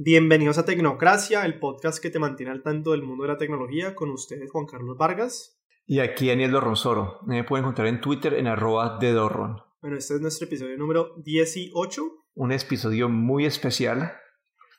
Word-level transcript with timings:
Bienvenidos 0.00 0.58
a 0.58 0.64
Tecnocracia, 0.64 1.44
el 1.44 1.58
podcast 1.58 2.00
que 2.00 2.08
te 2.08 2.20
mantiene 2.20 2.52
al 2.52 2.62
tanto 2.62 2.92
del 2.92 3.02
mundo 3.02 3.24
de 3.24 3.30
la 3.30 3.36
tecnología, 3.36 3.96
con 3.96 4.10
ustedes 4.10 4.48
Juan 4.48 4.64
Carlos 4.64 4.96
Vargas. 4.96 5.60
Y 5.86 5.98
aquí 5.98 6.28
Daniel 6.28 6.52
Dorronsoro. 6.52 7.18
Me 7.26 7.42
pueden 7.42 7.64
encontrar 7.64 7.88
en 7.88 8.00
Twitter 8.00 8.34
en 8.34 8.46
arroba 8.46 8.98
de 9.00 9.10
Dorron. 9.10 9.60
Bueno, 9.80 9.96
este 9.96 10.14
es 10.14 10.20
nuestro 10.20 10.46
episodio 10.46 10.78
número 10.78 11.14
18. 11.16 12.02
Un 12.34 12.52
episodio 12.52 13.08
muy 13.08 13.44
especial. 13.44 14.12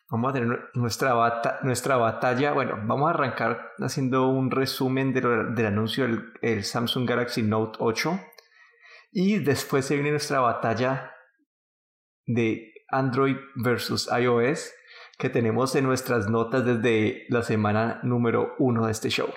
Vamos 0.09 0.29
a 0.29 0.33
tener 0.35 0.57
nuestra, 0.75 1.59
nuestra 1.63 1.97
batalla. 1.97 2.53
Bueno, 2.53 2.79
vamos 2.85 3.07
a 3.07 3.13
arrancar 3.13 3.73
haciendo 3.79 4.29
un 4.29 4.49
resumen 4.49 5.11
del 5.11 5.65
anuncio 5.65 6.07
del 6.41 6.63
Samsung 6.63 7.05
Galaxy 7.05 7.43
Note 7.43 7.77
8. 7.81 8.21
Y 9.11 9.39
después 9.39 9.83
se 9.83 9.95
viene 9.95 10.11
nuestra 10.11 10.39
batalla 10.39 11.11
de 12.25 12.71
Android 12.87 13.35
versus 13.57 14.07
iOS 14.17 14.71
que 15.19 15.29
tenemos 15.29 15.75
en 15.75 15.83
nuestras 15.83 16.29
notas 16.29 16.65
desde 16.65 17.25
la 17.27 17.43
semana 17.43 17.99
número 18.03 18.55
uno 18.57 18.85
de 18.85 18.93
este 18.93 19.09
show. 19.09 19.27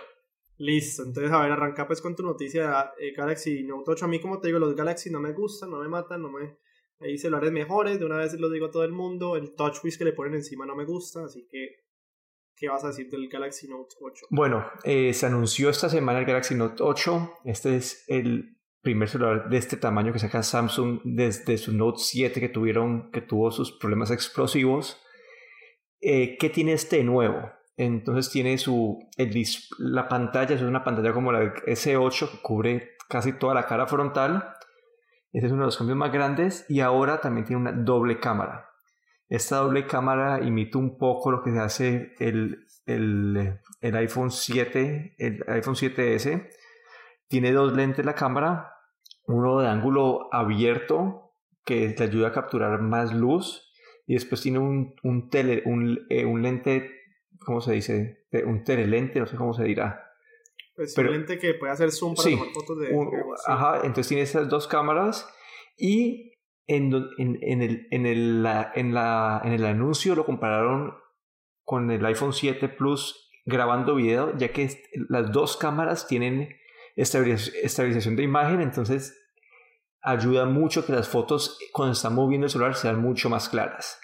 Listo, 0.56 1.02
entonces 1.02 1.32
a 1.32 1.42
ver, 1.42 1.50
arranca 1.50 1.88
pues 1.88 2.00
con 2.00 2.14
tu 2.14 2.22
noticia 2.22 2.92
de 2.96 3.10
Galaxy 3.10 3.64
Note 3.64 3.90
8. 3.90 4.04
A 4.04 4.08
mí, 4.08 4.20
como 4.20 4.38
te 4.38 4.46
digo, 4.46 4.60
los 4.60 4.76
Galaxy 4.76 5.10
no 5.10 5.18
me 5.18 5.32
gustan, 5.32 5.70
no 5.70 5.80
me 5.80 5.88
matan, 5.88 6.22
no 6.22 6.30
me... 6.30 6.56
Hay 7.00 7.18
celulares 7.18 7.50
mejores, 7.50 7.98
de 7.98 8.06
una 8.06 8.18
vez 8.18 8.32
lo 8.38 8.48
digo 8.48 8.66
a 8.66 8.70
todo 8.70 8.84
el 8.84 8.92
mundo. 8.92 9.34
El 9.34 9.56
TouchWiz 9.56 9.98
que 9.98 10.04
le 10.04 10.12
ponen 10.12 10.34
encima 10.34 10.64
no 10.64 10.76
me 10.76 10.84
gusta, 10.84 11.24
así 11.24 11.48
que 11.50 11.82
¿Qué 12.54 12.68
vas 12.68 12.84
a 12.84 12.88
decir 12.88 13.10
del 13.10 13.28
Galaxy 13.28 13.66
Note 13.66 13.96
8? 14.00 14.26
Bueno, 14.30 14.64
eh, 14.84 15.12
se 15.14 15.26
anunció 15.26 15.68
esta 15.68 15.88
semana 15.88 16.20
el 16.20 16.26
Galaxy 16.26 16.54
Note 16.54 16.80
8. 16.80 17.38
Este 17.44 17.74
es 17.74 18.04
el 18.06 18.56
primer 18.82 19.08
celular 19.08 19.48
de 19.48 19.56
este 19.56 19.76
tamaño 19.76 20.12
que 20.12 20.20
saca 20.20 20.44
Samsung 20.44 21.00
desde 21.02 21.58
su 21.58 21.72
Note 21.72 21.98
7 22.00 22.38
que 22.38 22.48
tuvieron, 22.48 23.10
que 23.10 23.20
tuvo 23.20 23.50
sus 23.50 23.72
problemas 23.72 24.12
explosivos. 24.12 25.02
Eh, 26.04 26.36
¿qué 26.36 26.50
tiene 26.50 26.72
este 26.72 27.04
nuevo? 27.04 27.52
Entonces 27.76 28.30
tiene 28.30 28.58
su, 28.58 28.98
la 29.78 30.08
pantalla, 30.08 30.54
es 30.54 30.62
una 30.62 30.82
pantalla 30.82 31.12
como 31.12 31.30
la 31.30 31.54
S8 31.54 32.30
que 32.30 32.42
cubre 32.42 32.96
casi 33.08 33.32
toda 33.32 33.54
la 33.54 33.66
cara 33.66 33.86
frontal. 33.86 34.52
Ese 35.32 35.46
es 35.46 35.52
uno 35.52 35.62
de 35.62 35.66
los 35.66 35.78
cambios 35.78 35.96
más 35.96 36.12
grandes 36.12 36.66
y 36.68 36.80
ahora 36.80 37.20
también 37.20 37.46
tiene 37.46 37.62
una 37.62 37.72
doble 37.72 38.18
cámara. 38.18 38.68
Esta 39.28 39.58
doble 39.58 39.86
cámara 39.86 40.42
imita 40.44 40.76
un 40.76 40.98
poco 40.98 41.30
lo 41.30 41.42
que 41.42 41.52
se 41.52 41.60
hace 41.60 42.12
el, 42.18 42.66
el, 42.84 43.60
el 43.80 43.96
iPhone 43.96 44.30
7, 44.30 45.14
el 45.16 45.44
iPhone 45.46 45.76
7S. 45.76 46.50
Tiene 47.28 47.52
dos 47.52 47.72
lentes 47.74 48.04
la 48.04 48.14
cámara, 48.14 48.74
uno 49.26 49.60
de 49.60 49.68
ángulo 49.68 50.28
abierto 50.32 51.32
que 51.64 51.90
te 51.90 52.02
ayuda 52.02 52.28
a 52.28 52.32
capturar 52.32 52.82
más 52.82 53.14
luz 53.14 53.71
y 54.12 54.14
después 54.14 54.42
tiene 54.42 54.58
un, 54.58 54.94
un, 55.04 55.30
tele, 55.30 55.62
un, 55.64 56.04
eh, 56.10 56.26
un 56.26 56.42
lente, 56.42 56.90
¿cómo 57.46 57.62
se 57.62 57.72
dice? 57.72 58.26
Un 58.44 58.62
telelente, 58.62 59.18
no 59.18 59.26
sé 59.26 59.38
cómo 59.38 59.54
se 59.54 59.64
dirá. 59.64 60.04
Pues 60.76 60.94
un 60.98 61.10
lente 61.10 61.38
que 61.38 61.54
puede 61.54 61.72
hacer 61.72 61.90
zoom 61.90 62.14
para 62.14 62.28
tomar 62.28 62.48
fotos 62.52 62.78
de... 62.78 62.94
ajá, 63.46 63.76
entonces 63.76 64.08
tiene 64.08 64.22
esas 64.22 64.50
dos 64.50 64.68
cámaras 64.68 65.26
y 65.78 66.34
en, 66.66 66.92
en, 67.16 67.38
en, 67.40 67.62
el, 67.62 67.88
en, 67.90 68.04
el, 68.04 68.46
en, 68.74 68.92
la, 68.92 69.40
en 69.44 69.52
el 69.54 69.64
anuncio 69.64 70.14
lo 70.14 70.26
compararon 70.26 70.92
con 71.64 71.90
el 71.90 72.04
iPhone 72.04 72.34
7 72.34 72.68
Plus 72.68 73.30
grabando 73.46 73.94
video, 73.94 74.36
ya 74.36 74.52
que 74.52 74.68
las 75.08 75.32
dos 75.32 75.56
cámaras 75.56 76.06
tienen 76.06 76.54
estabilización 76.96 78.16
de 78.16 78.22
imagen, 78.24 78.60
entonces 78.60 79.21
ayuda 80.02 80.44
mucho 80.46 80.84
que 80.84 80.92
las 80.92 81.08
fotos 81.08 81.58
cuando 81.72 81.92
están 81.92 82.14
moviendo 82.14 82.46
el 82.46 82.50
celular 82.50 82.74
sean 82.74 83.00
mucho 83.00 83.30
más 83.30 83.48
claras. 83.48 84.00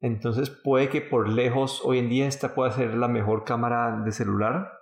Entonces 0.00 0.50
puede 0.50 0.88
que 0.88 1.00
por 1.00 1.28
lejos 1.28 1.80
hoy 1.84 1.98
en 1.98 2.08
día 2.08 2.26
esta 2.26 2.54
pueda 2.54 2.72
ser 2.72 2.94
la 2.94 3.08
mejor 3.08 3.44
cámara 3.44 4.02
de 4.04 4.12
celular. 4.12 4.72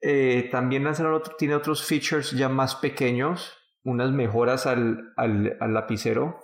Eh, 0.00 0.48
también 0.50 0.84
lanzaron 0.84 1.20
tiene 1.38 1.54
otros 1.54 1.84
features 1.84 2.30
ya 2.32 2.48
más 2.48 2.76
pequeños, 2.76 3.56
unas 3.82 4.12
mejoras 4.12 4.66
al, 4.66 5.12
al, 5.16 5.56
lapicero. 5.72 6.40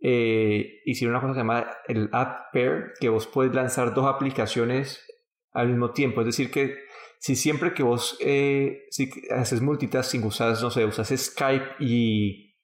Eh, 0.00 0.80
hicieron 0.84 1.16
una 1.16 1.20
cosa 1.20 1.32
que 1.32 1.34
se 1.34 1.40
llama 1.40 1.70
el 1.88 2.08
App 2.12 2.52
Pair, 2.52 2.92
que 3.00 3.08
vos 3.08 3.26
puedes 3.26 3.54
lanzar 3.54 3.94
dos 3.94 4.06
aplicaciones 4.06 5.04
al 5.52 5.68
mismo 5.68 5.90
tiempo. 5.92 6.20
Es 6.20 6.26
decir, 6.26 6.50
que 6.50 6.76
si 7.20 7.36
siempre 7.36 7.74
que 7.74 7.82
vos 7.82 8.16
eh, 8.20 8.86
si 8.90 9.10
haces 9.30 9.60
multitasking, 9.60 10.24
usas, 10.24 10.62
no 10.62 10.70
sé, 10.70 10.84
usas 10.84 11.08
Skype 11.08 11.76
y, 11.80 12.56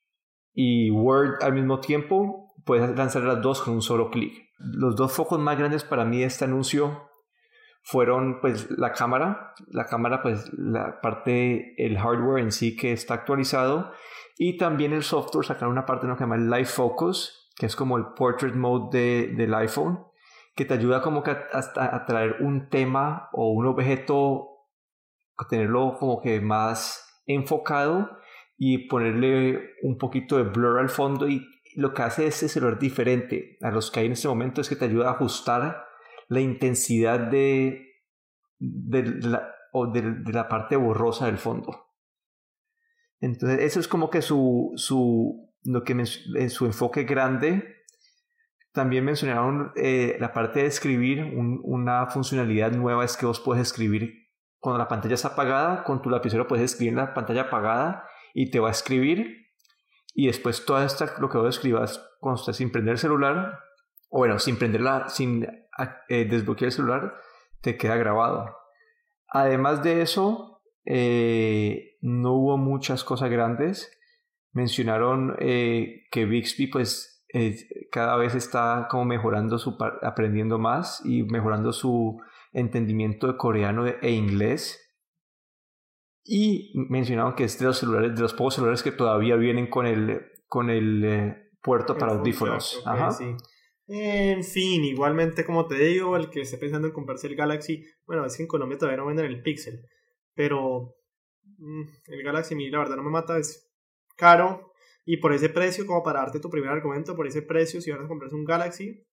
y 0.53 0.91
Word 0.91 1.43
al 1.43 1.53
mismo 1.53 1.79
tiempo, 1.79 2.53
puedes 2.65 2.95
lanzar 2.95 3.23
las 3.23 3.41
dos 3.41 3.61
con 3.61 3.75
un 3.75 3.81
solo 3.81 4.09
clic. 4.09 4.49
Los 4.57 4.95
dos 4.95 5.11
focos 5.11 5.39
más 5.39 5.57
grandes 5.57 5.83
para 5.83 6.05
mí 6.05 6.19
de 6.19 6.25
este 6.25 6.45
anuncio 6.45 7.09
fueron 7.83 8.39
pues 8.41 8.71
la 8.71 8.93
cámara, 8.93 9.53
la 9.67 9.85
cámara 9.85 10.23
pues 10.23 10.51
la 10.53 11.01
parte, 11.01 11.75
el 11.77 11.97
hardware 11.97 12.43
en 12.43 12.51
sí 12.51 12.75
que 12.75 12.93
está 12.93 13.13
actualizado 13.13 13.91
y 14.37 14.57
también 14.57 14.91
el 14.93 15.03
software 15.03 15.45
sacaron 15.45 15.73
una 15.73 15.85
parte 15.85 16.07
que 16.07 16.13
se 16.13 16.19
llama 16.19 16.35
el 16.35 16.49
Live 16.49 16.65
Focus, 16.65 17.51
que 17.55 17.67
es 17.67 17.75
como 17.75 17.97
el 17.97 18.05
portrait 18.15 18.55
mode 18.55 18.97
de, 18.97 19.27
del 19.35 19.53
iPhone 19.53 19.99
que 20.55 20.65
te 20.65 20.73
ayuda 20.73 21.01
como 21.01 21.21
que 21.21 21.31
a, 21.31 22.05
traer 22.05 22.37
un 22.39 22.69
tema 22.69 23.29
o 23.33 23.51
un 23.51 23.67
objeto, 23.67 24.47
tenerlo 25.49 25.97
como 25.99 26.21
que 26.21 26.39
más 26.39 27.21
enfocado 27.25 28.17
y 28.57 28.87
ponerle 28.87 29.73
un 29.83 29.97
poquito 29.97 30.37
de 30.37 30.43
blur 30.43 30.79
al 30.79 30.89
fondo 30.89 31.27
y 31.27 31.45
lo 31.75 31.93
que 31.93 32.03
hace 32.03 32.27
este 32.27 32.47
celular 32.47 32.79
diferente 32.79 33.57
a 33.61 33.69
los 33.69 33.91
que 33.91 33.99
hay 33.99 34.05
en 34.05 34.13
este 34.13 34.29
momento 34.29 34.61
es 34.61 34.69
que 34.69 34.77
te 34.77 34.85
ayuda 34.85 35.09
a 35.09 35.13
ajustar 35.13 35.85
la 36.29 36.39
intensidad 36.39 37.19
de, 37.19 38.01
de, 38.57 39.03
la, 39.03 39.53
o 39.73 39.87
de, 39.87 40.01
la 40.31 40.47
parte 40.47 40.77
borrosa 40.77 41.25
del 41.25 41.37
fondo. 41.37 41.87
Entonces, 43.19 43.59
eso 43.59 43.81
es 43.81 43.89
como 43.89 44.09
que 44.09 44.21
su, 44.21 44.71
su, 44.77 45.53
lo 45.63 45.83
que 45.83 46.05
su 46.05 46.65
enfoque 46.65 47.03
grande 47.03 47.74
también 48.75 49.03
mencionaron 49.03 49.71
eh, 49.75 50.17
la 50.19 50.33
parte 50.33 50.59
de 50.59 50.67
escribir, 50.67 51.23
una 51.63 52.05
funcionalidad 52.07 52.71
nueva 52.71 53.03
es 53.03 53.17
que 53.17 53.25
vos 53.25 53.39
puedes 53.39 53.63
escribir 53.63 54.27
cuando 54.59 54.77
la 54.77 54.87
pantalla 54.87 55.15
está 55.15 55.29
apagada, 55.29 55.83
con 55.83 56.01
tu 56.01 56.09
lapicero 56.09 56.47
puedes 56.47 56.65
escribir 56.65 56.93
en 56.93 56.97
la 56.97 57.13
pantalla 57.13 57.43
apagada 57.43 58.07
y 58.33 58.51
te 58.51 58.59
va 58.59 58.67
a 58.67 58.71
escribir 58.71 59.47
y 60.13 60.27
después 60.27 60.65
toda 60.65 60.85
esta, 60.85 61.15
lo 61.19 61.29
que 61.29 61.37
vos 61.37 61.55
escribas 61.55 62.05
cuando 62.19 62.39
estás 62.39 62.57
sin 62.57 62.71
prender 62.71 62.93
el 62.93 62.97
celular, 62.99 63.59
o 64.09 64.19
bueno, 64.19 64.39
sin 64.39 64.57
prenderla, 64.57 65.09
sin 65.09 65.43
eh, 66.09 66.25
desbloquear 66.25 66.67
el 66.67 66.71
celular, 66.71 67.15
te 67.61 67.77
queda 67.77 67.95
grabado. 67.95 68.55
Además 69.27 69.83
de 69.83 70.01
eso, 70.01 70.61
eh, 70.85 71.97
no 72.01 72.33
hubo 72.33 72.57
muchas 72.57 73.03
cosas 73.03 73.29
grandes. 73.29 73.91
Mencionaron 74.53 75.35
que 75.37 76.25
Bixby 76.25 76.67
pues 76.67 77.14
cada 77.91 78.15
vez 78.15 78.35
está 78.35 78.87
como 78.89 79.05
mejorando 79.05 79.57
su, 79.57 79.77
aprendiendo 80.01 80.57
más 80.57 81.01
y 81.05 81.23
mejorando 81.23 81.73
su 81.73 82.21
entendimiento 82.53 83.27
de 83.27 83.37
coreano 83.37 83.85
e 83.87 84.11
inglés. 84.11 84.81
Y 86.23 86.71
mencionaron 86.89 87.35
que 87.35 87.43
es 87.43 87.59
de 87.59 87.65
los 87.65 87.77
celulares, 87.77 88.15
de 88.15 88.21
los 88.21 88.33
pocos 88.33 88.55
celulares 88.55 88.81
que 88.81 88.91
todavía 88.91 89.35
vienen 89.35 89.69
con 89.69 89.85
el, 89.85 90.21
con 90.47 90.69
el 90.69 91.05
eh, 91.05 91.51
puerto 91.61 91.97
para 91.97 92.13
audífonos. 92.13 92.81
En 93.87 94.43
fin, 94.43 94.83
igualmente 94.83 95.45
como 95.45 95.67
te 95.67 95.75
digo, 95.75 96.15
el 96.15 96.29
que 96.29 96.41
esté 96.41 96.57
pensando 96.57 96.87
en 96.87 96.93
comprarse 96.93 97.27
el 97.27 97.35
Galaxy, 97.35 97.83
bueno, 98.07 98.25
es 98.25 98.35
que 98.35 98.43
en 98.43 98.47
Colombia 98.47 98.79
todavía 98.79 98.97
no 98.97 99.05
venden 99.05 99.27
el 99.27 99.43
Pixel, 99.43 99.85
pero 100.33 100.95
mm, 101.57 101.83
el 102.07 102.23
Galaxy, 102.23 102.55
la 102.69 102.79
verdad 102.79 102.95
no 102.95 103.03
me 103.03 103.11
mata, 103.11 103.37
es 103.37 103.71
caro, 104.17 104.71
y 105.05 105.17
por 105.17 105.33
ese 105.33 105.49
precio, 105.49 105.85
como 105.85 106.03
para 106.03 106.21
darte 106.21 106.39
tu 106.39 106.49
primer 106.49 106.71
argumento, 106.71 107.15
por 107.15 107.27
ese 107.27 107.43
precio, 107.43 107.79
si 107.79 107.91
vas 107.91 108.01
a 108.01 108.07
comprarse 108.07 108.35
un 108.35 108.43
Galaxy 108.43 109.05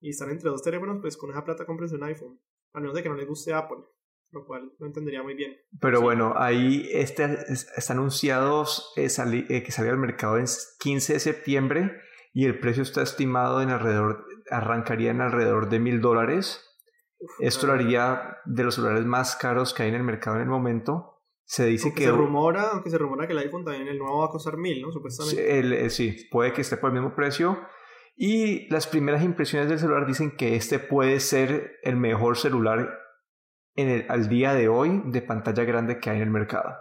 y 0.00 0.10
están 0.10 0.30
entre 0.30 0.48
dos 0.48 0.62
teléfonos, 0.62 0.98
pues 1.00 1.16
con 1.16 1.30
esa 1.30 1.44
plata 1.44 1.66
compres 1.66 1.92
un 1.92 2.04
iPhone. 2.04 2.40
A 2.72 2.80
menos 2.80 2.94
de 2.94 3.02
que 3.02 3.08
no 3.08 3.16
les 3.16 3.26
guste 3.26 3.52
Apple, 3.52 3.78
lo 4.30 4.46
cual 4.46 4.72
no 4.78 4.86
entendería 4.86 5.22
muy 5.22 5.34
bien. 5.34 5.56
Pero 5.80 6.00
bueno, 6.00 6.34
ahí 6.36 6.88
este, 6.92 7.24
está 7.48 7.94
anunciado 7.94 8.64
eh, 8.96 9.08
eh, 9.08 9.62
que 9.62 9.72
salió 9.72 9.90
al 9.90 9.98
mercado 9.98 10.38
en 10.38 10.46
15 10.78 11.14
de 11.14 11.20
septiembre 11.20 12.00
y 12.32 12.46
el 12.46 12.58
precio 12.58 12.82
está 12.82 13.02
estimado 13.02 13.60
en 13.60 13.70
alrededor, 13.70 14.26
arrancaría 14.50 15.10
en 15.10 15.20
alrededor 15.20 15.68
de 15.68 15.80
mil 15.80 16.00
dólares. 16.00 16.60
Esto 17.38 17.66
lo 17.66 17.72
haría 17.72 18.38
de 18.44 18.64
los 18.64 18.74
celulares 18.74 19.04
más 19.04 19.34
caros 19.36 19.72
que 19.72 19.84
hay 19.84 19.88
en 19.88 19.94
el 19.94 20.02
mercado 20.04 20.36
en 20.36 20.42
el 20.42 20.48
momento. 20.48 21.13
Se 21.44 21.66
dice 21.66 21.92
que. 21.94 22.04
Se 22.04 22.10
rumora, 22.10 22.70
aunque 22.72 22.90
se 22.90 22.98
rumora 22.98 23.26
que 23.26 23.32
el 23.32 23.38
iPhone 23.38 23.64
también, 23.64 23.88
el 23.88 23.98
nuevo 23.98 24.18
va 24.18 24.26
a 24.26 24.30
costar 24.30 24.56
mil, 24.56 24.80
¿no? 24.80 24.90
Supuestamente. 24.92 25.84
Eh, 25.84 25.90
sí, 25.90 26.28
puede 26.30 26.52
que 26.52 26.62
esté 26.62 26.76
por 26.76 26.90
el 26.90 26.94
mismo 26.94 27.14
precio. 27.14 27.58
Y 28.16 28.68
las 28.70 28.86
primeras 28.86 29.22
impresiones 29.22 29.68
del 29.68 29.78
celular 29.78 30.06
dicen 30.06 30.36
que 30.36 30.56
este 30.56 30.78
puede 30.78 31.20
ser 31.20 31.78
el 31.82 31.96
mejor 31.96 32.38
celular 32.38 32.98
en 33.74 33.88
el, 33.88 34.06
al 34.08 34.28
día 34.28 34.54
de 34.54 34.68
hoy 34.68 35.02
de 35.06 35.20
pantalla 35.20 35.64
grande 35.64 35.98
que 35.98 36.10
hay 36.10 36.16
en 36.16 36.22
el 36.22 36.30
mercado. 36.30 36.76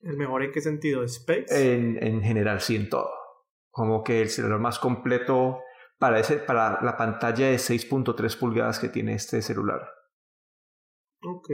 ¿El 0.00 0.16
mejor 0.16 0.42
en 0.42 0.52
qué 0.52 0.60
sentido? 0.60 1.06
¿Specs? 1.06 1.52
En, 1.52 2.02
en 2.02 2.22
general, 2.22 2.60
sí, 2.60 2.76
en 2.76 2.90
todo. 2.90 3.10
Como 3.70 4.02
que 4.02 4.20
el 4.20 4.28
celular 4.28 4.58
más 4.58 4.78
completo 4.78 5.60
para, 5.98 6.18
ese, 6.18 6.36
para 6.36 6.82
la 6.82 6.96
pantalla 6.96 7.46
de 7.46 7.56
6.3 7.56 8.38
pulgadas 8.38 8.78
que 8.78 8.88
tiene 8.88 9.14
este 9.14 9.40
celular. 9.40 9.88
Ok. 11.22 11.50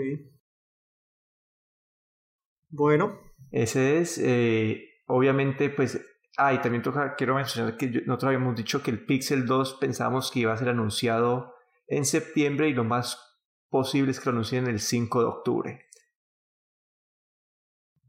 Bueno. 2.70 3.18
Ese 3.50 3.98
es, 3.98 4.18
eh, 4.18 4.88
obviamente, 5.06 5.70
pues, 5.70 6.00
ah, 6.36 6.54
y 6.54 6.60
también 6.60 6.82
toca, 6.82 7.16
quiero 7.16 7.34
mencionar 7.34 7.76
que 7.76 7.88
nosotros 7.88 8.24
habíamos 8.24 8.54
dicho 8.54 8.82
que 8.82 8.90
el 8.90 9.04
Pixel 9.04 9.46
2 9.46 9.78
pensábamos 9.80 10.30
que 10.30 10.40
iba 10.40 10.52
a 10.52 10.56
ser 10.56 10.68
anunciado 10.68 11.54
en 11.88 12.04
septiembre 12.04 12.68
y 12.68 12.74
lo 12.74 12.84
más 12.84 13.30
posible 13.68 14.12
es 14.12 14.20
que 14.20 14.26
lo 14.26 14.32
anuncien 14.32 14.66
el 14.68 14.78
5 14.78 15.20
de 15.20 15.26
octubre. 15.26 15.86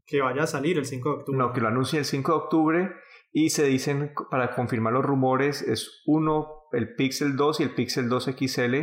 Que 0.06 0.20
vaya 0.20 0.44
a 0.44 0.46
salir 0.46 0.78
el 0.78 0.84
5 0.84 1.08
de 1.08 1.14
octubre. 1.16 1.38
No, 1.38 1.52
que 1.52 1.60
lo 1.60 1.68
anuncien 1.68 2.00
el 2.00 2.06
5 2.06 2.32
de 2.32 2.38
octubre 2.38 2.92
y 3.32 3.50
se 3.50 3.64
dicen, 3.64 4.12
para 4.30 4.54
confirmar 4.54 4.92
los 4.92 5.04
rumores, 5.04 5.62
es 5.62 6.02
uno, 6.06 6.68
el 6.72 6.94
Pixel 6.94 7.36
2 7.36 7.60
y 7.60 7.62
el 7.64 7.74
Pixel 7.74 8.08
2 8.08 8.30
XL, 8.38 8.74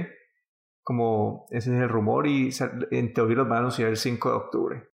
como 0.81 1.45
ese 1.51 1.75
es 1.75 1.81
el 1.81 1.89
rumor 1.89 2.27
y 2.27 2.49
en 2.91 3.13
teoría 3.13 3.37
los 3.37 3.47
van 3.47 3.57
a 3.57 3.59
anunciar 3.59 3.89
el 3.89 3.97
5 3.97 4.29
de 4.29 4.35
octubre. 4.35 4.89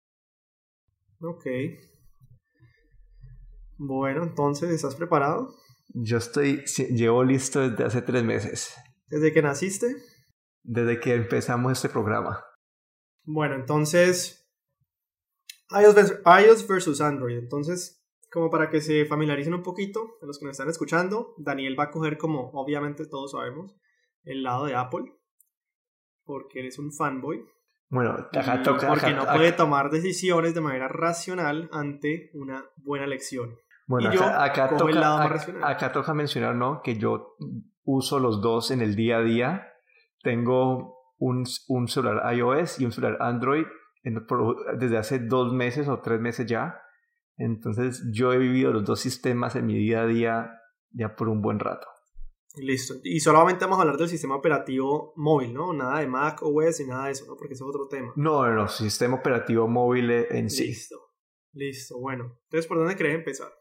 Ok. 1.21 1.45
Bueno, 3.77 4.23
entonces, 4.23 4.71
¿estás 4.71 4.95
preparado? 4.95 5.53
Yo 5.89 6.17
estoy, 6.17 6.63
llevo 6.89 7.23
listo 7.23 7.67
desde 7.69 7.83
hace 7.83 8.01
tres 8.01 8.23
meses. 8.23 8.75
¿Desde 9.07 9.33
que 9.33 9.41
naciste? 9.41 9.95
Desde 10.63 10.99
que 10.99 11.13
empezamos 11.13 11.73
este 11.73 11.89
programa. 11.89 12.43
Bueno, 13.23 13.55
entonces, 13.55 14.49
iOS 15.69 16.67
versus 16.67 17.01
Android. 17.01 17.37
Entonces, 17.37 18.03
como 18.31 18.49
para 18.49 18.69
que 18.69 18.81
se 18.81 19.05
familiaricen 19.05 19.53
un 19.53 19.63
poquito, 19.63 20.17
los 20.21 20.39
que 20.39 20.45
nos 20.45 20.53
están 20.53 20.69
escuchando, 20.69 21.35
Daniel 21.37 21.77
va 21.77 21.85
a 21.85 21.91
coger, 21.91 22.17
como 22.17 22.49
obviamente 22.53 23.05
todos 23.05 23.31
sabemos, 23.31 23.75
el 24.23 24.43
lado 24.43 24.65
de 24.65 24.75
Apple, 24.75 25.11
porque 26.23 26.59
eres 26.59 26.79
un 26.79 26.93
fanboy. 26.93 27.43
Bueno, 27.91 28.11
acá 28.11 28.63
toca. 28.63 28.87
Porque 28.87 29.13
no 29.13 29.25
puede 29.25 29.51
tomar 29.51 29.89
decisiones 29.89 30.55
de 30.55 30.61
manera 30.61 30.87
racional 30.87 31.69
ante 31.73 32.31
una 32.33 32.63
buena 32.77 33.05
lección. 33.05 33.57
Bueno, 33.85 34.09
acá, 34.09 34.69
toca, 34.77 35.23
acá, 35.63 35.91
toca 35.91 36.13
mencionar, 36.13 36.55
¿no? 36.55 36.81
Que 36.81 36.97
yo 36.97 37.35
uso 37.83 38.19
los 38.19 38.41
dos 38.41 38.71
en 38.71 38.81
el 38.81 38.95
día 38.95 39.17
a 39.17 39.21
día. 39.21 39.67
Tengo 40.23 40.95
un, 41.17 41.43
un 41.67 41.87
celular 41.89 42.33
iOS 42.33 42.79
y 42.79 42.85
un 42.85 42.93
celular 42.93 43.17
Android 43.19 43.65
desde 44.77 44.97
hace 44.97 45.19
dos 45.19 45.51
meses 45.53 45.89
o 45.89 45.99
tres 45.99 46.21
meses 46.21 46.45
ya. 46.47 46.81
Entonces 47.35 48.09
yo 48.13 48.31
he 48.31 48.37
vivido 48.37 48.71
los 48.71 48.85
dos 48.85 49.01
sistemas 49.01 49.57
en 49.57 49.65
mi 49.65 49.75
día 49.75 50.03
a 50.03 50.05
día 50.05 50.61
ya 50.91 51.15
por 51.15 51.27
un 51.27 51.41
buen 51.41 51.59
rato. 51.59 51.87
Listo. 52.57 52.95
Y 53.03 53.19
solamente 53.21 53.63
vamos 53.63 53.79
a 53.79 53.81
hablar 53.83 53.97
del 53.97 54.09
sistema 54.09 54.35
operativo 54.35 55.13
móvil, 55.15 55.53
¿no? 55.53 55.71
Nada 55.73 55.99
de 55.99 56.07
Mac 56.07 56.41
OS 56.41 56.81
y 56.81 56.85
nada 56.85 57.05
de 57.05 57.11
eso, 57.11 57.25
¿no? 57.25 57.37
Porque 57.37 57.53
ese 57.53 57.63
es 57.63 57.69
otro 57.69 57.87
tema. 57.87 58.11
No, 58.15 58.45
no, 58.45 58.53
no. 58.53 58.67
Sistema 58.67 59.15
operativo 59.15 59.67
móvil 59.67 60.11
en 60.11 60.49
sí. 60.49 60.67
Listo. 60.67 60.99
Listo. 61.53 61.99
Bueno. 61.99 62.39
Entonces, 62.43 62.67
¿por 62.67 62.77
dónde 62.77 62.95
querés 62.95 63.15
empezar? 63.15 63.53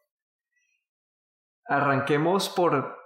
Arranquemos 1.66 2.48
por 2.48 2.96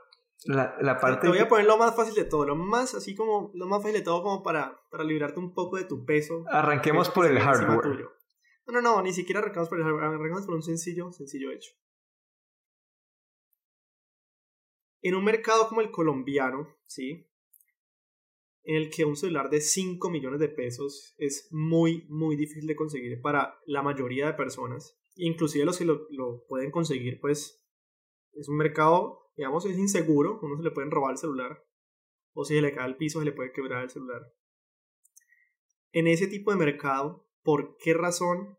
la, 0.46 0.76
la 0.80 0.98
parte... 0.98 1.22
Te 1.22 1.28
voy 1.28 1.38
a 1.38 1.48
poner 1.48 1.66
lo 1.66 1.76
más 1.76 1.94
fácil 1.94 2.14
de 2.14 2.24
todo. 2.24 2.46
Lo 2.46 2.56
más, 2.56 2.94
así 2.94 3.14
como, 3.14 3.50
lo 3.54 3.66
más 3.66 3.82
fácil 3.82 3.98
de 3.98 4.04
todo 4.04 4.22
como 4.22 4.42
para, 4.42 4.80
para 4.90 5.04
librarte 5.04 5.38
un 5.38 5.52
poco 5.52 5.76
de 5.76 5.84
tu 5.84 6.06
peso. 6.06 6.44
Arranquemos 6.48 7.10
por 7.10 7.26
el 7.26 7.38
hardware. 7.38 8.08
No, 8.66 8.72
no, 8.72 8.80
no, 8.80 9.02
ni 9.02 9.12
siquiera 9.12 9.40
arrancamos 9.40 9.68
por 9.68 9.78
el 9.78 9.86
arrancamos 9.86 10.46
por 10.46 10.54
un 10.54 10.62
sencillo, 10.62 11.12
sencillo 11.12 11.50
hecho. 11.50 11.72
En 15.04 15.14
un 15.14 15.22
mercado 15.22 15.68
como 15.68 15.82
el 15.82 15.90
colombiano, 15.90 16.66
¿sí? 16.86 17.28
En 18.62 18.76
el 18.76 18.88
que 18.88 19.04
un 19.04 19.16
celular 19.16 19.50
de 19.50 19.60
5 19.60 20.08
millones 20.08 20.40
de 20.40 20.48
pesos 20.48 21.14
es 21.18 21.46
muy, 21.50 22.06
muy 22.08 22.36
difícil 22.36 22.66
de 22.66 22.74
conseguir 22.74 23.20
para 23.20 23.60
la 23.66 23.82
mayoría 23.82 24.26
de 24.26 24.32
personas. 24.32 24.98
Inclusive 25.16 25.66
los 25.66 25.76
que 25.76 25.84
lo, 25.84 26.46
pueden 26.48 26.70
conseguir, 26.70 27.20
pues 27.20 27.62
es 28.32 28.48
un 28.48 28.56
mercado, 28.56 29.30
digamos, 29.36 29.66
es 29.66 29.76
inseguro. 29.76 30.40
Uno 30.40 30.56
se 30.56 30.62
le 30.62 30.70
pueden 30.70 30.90
robar 30.90 31.12
el 31.12 31.18
celular. 31.18 31.62
O 32.32 32.46
si 32.46 32.54
se 32.54 32.62
le 32.62 32.72
cae 32.72 32.86
al 32.86 32.96
piso, 32.96 33.18
se 33.18 33.26
le 33.26 33.32
puede 33.32 33.52
quebrar 33.52 33.82
el 33.82 33.90
celular. 33.90 34.22
En 35.92 36.06
ese 36.06 36.28
tipo 36.28 36.50
de 36.50 36.56
mercado, 36.56 37.28
¿por 37.42 37.76
qué 37.76 37.92
razón 37.92 38.58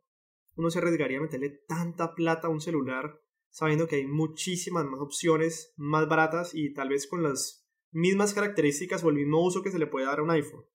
uno 0.58 0.70
se 0.70 0.78
arriesgaría 0.78 1.18
a 1.18 1.24
meterle 1.24 1.50
tanta 1.50 2.14
plata 2.14 2.50
a 2.50 2.52
un 2.52 2.62
celular 2.62 3.25
sabiendo 3.56 3.88
que 3.88 3.96
hay 3.96 4.06
muchísimas 4.06 4.84
más 4.84 5.00
opciones 5.00 5.74
más 5.78 6.10
baratas 6.10 6.54
y 6.54 6.74
tal 6.74 6.90
vez 6.90 7.08
con 7.08 7.24
las 7.24 7.66
mismas 7.90 8.34
características 8.34 9.02
o 9.02 9.10
el 9.10 9.16
mismo 9.16 9.42
uso 9.42 9.64
que 9.64 9.72
se 9.72 9.80
le 9.80 9.88
puede 9.88 10.08
dar 10.08 10.20
a 10.20 10.24
un 10.24 10.32
iPhone? 10.32 10.66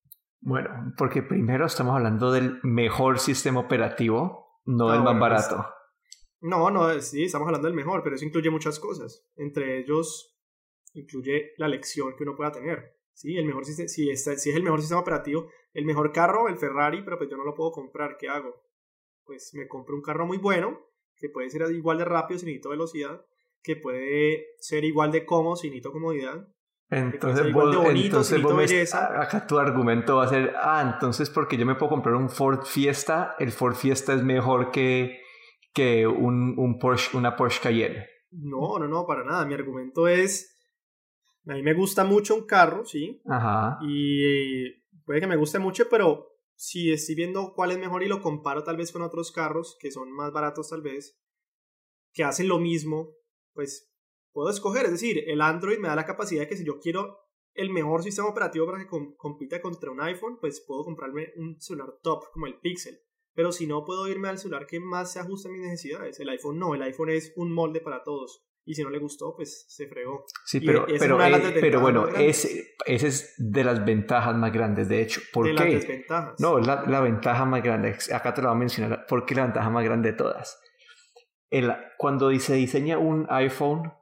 Bueno, 0.41 0.95
porque 0.97 1.23
primero 1.23 1.67
estamos 1.67 1.95
hablando 1.95 2.33
del 2.33 2.59
mejor 2.63 3.19
sistema 3.19 3.61
operativo, 3.61 4.63
no 4.65 4.91
del 4.93 5.03
más 5.03 5.19
barato. 5.19 5.67
No, 6.41 6.71
no, 6.71 6.99
sí, 7.03 7.25
estamos 7.25 7.49
hablando 7.49 7.69
del 7.69 7.77
mejor, 7.77 8.03
pero 8.03 8.17
eso 8.17 8.25
incluye 8.25 8.49
muchas 8.49 8.81
cosas. 8.81 9.29
Entre 9.37 9.79
ellos, 9.79 10.41
incluye 10.95 11.53
la 11.59 11.69
lección 11.69 12.17
que 12.17 12.23
uno 12.23 12.35
pueda 12.35 12.51
tener. 12.51 12.97
Sí, 13.13 13.37
el 13.37 13.45
mejor, 13.45 13.67
si, 13.67 13.89
si 13.89 14.09
es 14.09 14.47
el 14.47 14.63
mejor 14.63 14.81
sistema 14.81 15.03
operativo, 15.03 15.51
el 15.75 15.85
mejor 15.85 16.13
carro, 16.13 16.49
el 16.49 16.57
Ferrari, 16.57 17.03
pero 17.05 17.19
pues 17.19 17.29
yo 17.29 17.37
no 17.37 17.45
lo 17.45 17.55
puedo 17.55 17.73
comprar, 17.73 18.17
¿qué 18.17 18.31
hago? 18.31 18.55
Pues 19.23 19.53
me 19.53 19.69
compro 19.69 19.97
un 19.97 20.01
carro 20.01 20.25
muy 20.25 20.39
bueno, 20.39 20.81
que 21.21 21.29
puede 21.29 21.51
ser 21.51 21.71
igual 21.73 21.99
de 21.99 22.05
rápido 22.05 22.39
si 22.41 22.47
necesito 22.47 22.71
velocidad, 22.71 23.25
que 23.63 23.77
puede 23.77 24.47
ser 24.59 24.85
igual 24.85 25.13
de 25.13 25.25
cómodo 25.27 25.57
si 25.57 25.69
necesito 25.69 25.93
comodidad. 25.93 26.49
Entonces, 26.89 27.53
vos, 27.53 27.77
bonito, 27.77 28.21
entonces 28.35 28.95
acá 28.95 29.47
tu 29.47 29.59
argumento 29.61 30.17
va 30.17 30.25
a 30.25 30.29
ser, 30.29 30.55
ah, 30.57 30.91
entonces 30.93 31.31
porque 31.31 31.57
yo 31.57 31.65
me 31.65 31.77
puedo 31.77 31.91
comprar 31.91 32.17
un 32.17 32.29
Ford 32.29 32.65
Fiesta, 32.65 33.37
el 33.39 33.53
Ford 33.53 33.77
Fiesta 33.77 34.13
es 34.13 34.25
mejor 34.25 34.73
que, 34.73 35.21
que 35.73 36.05
un, 36.09 36.59
un 36.59 36.81
Porsche, 36.81 37.17
una 37.17 37.37
Porsche 37.37 37.61
Cayenne. 37.63 38.07
No, 38.33 38.79
no, 38.79 38.89
no, 38.89 39.07
para 39.07 39.25
nada. 39.25 39.45
Mi 39.45 39.55
argumento 39.55 40.09
es, 40.09 40.59
a 41.47 41.55
mí 41.55 41.63
me 41.63 41.75
gusta 41.75 42.03
mucho 42.05 42.35
un 42.35 42.47
carro, 42.47 42.85
¿sí? 42.85 43.23
Ajá. 43.29 43.79
Y 43.83 44.69
puede 45.05 45.21
que 45.21 45.27
me 45.29 45.37
guste 45.37 45.61
mucho, 45.61 45.85
pero 45.89 46.30
si 46.61 46.93
estoy 46.93 47.15
viendo 47.15 47.55
cuál 47.55 47.71
es 47.71 47.79
mejor 47.79 48.03
y 48.03 48.07
lo 48.07 48.21
comparo 48.21 48.63
tal 48.63 48.77
vez 48.77 48.93
con 48.93 49.01
otros 49.01 49.33
carros 49.33 49.79
que 49.81 49.91
son 49.91 50.13
más 50.13 50.31
baratos 50.31 50.69
tal 50.69 50.83
vez, 50.83 51.19
que 52.13 52.23
hacen 52.23 52.49
lo 52.49 52.59
mismo, 52.59 53.17
pues 53.55 53.91
puedo 54.31 54.51
escoger. 54.51 54.85
Es 54.85 54.93
decir, 54.93 55.25
el 55.27 55.41
Android 55.41 55.79
me 55.79 55.89
da 55.89 55.97
la 55.97 56.05
capacidad 56.05 56.43
de 56.43 56.49
que 56.49 56.59
si 56.59 56.67
yo 56.67 56.79
quiero 56.79 57.17
el 57.55 57.71
mejor 57.71 58.03
sistema 58.03 58.29
operativo 58.29 58.67
para 58.67 58.79
que 58.79 58.91
compita 59.17 59.63
contra 59.63 59.91
un 59.91 60.03
iPhone, 60.03 60.37
pues 60.39 60.61
puedo 60.61 60.85
comprarme 60.85 61.33
un 61.37 61.59
celular 61.59 61.99
top 62.03 62.25
como 62.31 62.47
el 62.47 62.61
Pixel. 62.61 63.01
Pero 63.33 63.53
si 63.53 63.67
no, 63.67 63.87
puedo 63.87 64.07
irme 64.07 64.29
al 64.29 64.37
celular 64.37 64.67
que 64.67 64.81
más 64.81 65.15
se 65.15 65.19
ajuste 65.19 65.49
a 65.49 65.53
mis 65.53 65.63
necesidades. 65.63 66.21
El 66.21 66.29
iPhone 66.29 66.59
no, 66.59 66.75
el 66.75 66.83
iPhone 66.83 67.09
es 67.09 67.33
un 67.37 67.55
molde 67.55 67.81
para 67.81 68.05
todos 68.05 68.45
y 68.71 68.75
si 68.75 68.85
no 68.85 68.91
le 68.91 69.01
gustó, 69.01 69.35
pues 69.35 69.65
se 69.69 69.89
fregó. 69.89 70.27
Sí, 70.45 70.61
pero, 70.61 70.87
pero, 70.87 71.21
eh, 71.21 71.59
pero 71.61 71.81
bueno, 71.81 72.07
ese, 72.07 72.77
ese 72.87 73.09
es 73.09 73.35
de 73.37 73.65
las 73.65 73.85
ventajas 73.85 74.37
más 74.37 74.53
grandes, 74.53 74.89
de 74.89 75.03
hecho. 75.03 75.21
¿Por 75.33 75.47
de 75.47 75.57
qué? 75.57 75.65
las 75.65 75.73
desventajas. 75.73 76.35
No, 76.39 76.61
la, 76.61 76.85
la 76.87 77.01
ventaja 77.01 77.45
más 77.45 77.65
grande, 77.65 77.97
acá 78.15 78.33
te 78.33 78.43
lo 78.43 78.49
voy 78.49 78.57
a 78.57 78.59
mencionar, 78.61 79.07
¿por 79.07 79.27
qué 79.27 79.35
la 79.35 79.43
ventaja 79.43 79.69
más 79.71 79.85
grande 79.85 80.13
de 80.13 80.17
todas? 80.17 80.61
El, 81.51 81.75
cuando 81.99 82.31
se 82.39 82.55
diseña 82.55 82.99
un 82.99 83.27
iPhone, 83.29 83.93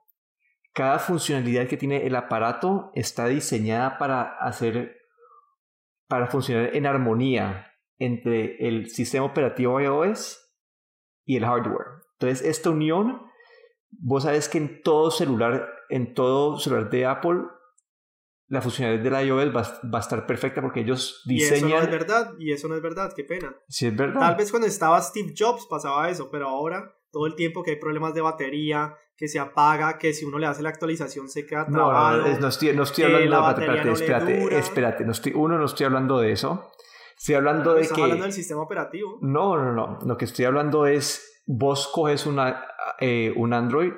cada 0.75 0.99
funcionalidad 0.99 1.67
que 1.67 1.79
tiene 1.79 2.07
el 2.07 2.15
aparato 2.15 2.91
está 2.95 3.27
diseñada 3.27 3.97
para 3.97 4.37
hacer, 4.37 4.99
para 6.09 6.27
funcionar 6.27 6.77
en 6.77 6.85
armonía 6.85 7.73
entre 7.97 8.69
el 8.69 8.91
sistema 8.91 9.25
operativo 9.25 9.81
iOS 9.81 10.47
y 11.25 11.39
el 11.39 11.47
hardware. 11.47 12.03
Entonces, 12.19 12.47
esta 12.47 12.69
unión 12.69 13.27
Vos 13.90 14.25
sabes 14.25 14.49
que 14.49 14.59
en 14.59 14.83
todo 14.83 15.11
celular, 15.11 15.68
en 15.88 16.14
todo 16.14 16.59
celular 16.59 16.90
de 16.90 17.07
Apple, 17.07 17.42
la 18.49 18.62
funcionalidad 18.62 19.02
de 19.02 19.11
la 19.11 19.25
iOS 19.25 19.54
va, 19.54 19.62
va, 19.92 19.99
a 19.99 20.00
estar 20.00 20.26
perfecta 20.26 20.62
porque 20.62 20.80
ellos 20.80 21.23
diseñan... 21.26 21.71
Y 21.71 21.73
eso 21.73 21.76
no 21.76 21.83
es 21.83 21.90
verdad, 21.90 22.33
y 22.38 22.52
eso 22.52 22.68
no 22.68 22.76
es 22.76 22.83
verdad, 22.83 23.12
qué 23.14 23.25
pena. 23.25 23.54
Sí, 23.68 23.87
es 23.87 23.97
verdad. 23.97 24.21
Tal 24.21 24.37
vez 24.37 24.50
cuando 24.50 24.66
estaba 24.66 25.00
Steve 25.02 25.35
Jobs 25.37 25.66
pasaba 25.66 26.09
eso, 26.09 26.30
pero 26.30 26.49
ahora 26.49 26.95
todo 27.11 27.26
el 27.26 27.35
tiempo 27.35 27.62
que 27.62 27.73
hay 27.73 27.76
problemas 27.78 28.14
de 28.14 28.21
batería, 28.21 28.95
que 29.16 29.28
se 29.28 29.38
apaga, 29.38 29.99
que 29.99 30.14
si 30.14 30.25
uno 30.25 30.38
le 30.38 30.47
hace 30.47 30.62
la 30.62 30.68
actualización 30.68 31.28
se 31.28 31.45
queda 31.45 31.66
trabado. 31.66 32.23
No, 32.23 32.28
no, 32.28 32.38
no 32.38 32.49
estoy, 32.49 32.75
no 32.75 32.85
estoy 32.85 33.04
hablando 33.04 33.37
de 33.37 33.42
batería, 33.42 33.92
espérate, 33.92 34.59
espérate, 34.59 35.04
no 35.04 35.12
estoy, 35.12 35.33
uno, 35.35 35.59
no 35.59 35.64
estoy 35.64 35.87
hablando 35.87 36.21
de 36.21 36.33
eso. 36.33 36.71
Estoy 37.18 37.35
hablando 37.35 37.75
de 37.75 37.88
que... 37.88 38.00
hablando 38.00 38.25
del 38.25 38.33
sistema 38.33 38.62
operativo. 38.62 39.18
No, 39.23 39.57
no, 39.57 39.73
no. 39.73 39.99
Lo 40.07 40.16
que 40.16 40.25
estoy 40.25 40.45
hablando 40.45 40.87
es, 40.87 41.38
vos 41.49 41.88
coges 41.88 42.26
una 42.26 42.67
eh, 43.00 43.33
un 43.35 43.55
Android 43.55 43.93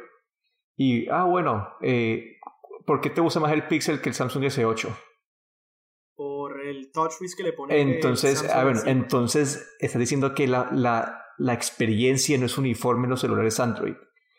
y, 0.76 1.09
ah, 1.11 1.25
bueno, 1.25 1.69
eh, 1.83 2.38
¿por 2.87 3.00
qué 3.00 3.11
te 3.11 3.21
gusta 3.21 3.40
más 3.40 3.52
el 3.52 3.66
Pixel 3.66 4.00
que 4.00 4.09
el 4.09 4.14
Samsung 4.14 4.45
S8? 4.45 4.97
Por 6.14 6.61
el 6.61 6.90
TouchWiz 6.92 7.37
que 7.37 7.42
le 7.42 7.52
pone. 7.52 7.80
Entonces, 7.80 8.49
ah, 8.50 8.62
bueno, 8.64 8.80
entonces 8.87 9.76
está 9.80 9.99
diciendo 9.99 10.35
que 10.35 10.47
la, 10.47 10.71
la, 10.73 11.23
la, 11.38 11.52
experiencia 11.52 12.38
no 12.38 12.47
es 12.47 12.57
uniforme 12.57 13.04
en 13.04 13.11
los 13.11 13.21
celulares 13.21 13.61
Android. 13.61 13.95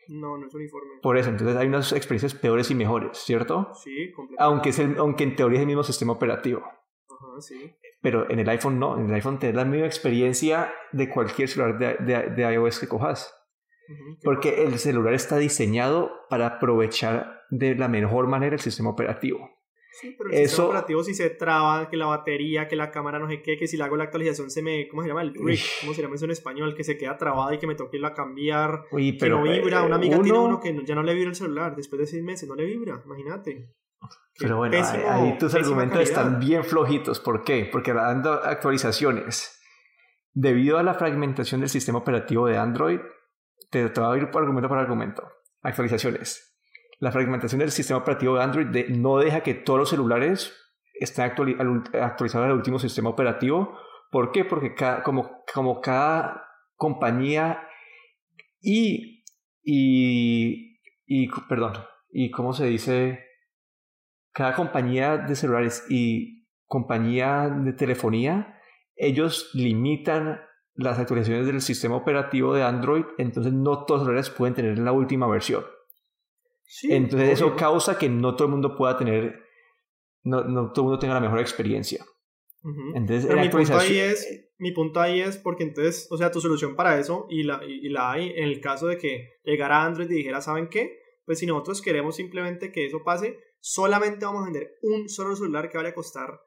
No, 0.08 0.38
no 0.38 0.48
es 0.48 0.54
uniforme. 0.54 0.94
Por 1.02 1.18
eso, 1.18 1.30
entonces 1.30 1.56
hay 1.58 1.68
unas 1.68 1.92
experiencias 1.92 2.34
peores 2.34 2.72
y 2.72 2.76
mejores, 2.76 3.18
¿cierto? 3.20 3.74
Sí, 3.76 4.12
completamente. 4.12 4.44
Aunque, 4.44 4.70
es 4.70 4.80
el, 4.80 4.98
aunque 4.98 5.24
en 5.26 5.36
teoría 5.36 5.60
es 5.60 5.62
el 5.62 5.68
mismo 5.68 5.84
sistema 5.84 6.14
operativo. 6.14 6.62
Ajá, 6.62 7.42
sí. 7.42 7.76
Pero 8.02 8.30
en 8.30 8.40
el 8.40 8.50
iPhone 8.50 8.80
no, 8.80 8.98
en 8.98 9.08
el 9.08 9.14
iPhone 9.14 9.38
tienes 9.40 9.56
la 9.56 9.66
misma 9.66 9.86
experiencia 9.86 10.74
de 10.92 11.10
cualquier 11.10 11.48
celular 11.48 11.78
de, 11.78 11.96
de, 12.04 12.30
de 12.32 12.54
iOS 12.54 12.80
que 12.80 12.88
cojas. 12.88 13.34
Ujú, 13.90 14.16
¿qué 14.16 14.22
Porque 14.24 14.64
el 14.64 14.80
celular 14.80 15.14
está 15.14 15.38
diseñado 15.38 16.12
para 16.30 16.48
aprovechar 16.48 17.42
de 17.50 17.76
la 17.76 17.88
mejor 17.88 18.28
manera 18.28 18.56
el 18.56 18.62
sistema 18.62 18.90
operativo. 18.90 19.50
Sí, 20.00 20.16
pero 20.18 20.30
el 20.30 20.36
Eso- 20.38 20.48
sistema 20.48 20.68
operativo 20.70 21.04
si 21.04 21.14
se 21.14 21.30
traba, 21.32 21.90
que 21.90 21.98
la 21.98 22.06
batería, 22.06 22.68
que 22.70 22.78
la 22.78 22.92
cámara 22.92 23.20
no 23.20 23.28
sé 23.30 23.42
qué, 23.42 23.58
que 23.58 23.68
si 23.68 23.76
le 23.76 23.84
hago 23.84 23.98
la 23.98 24.06
actualización 24.06 24.50
se 24.50 24.64
me, 24.64 24.88
¿cómo 24.88 25.02
se 25.04 25.10
llama? 25.10 25.22
El 25.22 25.32
brick. 25.32 25.60
¿cómo 25.82 25.94
se 25.94 26.02
llama 26.02 26.16
eso 26.16 26.24
en 26.26 26.32
español? 26.32 26.74
Que 26.76 26.86
se 26.86 26.98
queda 26.98 27.18
trabada 27.18 27.54
y 27.54 27.60
que 27.60 27.68
me 27.68 27.76
toque 27.76 27.98
irlo 27.98 28.08
a 28.08 28.14
cambiar, 28.14 28.86
Uy, 28.92 29.18
que 29.18 29.30
no 29.30 29.44
vibra. 29.44 29.82
eh, 29.82 29.86
Una 29.86 29.98
amiga 29.98 30.22
tiene 30.22 30.40
uno- 30.40 30.48
uno 30.48 30.60
que 30.62 30.72
no- 30.72 30.84
ya 30.84 30.96
no 30.96 31.04
le 31.04 31.14
vibra 31.14 31.30
el 31.30 31.36
celular, 31.36 31.76
después 31.76 32.00
de 32.00 32.08
seis 32.08 32.24
meses 32.24 32.48
no 32.48 32.56
le 32.56 32.66
vibra, 32.66 33.02
imagínate. 33.06 33.68
Pero 34.40 34.58
bueno, 34.58 34.76
ahí- 34.76 34.82
pésimo- 34.82 35.10
ahí 35.10 35.38
tus 35.38 35.54
argumentos 35.56 35.98
calidad. 36.00 36.18
están 36.18 36.40
bien 36.40 36.64
flojitos. 36.64 37.20
¿Por 37.20 37.44
qué? 37.44 37.70
Porque 37.72 37.94
dando 37.94 38.34
actualizaciones, 38.34 39.60
debido 40.34 40.78
a 40.80 40.84
la 40.84 40.94
fragmentación 40.96 41.62
del 41.62 41.70
sistema 41.70 42.00
operativo 42.00 42.48
de 42.48 42.58
Android, 42.58 43.00
te, 43.70 43.90
te 43.90 44.00
voy 44.02 44.18
a 44.18 44.22
ir 44.22 44.32
por 44.32 44.42
argumento 44.42 44.68
por 44.70 44.78
argumento. 44.80 45.28
Actualizaciones. 45.62 46.58
La 47.00 47.12
fragmentación 47.12 47.60
del 47.60 47.72
sistema 47.72 48.00
operativo 48.00 48.36
de 48.38 48.44
Android 48.44 48.68
de- 48.68 48.90
no 48.90 49.18
deja 49.18 49.42
que 49.42 49.54
todos 49.54 49.80
los 49.80 49.90
celulares 49.90 50.56
estén 51.00 51.26
actuali- 51.26 51.56
al 51.60 51.68
ul- 51.68 52.00
actualizados 52.02 52.46
al 52.48 52.54
último 52.54 52.80
sistema 52.80 53.10
operativo. 53.10 53.78
¿Por 54.12 54.32
qué? 54.32 54.44
Porque 54.46 54.74
cada, 54.76 55.04
como, 55.04 55.44
como 55.54 55.82
cada 55.82 56.46
compañía 56.76 57.68
y, 58.60 59.24
y, 59.64 60.80
y, 61.06 61.30
perdón, 61.48 61.74
y 62.12 62.30
cómo 62.32 62.54
se 62.54 62.66
dice, 62.66 63.26
cada 64.34 64.56
compañía 64.56 65.18
de 65.18 65.36
celulares 65.36 65.86
y 65.90 66.48
compañía 66.66 67.50
de 67.50 67.74
telefonía, 67.74 68.60
ellos 68.96 69.50
limitan 69.54 70.42
las 70.76 71.00
actualizaciones 71.00 71.46
del 71.46 71.62
sistema 71.62 71.96
operativo 71.96 72.54
de 72.54 72.64
Android, 72.64 73.04
entonces 73.18 73.54
no 73.54 73.86
todos 73.86 74.02
los 74.02 74.08
celulares 74.08 74.30
pueden 74.30 74.56
tener 74.56 74.78
la 74.78 74.92
última 74.92 75.28
versión. 75.28 75.66
Sí, 76.64 76.94
Entonces 76.94 77.32
eso 77.32 77.56
causa 77.58 77.98
que 77.98 78.08
no 78.08 78.36
todo 78.36 78.46
el 78.46 78.52
mundo 78.52 78.78
pueda 78.78 78.98
tener, 78.98 79.42
no, 80.24 80.44
no 80.46 80.72
todo 80.72 80.84
el 80.84 80.88
mundo 80.88 81.00
tenga 81.00 81.14
la 81.14 81.20
mejor 81.20 81.40
experiencia. 81.40 82.06
Entonces 82.94 83.26
Pero 83.26 83.42
mi 83.42 83.50
punto 83.50 83.78
ahí 83.78 83.98
es, 83.98 84.50
mi 84.58 84.72
punto 84.72 85.02
ahí 85.02 85.20
es 85.20 85.38
porque 85.38 85.64
entonces, 85.64 86.08
o 86.12 86.18
sea, 86.18 86.32
tu 86.32 86.40
solución 86.40 86.76
para 86.76 86.98
eso 86.98 87.26
y 87.30 87.44
la, 87.44 87.62
y, 87.66 87.86
y 87.86 87.90
la 87.90 88.12
hay 88.12 88.30
en 88.30 88.44
el 88.44 88.62
caso 88.62 88.88
de 88.88 88.98
que 88.98 89.34
llegara 89.44 89.84
Android 89.84 90.10
y 90.10 90.16
dijera, 90.16 90.40
¿saben 90.40 90.70
qué? 90.70 91.00
Pues 91.26 91.40
si 91.40 91.46
nosotros 91.46 91.82
queremos 91.82 92.16
simplemente 92.16 92.72
que 92.72 92.86
eso 92.86 93.04
pase, 93.04 93.38
solamente 93.62 94.26
vamos 94.26 94.42
a 94.42 94.46
vender 94.46 94.78
un 94.82 95.08
solo 95.08 95.36
celular 95.36 95.70
que 95.70 95.78
vaya 95.78 95.90
a 95.90 95.94
costar 95.94 96.42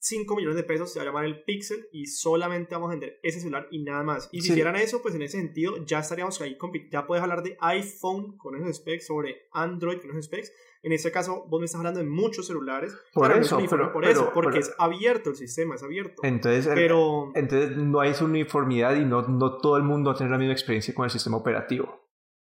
5 0.00 0.36
millones 0.36 0.54
de 0.56 0.62
pesos, 0.62 0.92
se 0.92 1.00
va 1.00 1.02
a 1.02 1.06
llamar 1.06 1.24
el 1.24 1.42
Pixel 1.42 1.88
y 1.92 2.06
solamente 2.06 2.72
vamos 2.76 2.88
a 2.88 2.92
vender 2.92 3.18
ese 3.24 3.40
celular 3.40 3.66
y 3.72 3.82
nada 3.82 4.04
más. 4.04 4.28
Y 4.30 4.40
si 4.40 4.46
Sí. 4.46 4.52
hicieran 4.52 4.76
eso, 4.76 5.02
pues 5.02 5.16
en 5.16 5.22
ese 5.22 5.38
sentido 5.38 5.84
ya 5.84 5.98
estaríamos 5.98 6.40
ahí, 6.40 6.56
ya 6.92 7.04
puedes 7.04 7.20
hablar 7.22 7.42
de 7.42 7.56
iPhone 7.60 8.36
con 8.38 8.54
esos 8.56 8.76
specs, 8.76 9.06
sobre 9.06 9.48
Android 9.52 9.98
con 10.00 10.10
esos 10.12 10.26
specs. 10.26 10.52
En 10.84 10.92
este 10.92 11.10
caso, 11.10 11.44
vos 11.48 11.58
me 11.58 11.64
estás 11.64 11.80
hablando 11.80 11.98
de 11.98 12.06
muchos 12.06 12.46
celulares. 12.46 12.96
Por 13.12 13.24
Claro, 13.26 13.34
no 13.34 13.40
es 13.40 13.46
eso, 13.48 13.58
pero- 13.68 13.92
por 13.92 14.02
pero- 14.04 14.12
eso, 14.12 14.30
porque 14.32 14.60
pero- 14.60 14.60
es 14.60 14.74
abierto 14.78 15.30
el 15.30 15.36
sistema, 15.36 15.74
es 15.74 15.82
abierto. 15.82 16.22
entonces, 16.22 16.68
Pero, 16.72 17.32
entonces 17.34 17.76
no 17.76 17.98
hay 17.98 18.10
esa 18.12 18.24
uniformidad 18.24 18.94
y 18.94 19.04
no, 19.04 19.22
no 19.26 19.58
todo 19.58 19.76
el 19.76 19.82
mundo 19.82 20.10
va 20.10 20.14
a 20.14 20.18
tener 20.18 20.30
la 20.30 20.38
misma 20.38 20.52
experiencia 20.52 20.94
con 20.94 21.04
el 21.06 21.10
sistema 21.10 21.36
operativo. 21.36 22.04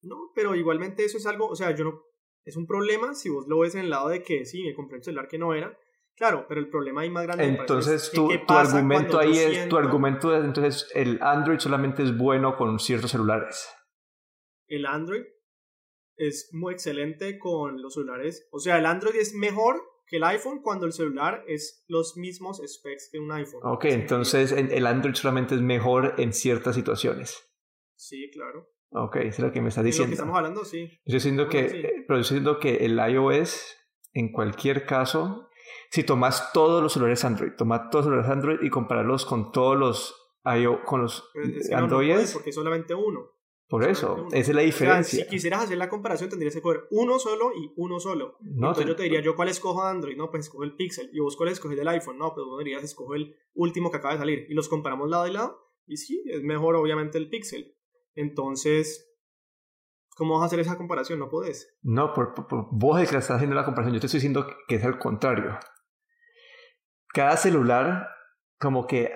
no, 0.02 0.32
pero 0.36 0.56
igualmente 0.56 1.04
eso 1.06 1.18
es 1.20 1.26
algo, 1.28 1.48
o 1.48 1.56
sea, 1.56 1.72
yo 1.76 1.84
no, 1.84 2.02
es 2.46 2.56
un 2.56 2.68
problema 2.68 3.14
si 3.16 3.30
vos 3.30 3.48
lo 3.48 3.60
ves 3.60 3.76
en 3.76 3.82
el 3.82 3.90
lado 3.90 4.10
de 4.10 4.22
que 4.24 4.46
sí, 4.46 4.64
me 4.64 4.74
compré 4.74 4.98
un 4.98 5.04
celular 5.04 5.28
que 5.28 5.38
no 5.38 5.54
era. 5.54 5.78
Claro, 6.16 6.46
pero 6.48 6.62
el 6.62 6.70
problema 6.70 7.02
ahí 7.02 7.10
más 7.10 7.24
grande 7.26 7.46
Entonces 7.46 8.04
es 8.04 8.12
tu, 8.12 8.30
argumento 8.54 9.20
ahí 9.20 9.38
es, 9.38 9.68
tu 9.68 9.76
argumento 9.78 10.34
es 10.34 10.46
entonces 10.46 10.90
el 10.94 11.20
Android 11.22 11.60
solamente 11.60 12.04
es 12.04 12.18
bueno 12.18 12.56
con 12.56 12.80
ciertos 12.80 13.12
celulares. 13.12 13.68
El 14.68 14.86
Android 14.86 15.24
es 16.16 16.50
muy 16.54 16.74
excelente 16.74 17.38
con 17.38 17.82
los 17.82 17.96
celulares, 17.96 18.48
o 18.52 18.60
sea, 18.60 18.78
el 18.78 18.86
Android 18.86 19.16
es 19.16 19.34
mejor 19.34 19.82
que 20.08 20.18
el 20.18 20.24
iPhone 20.24 20.62
cuando 20.62 20.86
el 20.86 20.94
celular 20.94 21.44
es 21.48 21.84
los 21.88 22.16
mismos 22.16 22.62
specs 22.66 23.10
que 23.12 23.20
un 23.20 23.32
iPhone. 23.32 23.62
Ok, 23.64 23.86
entonces 23.86 24.52
en- 24.52 24.72
el 24.72 24.86
Android 24.88 25.16
solamente 25.16 25.56
es 25.56 25.62
mejor 25.62 26.14
en 26.18 26.32
ciertas 26.32 26.76
situaciones. 26.76 27.44
Sí, 27.96 28.30
claro. 28.32 28.70
Ok, 28.98 29.16
eso 29.18 29.28
es 29.28 29.40
lo 29.40 29.52
que 29.52 29.62
me 29.62 29.70
estás 29.70 29.82
Es 29.86 29.86
lo 29.86 30.06
diciendo. 30.06 30.10
que 30.10 30.14
estamos 30.14 30.38
hablando, 30.38 30.64
sí. 30.64 30.88
Yo 31.06 31.18
estoy 31.18 31.32
diciendo 31.32 31.50
que, 31.50 31.70
sí. 31.70 31.78
eh, 31.78 32.04
pero 32.08 32.18
yo 32.20 32.24
diciendo 32.24 32.60
que 32.60 32.78
el 32.86 32.98
iOS, 32.98 33.76
en 34.14 34.32
cualquier 34.32 34.86
caso, 34.86 35.50
si 35.92 36.04
tomas 36.04 36.54
todos 36.54 36.82
los 36.82 36.94
celulares 36.94 37.26
Android, 37.26 37.52
toma 37.58 37.90
todos 37.90 38.06
los 38.06 38.12
celulares 38.14 38.32
Android 38.32 38.58
y 38.62 38.70
compararlos 38.70 39.26
con 39.26 39.52
todos 39.52 39.78
los 39.78 40.16
iOS, 40.46 40.80
con 40.86 41.02
los 41.02 41.30
es 41.36 41.68
que 41.68 41.74
no, 41.74 41.78
no 41.80 41.84
Androides, 41.86 42.32
porque 42.34 42.50
es 42.52 42.56
solamente 42.56 42.94
uno. 42.96 43.32
por 43.68 43.82
solamente 43.84 44.00
eso, 44.00 44.14
uno. 44.14 44.28
esa 44.32 44.38
es 44.38 44.48
la 44.50 44.54
O 44.54 44.56
sea, 44.56 44.66
diferencia. 44.66 45.24
si 45.26 45.30
quisieras 45.30 45.64
hacer 45.64 45.78
la 45.78 45.90
comparación, 45.90 46.30
tendrías 46.30 46.56
que 46.56 46.62
coger 46.62 46.84
uno 46.92 47.20
solo 47.20 47.52
y 47.54 47.74
uno 47.76 48.00
solo. 48.00 48.38
No, 48.42 48.68
Entonces 48.70 48.84
te- 48.86 48.90
yo 48.90 48.96
te 48.96 49.04
diría, 49.04 49.22
¿yo 49.22 49.36
cuál 49.36 49.50
escojo 49.50 49.84
de 49.84 49.90
Android? 49.90 50.16
No, 50.16 50.30
pues 50.32 50.46
escojo 50.46 50.64
el 50.64 50.76
Pixel. 50.76 51.10
¿Y 51.12 51.20
vos 51.20 51.36
cuál 51.36 51.50
escoges 51.50 51.78
del 51.78 51.88
iPhone? 51.90 52.18
No, 52.18 52.34
pues 52.34 52.46
vos 52.46 52.60
dirías, 52.60 52.82
escojo 52.84 53.16
el 53.16 53.36
último 53.56 53.92
que 53.92 53.98
acaba 53.98 54.14
de 54.14 54.20
salir. 54.22 54.46
Y 54.50 54.54
los 54.54 54.70
comparamos 54.70 55.10
lado 55.10 55.28
y 55.28 55.34
lado. 55.34 55.60
Y 55.88 55.98
sí, 55.98 56.24
es 56.28 56.42
mejor 56.44 56.76
obviamente 56.76 57.18
el 57.18 57.30
Pixel. 57.30 57.76
Entonces, 58.16 59.14
¿cómo 60.16 60.36
vas 60.36 60.44
a 60.44 60.46
hacer 60.48 60.60
esa 60.60 60.78
comparación? 60.78 61.20
No 61.20 61.30
puedes. 61.30 61.78
No, 61.84 62.14
por, 62.14 62.34
vos 62.72 63.02
es 63.02 63.10
que 63.10 63.18
estás 63.18 63.36
haciendo 63.36 63.56
la 63.56 63.66
comparación. 63.66 63.94
Yo 63.94 64.00
te 64.00 64.08
estoy 64.08 64.20
diciendo 64.20 64.48
que 64.68 64.76
es 64.76 64.84
al 64.84 64.98
contrario. 64.98 65.58
Cada 67.14 67.38
celular, 67.38 68.10
como 68.60 68.88
que 68.88 69.12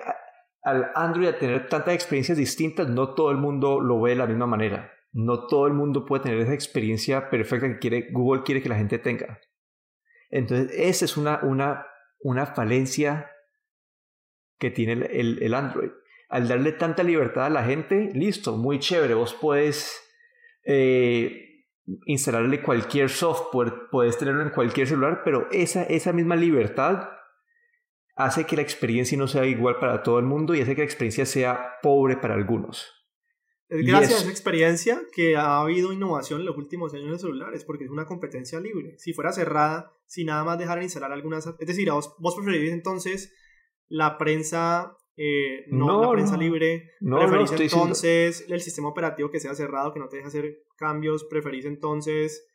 al 0.62 0.90
Android 0.94 1.34
tener 1.36 1.68
tantas 1.68 1.94
experiencias 1.94 2.38
distintas, 2.38 2.88
no 2.88 3.14
todo 3.14 3.30
el 3.30 3.38
mundo 3.38 3.80
lo 3.80 4.00
ve 4.00 4.10
de 4.10 4.16
la 4.16 4.26
misma 4.26 4.46
manera. 4.46 4.92
No 5.12 5.46
todo 5.46 5.66
el 5.66 5.72
mundo 5.74 6.04
puede 6.06 6.22
tener 6.22 6.38
esa 6.38 6.54
experiencia 6.54 7.30
perfecta 7.30 7.66
que 7.68 7.78
quiere, 7.78 8.08
Google 8.12 8.42
quiere 8.44 8.62
que 8.62 8.68
la 8.68 8.76
gente 8.76 8.98
tenga. 8.98 9.40
Entonces, 10.30 10.70
esa 10.78 11.04
es 11.04 11.16
una, 11.16 11.40
una, 11.42 11.86
una 12.20 12.46
falencia 12.46 13.30
que 14.58 14.70
tiene 14.70 14.92
el- 14.92 15.42
el 15.42 15.54
Android. 15.54 15.90
Al 16.30 16.48
darle 16.48 16.72
tanta 16.72 17.02
libertad 17.02 17.46
a 17.46 17.50
la 17.50 17.64
gente, 17.64 18.10
listo, 18.14 18.56
muy 18.56 18.78
chévere, 18.78 19.14
vos 19.14 19.34
puedes 19.34 20.00
eh, 20.64 21.66
instalarle 22.06 22.62
cualquier 22.62 23.10
software, 23.10 23.88
puedes 23.90 24.16
tenerlo 24.16 24.42
en 24.42 24.50
cualquier 24.50 24.86
celular, 24.86 25.22
pero 25.24 25.48
esa, 25.50 25.82
esa 25.82 26.12
misma 26.12 26.36
libertad 26.36 27.08
hace 28.16 28.44
que 28.44 28.56
la 28.56 28.62
experiencia 28.62 29.16
no 29.18 29.26
sea 29.26 29.46
igual 29.46 29.78
para 29.78 30.02
todo 30.02 30.18
el 30.18 30.24
mundo 30.24 30.54
y 30.54 30.60
hace 30.60 30.74
que 30.74 30.82
la 30.82 30.86
experiencia 30.86 31.26
sea 31.26 31.78
pobre 31.82 32.16
para 32.16 32.34
algunos. 32.34 32.92
Es 33.68 33.80
Y 33.80 33.86
gracias 33.86 34.18
a 34.18 34.22
esa 34.22 34.30
experiencia 34.30 35.00
que 35.12 35.36
ha 35.36 35.60
habido 35.60 35.92
innovación 35.92 36.40
en 36.40 36.46
los 36.46 36.56
últimos 36.56 36.92
años 36.92 37.06
en 37.06 37.12
los 37.12 37.20
celulares, 37.20 37.64
porque 37.64 37.84
es 37.84 37.90
una 37.90 38.04
competencia 38.04 38.60
libre. 38.60 38.98
Si 38.98 39.12
fuera 39.12 39.32
cerrada, 39.32 39.92
si 40.06 40.24
nada 40.24 40.44
más 40.44 40.58
dejaran 40.58 40.82
instalar 40.82 41.12
algunas... 41.12 41.46
Es 41.46 41.66
decir, 41.66 41.90
vos, 41.90 42.14
vos 42.18 42.34
preferís 42.34 42.72
entonces 42.72 43.32
la 43.88 44.18
prensa... 44.18 44.96
eh, 45.22 45.64
no, 45.68 45.86
No, 45.86 46.02
la 46.02 46.10
prensa 46.12 46.36
libre. 46.38 46.92
No, 47.00 47.16
no, 47.16 47.28
preferís 47.28 47.50
diciendo- 47.50 47.84
entonces 47.84 48.46
el 48.48 48.60
sistema 48.62 48.88
operativo 48.88 49.30
que 49.30 49.38
sea 49.40 49.54
cerrado, 49.54 49.92
que 49.92 50.00
no 50.00 50.08
te 50.08 50.16
deja 50.16 50.28
hacer 50.28 50.62
cambios. 50.78 51.24
Preferís 51.24 51.64
entonces... 51.66 52.46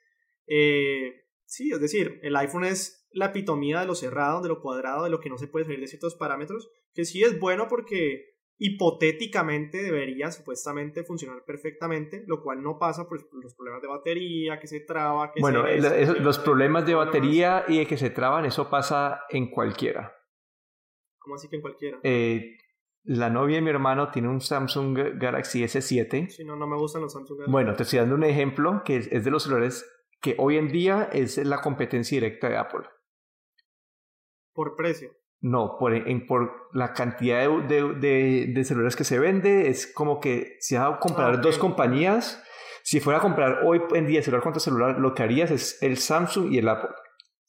eh, 0.48 1.14
sí, 1.46 1.72
es 1.72 1.80
decir, 1.80 2.20
el 2.24 2.36
iPhone 2.36 2.64
es 2.66 3.08
la 3.12 3.28
epitomía 3.28 3.80
de 3.82 3.86
lo 3.86 3.94
cerrado, 3.96 4.42
de 4.42 4.50
lo 4.50 4.62
cuadrado, 4.62 5.04
de 5.04 5.10
lo 5.12 5.20
que 5.20 5.30
no 5.30 5.38
se 5.38 5.48
puede 5.48 5.66
salir 5.66 5.80
de 5.80 5.88
ciertos 5.88 6.16
parámetros, 6.16 6.70
que 6.94 7.06
sí 7.06 7.22
es 7.24 7.40
bueno 7.40 7.68
porque 7.70 8.34
hipotéticamente 8.58 9.84
debería 9.84 10.32
supuestamente 10.32 11.04
funcionar 11.04 11.44
perfectamente, 11.46 12.24
lo 12.28 12.42
cual 12.42 12.62
no 12.64 12.78
pasa 12.80 13.08
por 13.08 13.20
los 13.44 13.54
problemas 13.56 13.82
de 13.82 13.88
batería, 13.88 14.60
que 14.60 14.68
se 14.68 14.80
traba, 14.80 15.32
que 15.32 15.42
Bueno, 15.42 15.64
se 15.66 15.76
el- 15.76 15.86
eso- 15.86 16.14
los 16.16 16.40
problemas 16.40 16.86
de 16.86 16.96
batería 16.96 17.66
y 17.68 17.78
de 17.80 17.86
que 17.86 17.98
se 17.98 18.10
traban, 18.10 18.46
eso 18.46 18.70
pasa 18.70 19.22
en 19.30 19.50
cualquiera. 19.52 20.15
¿Cómo 21.26 21.36
así 21.36 21.50
que 21.50 21.56
en 21.58 21.62
cualquiera? 21.64 21.98
Eh, 22.04 22.56
la 23.04 23.30
novia 23.30 23.56
de 23.58 23.62
mi 23.64 23.70
hermano 23.72 24.12
tiene 24.12 24.30
un 24.30 24.40
Samsung 24.42 25.20
Galaxy 25.20 25.64
S7. 25.64 26.30
Si 26.30 26.46
no, 26.46 26.56
no 26.56 26.68
me 26.68 26.78
gustan 26.78 27.02
los 27.02 27.12
Samsung 27.14 27.40
Galaxy. 27.40 27.52
Bueno, 27.52 27.74
te 27.76 27.84
estoy 27.84 28.00
dando 28.00 28.16
un 28.16 28.24
ejemplo 28.24 28.84
que 28.86 28.98
es, 28.98 29.08
es 29.12 29.26
de 29.26 29.32
los 29.32 29.44
celulares 29.44 29.86
que 30.22 30.36
hoy 30.38 30.58
en 30.58 30.70
día 30.72 31.10
es 31.12 31.38
la 31.38 31.62
competencia 31.62 32.16
directa 32.16 32.48
de 32.48 32.58
Apple. 32.58 32.84
Por 34.54 34.76
precio. 34.76 35.12
No, 35.42 35.78
por, 35.78 35.94
en, 35.94 36.26
por 36.26 36.70
la 36.74 36.94
cantidad 36.94 37.40
de, 37.42 37.62
de, 37.68 37.94
de- 37.96 38.46
de 38.54 38.64
celulares 38.64 38.96
que 38.96 39.04
se 39.04 39.20
vende, 39.20 39.68
es 39.70 39.86
como 39.86 40.20
que 40.20 40.56
si 40.60 40.76
vas 40.76 40.94
a 40.96 41.00
comparar 41.00 41.36
Ah, 41.36 41.42
dos 41.42 41.58
compañías, 41.60 42.42
si 42.84 43.00
fuera 43.00 43.20
a 43.20 43.22
comprar 43.22 43.60
hoy 43.66 43.82
en 43.94 44.08
día 44.08 44.22
celular 44.24 44.42
contra 44.44 44.60
celular, 44.60 44.98
lo 45.00 45.14
que 45.14 45.24
harías 45.24 45.52
es 45.52 45.82
el 45.84 45.98
Samsung 45.98 46.52
y 46.54 46.60
el 46.60 46.70
Apple. 46.70 46.90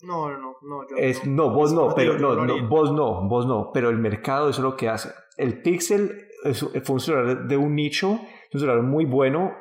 No, 0.07 0.31
no, 0.31 0.39
no, 0.39 0.57
no. 0.63 0.89
Yo, 0.89 0.97
Es, 0.97 1.27
no, 1.27 1.51
vos 1.51 1.73
Eso 1.73 1.89
no, 1.89 1.95
te 1.95 2.03
pero 2.03 2.19
no, 2.19 2.47
no, 2.47 2.69
vos 2.69 2.93
no, 2.93 3.29
vos 3.29 3.47
no, 3.47 3.71
pero 3.73 3.91
el 3.91 3.99
mercado 3.99 4.49
eso 4.49 4.61
es 4.61 4.65
lo 4.65 4.77
que 4.77 4.89
hace. 4.89 5.11
El 5.37 5.63
Pixel 5.63 6.29
es, 6.45 6.61
fue 6.85 6.95
un 6.95 7.01
celular 7.01 7.47
de 7.47 7.57
un 7.57 7.75
nicho, 7.75 8.21
es 8.49 8.55
un 8.55 8.61
celular 8.61 8.83
muy 8.83 9.05
bueno, 9.05 9.53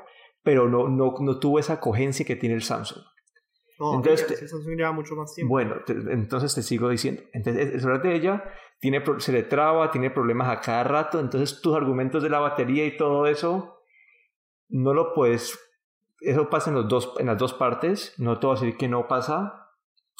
pero 0.44 0.70
no, 0.70 0.88
no, 0.88 1.16
no 1.20 1.40
tuvo 1.40 1.60
esa 1.60 1.80
cogencia 1.80 2.26
que 2.26 2.36
tiene 2.36 2.56
el 2.56 2.62
Samsung. 2.62 3.04
No, 3.80 3.96
entonces, 3.96 4.42
el 4.42 4.48
Samsung 4.48 4.78
lleva 4.78 4.92
mucho 4.92 5.16
más 5.16 5.34
tiempo. 5.34 5.52
Bueno, 5.52 5.76
entonces 5.88 6.54
te 6.56 6.62
sigo 6.62 6.90
diciendo. 6.90 7.24
Entonces, 7.34 7.74
el 7.74 7.80
celular 7.82 8.02
de 8.04 8.16
ella 8.16 8.44
tiene, 8.80 9.04
se 9.18 9.32
le 9.32 9.44
traba, 9.44 9.92
tiene 9.92 10.12
problemas 10.12 10.50
a 10.50 10.62
cada 10.62 10.84
rato, 10.84 11.20
entonces 11.20 11.62
tus 11.62 11.76
argumentos 11.76 12.24
de 12.24 12.30
la 12.30 12.40
batería 12.40 12.86
y 12.86 12.96
todo 12.96 13.26
eso, 13.26 13.82
no 14.70 14.94
lo 14.94 15.14
puedes, 15.14 15.60
eso 16.22 16.50
pasa 16.50 16.70
en, 16.70 16.76
los 16.76 16.88
dos, 16.88 17.14
en 17.18 17.28
las 17.28 17.38
dos 17.38 17.54
partes, 17.54 18.14
no 18.18 18.40
te 18.40 18.48
voy 18.48 18.56
a 18.56 18.60
decir 18.60 18.78
que 18.78 18.88
no 18.88 19.08
pasa, 19.08 19.65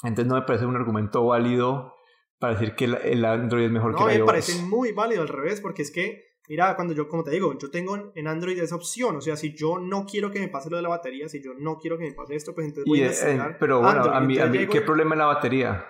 entonces 0.02 0.26
no 0.26 0.34
me 0.34 0.42
parece 0.42 0.66
un 0.66 0.76
argumento 0.76 1.24
válido 1.24 1.94
para 2.38 2.54
decir 2.54 2.74
que 2.74 2.84
el, 2.84 3.24
Android 3.24 3.64
es 3.64 3.70
mejor 3.70 3.94
que 3.94 4.02
el 4.02 4.10
iOS. 4.10 4.18
No, 4.18 4.24
me 4.24 4.26
parece 4.26 4.62
muy 4.62 4.92
válido 4.92 5.22
al 5.22 5.28
revés, 5.28 5.60
porque 5.60 5.82
es 5.82 5.90
que, 5.90 6.22
mira, 6.48 6.76
cuando 6.76 6.92
yo, 6.92 7.08
como 7.08 7.24
te 7.24 7.30
digo, 7.30 7.56
yo 7.58 7.70
tengo 7.70 8.12
en 8.14 8.28
Android 8.28 8.58
esa 8.58 8.76
opción, 8.76 9.16
o 9.16 9.20
sea, 9.20 9.36
si 9.36 9.54
yo 9.54 9.78
no 9.78 10.04
quiero 10.04 10.30
que 10.30 10.40
me 10.40 10.48
pase 10.48 10.68
lo 10.68 10.76
de 10.76 10.82
la 10.82 10.90
batería, 10.90 11.28
si 11.28 11.42
yo 11.42 11.52
no 11.58 11.78
quiero 11.78 11.96
que 11.96 12.04
me 12.04 12.12
pase 12.12 12.34
esto, 12.34 12.54
pues 12.54 12.66
entonces 12.66 12.84
voy 12.86 13.02
a 13.02 13.10
eh, 13.10 13.56
Pero 13.58 13.80
bueno, 13.80 14.02
a 14.04 14.20
mí, 14.20 14.38
a 14.38 14.46
mí 14.46 14.66
¿qué 14.66 14.82
problema 14.82 15.14
es 15.14 15.18
la 15.18 15.26
batería? 15.26 15.86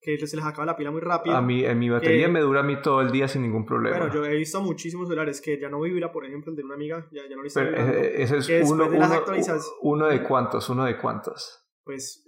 que 0.00 0.26
se 0.26 0.36
les 0.36 0.44
acaba 0.44 0.64
la 0.64 0.76
pila 0.76 0.90
muy 0.90 1.00
rápido. 1.00 1.36
A 1.36 1.42
mí, 1.42 1.64
en 1.64 1.78
mi 1.78 1.90
batería 1.90 2.28
me 2.28 2.40
dura 2.40 2.60
a 2.60 2.62
mí 2.62 2.80
todo 2.80 3.00
el 3.02 3.10
día 3.10 3.28
sin 3.28 3.42
ningún 3.42 3.66
problema. 3.66 3.98
Bueno, 3.98 4.14
yo 4.14 4.24
he 4.24 4.36
visto 4.36 4.60
muchísimos 4.62 5.08
celulares 5.08 5.40
que 5.40 5.58
ya 5.60 5.68
no 5.68 5.80
vibra, 5.80 6.10
por 6.12 6.24
ejemplo, 6.24 6.50
el 6.50 6.56
de 6.56 6.64
una 6.64 6.74
amiga, 6.74 7.06
ya, 7.12 7.22
ya 7.28 7.36
no 7.36 7.42
le 7.42 7.48
está 7.48 7.60
Pero 7.60 7.76
eh, 7.76 8.22
ese 8.22 8.38
es 8.38 8.70
uno, 8.70 8.88
de 8.88 8.96
uno, 8.96 10.06
de 10.06 10.22
cuántos, 10.22 10.70
uno 10.70 10.84
de 10.84 10.96
cuántos. 10.96 11.66
Pues 11.84 12.24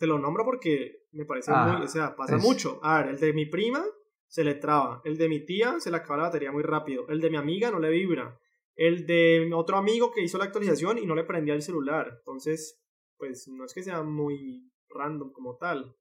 te 0.00 0.08
lo 0.08 0.18
nombro 0.18 0.44
porque 0.44 1.04
me 1.12 1.24
parece 1.24 1.52
ah, 1.54 1.76
muy, 1.76 1.86
o 1.86 1.88
sea, 1.88 2.16
pasa 2.16 2.38
mucho. 2.38 2.80
A 2.82 2.98
ver, 2.98 3.10
el 3.10 3.20
de 3.20 3.32
mi 3.32 3.46
prima 3.46 3.84
se 4.26 4.42
le 4.42 4.56
traba, 4.56 5.00
el 5.04 5.16
de 5.16 5.28
mi 5.28 5.44
tía 5.44 5.78
se 5.78 5.92
le 5.92 5.98
acaba 5.98 6.16
la 6.16 6.22
batería 6.24 6.50
muy 6.50 6.64
rápido, 6.64 7.06
el 7.08 7.20
de 7.20 7.30
mi 7.30 7.36
amiga 7.36 7.70
no 7.70 7.78
le 7.78 7.90
vibra, 7.90 8.36
el 8.74 9.06
de 9.06 9.48
otro 9.54 9.76
amigo 9.76 10.10
que 10.10 10.22
hizo 10.22 10.38
la 10.38 10.44
actualización 10.44 10.98
y 10.98 11.06
no 11.06 11.14
le 11.14 11.22
prendía 11.22 11.54
el 11.54 11.62
celular. 11.62 12.16
Entonces, 12.18 12.80
pues 13.16 13.46
no 13.46 13.64
es 13.64 13.74
que 13.74 13.84
sea 13.84 14.02
muy 14.02 14.72
random 14.88 15.30
como 15.30 15.56
tal 15.56 15.94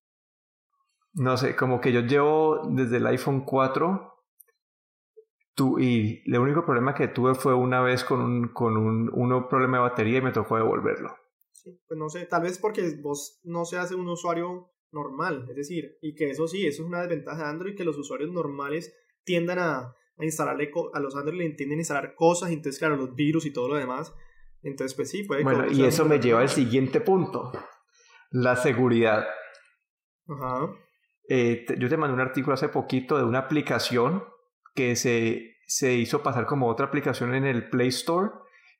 no 1.13 1.37
sé, 1.37 1.55
como 1.55 1.81
que 1.81 1.91
yo 1.91 2.01
llevo 2.01 2.61
desde 2.69 2.97
el 2.97 3.07
iPhone 3.07 3.41
4 3.41 4.15
tú, 5.55 5.79
y 5.79 6.23
el 6.25 6.39
único 6.39 6.63
problema 6.63 6.93
que 6.93 7.07
tuve 7.07 7.35
fue 7.35 7.53
una 7.53 7.81
vez 7.81 8.03
con 8.03 8.21
un, 8.21 8.47
con 8.49 8.77
un 8.77 9.09
uno 9.13 9.47
problema 9.47 9.77
de 9.77 9.83
batería 9.83 10.19
y 10.19 10.21
me 10.21 10.31
tocó 10.31 10.57
devolverlo. 10.57 11.15
Sí, 11.61 11.77
pues 11.87 11.97
no 11.97 12.07
sé, 12.07 12.25
tal 12.25 12.43
vez 12.43 12.57
porque 12.57 12.89
vos 13.01 13.41
no 13.43 13.65
seas 13.65 13.91
un 13.91 14.07
usuario 14.07 14.71
normal, 14.91 15.45
es 15.49 15.57
decir, 15.57 15.97
y 16.01 16.15
que 16.15 16.29
eso 16.29 16.47
sí, 16.47 16.65
eso 16.65 16.83
es 16.83 16.87
una 16.87 17.01
desventaja 17.01 17.43
de 17.43 17.49
Android, 17.49 17.75
que 17.75 17.83
los 17.83 17.97
usuarios 17.97 18.31
normales 18.31 18.95
tiendan 19.25 19.59
a, 19.59 19.77
a 19.79 20.23
instalarle, 20.23 20.71
a 20.93 20.99
los 21.01 21.17
Android 21.17 21.37
le 21.37 21.49
tienden 21.49 21.79
a 21.79 21.81
instalar 21.81 22.15
cosas, 22.15 22.51
entonces 22.51 22.79
claro, 22.79 22.95
los 22.95 23.13
virus 23.13 23.45
y 23.45 23.51
todo 23.51 23.67
lo 23.67 23.75
demás, 23.75 24.13
entonces 24.63 24.95
pues 24.95 25.09
sí, 25.09 25.23
puede 25.23 25.43
Bueno, 25.43 25.69
y 25.69 25.83
eso 25.83 26.05
me 26.05 26.19
lleva 26.19 26.39
al 26.39 26.49
siguiente 26.49 27.01
punto, 27.01 27.51
la 28.31 28.55
seguridad. 28.55 29.27
Ajá. 30.27 30.73
Eh, 31.27 31.65
yo 31.77 31.89
te 31.89 31.97
mandé 31.97 32.13
un 32.13 32.21
artículo 32.21 32.53
hace 32.53 32.69
poquito 32.69 33.17
de 33.17 33.25
una 33.25 33.39
aplicación 33.39 34.23
que 34.73 34.95
se, 34.95 35.57
se 35.67 35.93
hizo 35.93 36.23
pasar 36.23 36.45
como 36.45 36.67
otra 36.67 36.85
aplicación 36.85 37.35
en 37.35 37.45
el 37.45 37.69
Play 37.69 37.89
Store 37.89 38.29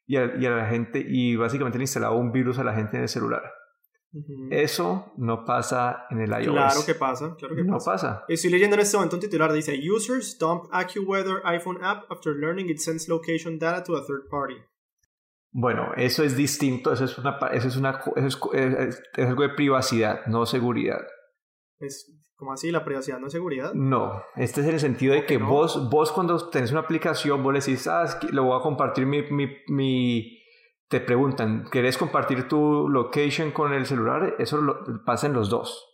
y 0.10 0.18
a, 0.18 0.36
y 0.39 0.46
a 0.48 0.50
la 0.50 0.66
gente, 0.66 1.06
y 1.08 1.36
básicamente 1.36 1.78
le 1.78 1.84
instalaba 1.84 2.16
un 2.16 2.32
virus 2.32 2.58
a 2.58 2.63
la 2.63 2.74
gente 2.74 2.98
en 2.98 3.04
el 3.04 3.10
celular. 3.10 3.44
Eso 4.50 5.13
no 5.18 5.46
pasa 5.46 6.08
en 6.10 6.22
el 6.22 6.32
iOS. 6.32 6.51
Claro 6.51 6.82
que 6.84 6.96
pasa, 6.96 7.36
claro 7.38 7.56
que 7.56 7.63
no 7.63 7.78
pasa. 7.78 8.25
Estoy 8.28 8.50
leyendo 8.50 8.75
en 8.75 8.82
este 8.82 8.98
momento 8.98 9.18
un 9.18 9.22
titular, 9.22 9.54
dice 9.54 9.80
Users 9.80 10.36
dump 10.39 10.63
AccuWeather 10.72 11.42
iPhone 11.44 11.78
app 11.84 12.12
after 12.12 12.34
learning 12.36 12.72
it 12.72 12.80
sends 12.80 13.08
location 13.08 13.60
data 13.60 13.84
to 13.84 13.96
a 13.98 14.01
third 14.04 14.28
party. 14.32 14.56
Bueno, 15.51 15.94
eso 15.96 16.24
es 16.24 16.36
distinto, 16.36 16.92
eso 16.92 17.06
es, 17.06 17.16
una, 17.20 17.38
eso 17.54 17.68
es, 17.68 17.75
una, 17.75 18.01
eso 18.16 18.54
es, 18.54 19.04
es 19.16 19.28
algo 19.28 19.44
de 19.44 19.50
privacidad, 19.50 20.25
no 20.25 20.48
seguridad. 20.48 21.01
Es, 21.80 22.12
¿Cómo 22.39 22.53
así? 22.53 22.72
¿La 22.72 22.86
privacidad 22.86 23.19
no 23.19 23.27
es 23.27 23.34
seguridad? 23.34 23.74
No, 23.74 24.24
este 24.38 24.62
es 24.62 24.67
el 24.67 24.79
sentido 24.79 25.13
de 25.13 25.25
que 25.25 25.38
vos, 25.38 25.89
vos 25.89 26.13
cuando 26.13 26.50
tenés 26.50 26.72
una 26.72 26.79
aplicación, 26.79 27.44
vos 27.44 27.51
le 27.51 27.59
decís, 27.59 27.85
ah, 27.87 28.05
le 28.31 28.40
voy 28.40 28.57
a 28.57 28.64
compartir 28.64 29.05
mi, 29.05 29.24
mi, 29.24 29.57
mi, 29.68 30.42
Te 30.87 31.01
preguntan, 31.01 31.66
¿querés 31.70 31.98
compartir 31.98 32.48
tu 32.48 32.87
location 32.87 33.51
con 33.51 33.74
el 33.74 33.85
celular? 33.85 34.35
Eso 34.40 34.61
lo, 34.61 35.03
pasa 35.03 35.27
en 35.27 35.33
los 35.33 35.50
dos. 35.50 35.85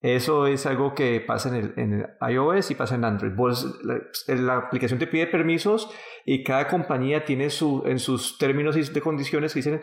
Eso 0.00 0.46
es 0.46 0.64
algo 0.64 0.94
que 0.94 1.20
pasa 1.20 1.50
en 1.50 1.54
el, 1.56 1.74
en 1.76 2.06
iOS 2.26 2.70
y 2.70 2.74
pasa 2.74 2.94
en 2.94 3.04
Android. 3.04 3.34
Vos, 3.36 3.80
la, 3.84 4.56
aplicación 4.56 4.98
te 4.98 5.08
pide 5.08 5.26
permisos 5.26 5.90
y 6.24 6.42
cada 6.42 6.68
compañía 6.68 7.26
tiene 7.26 7.50
su, 7.50 7.82
en 7.84 7.98
sus 7.98 8.38
términos 8.38 8.78
y 8.78 8.82
de 8.82 9.00
condiciones 9.02 9.52
que 9.52 9.58
dicen, 9.58 9.82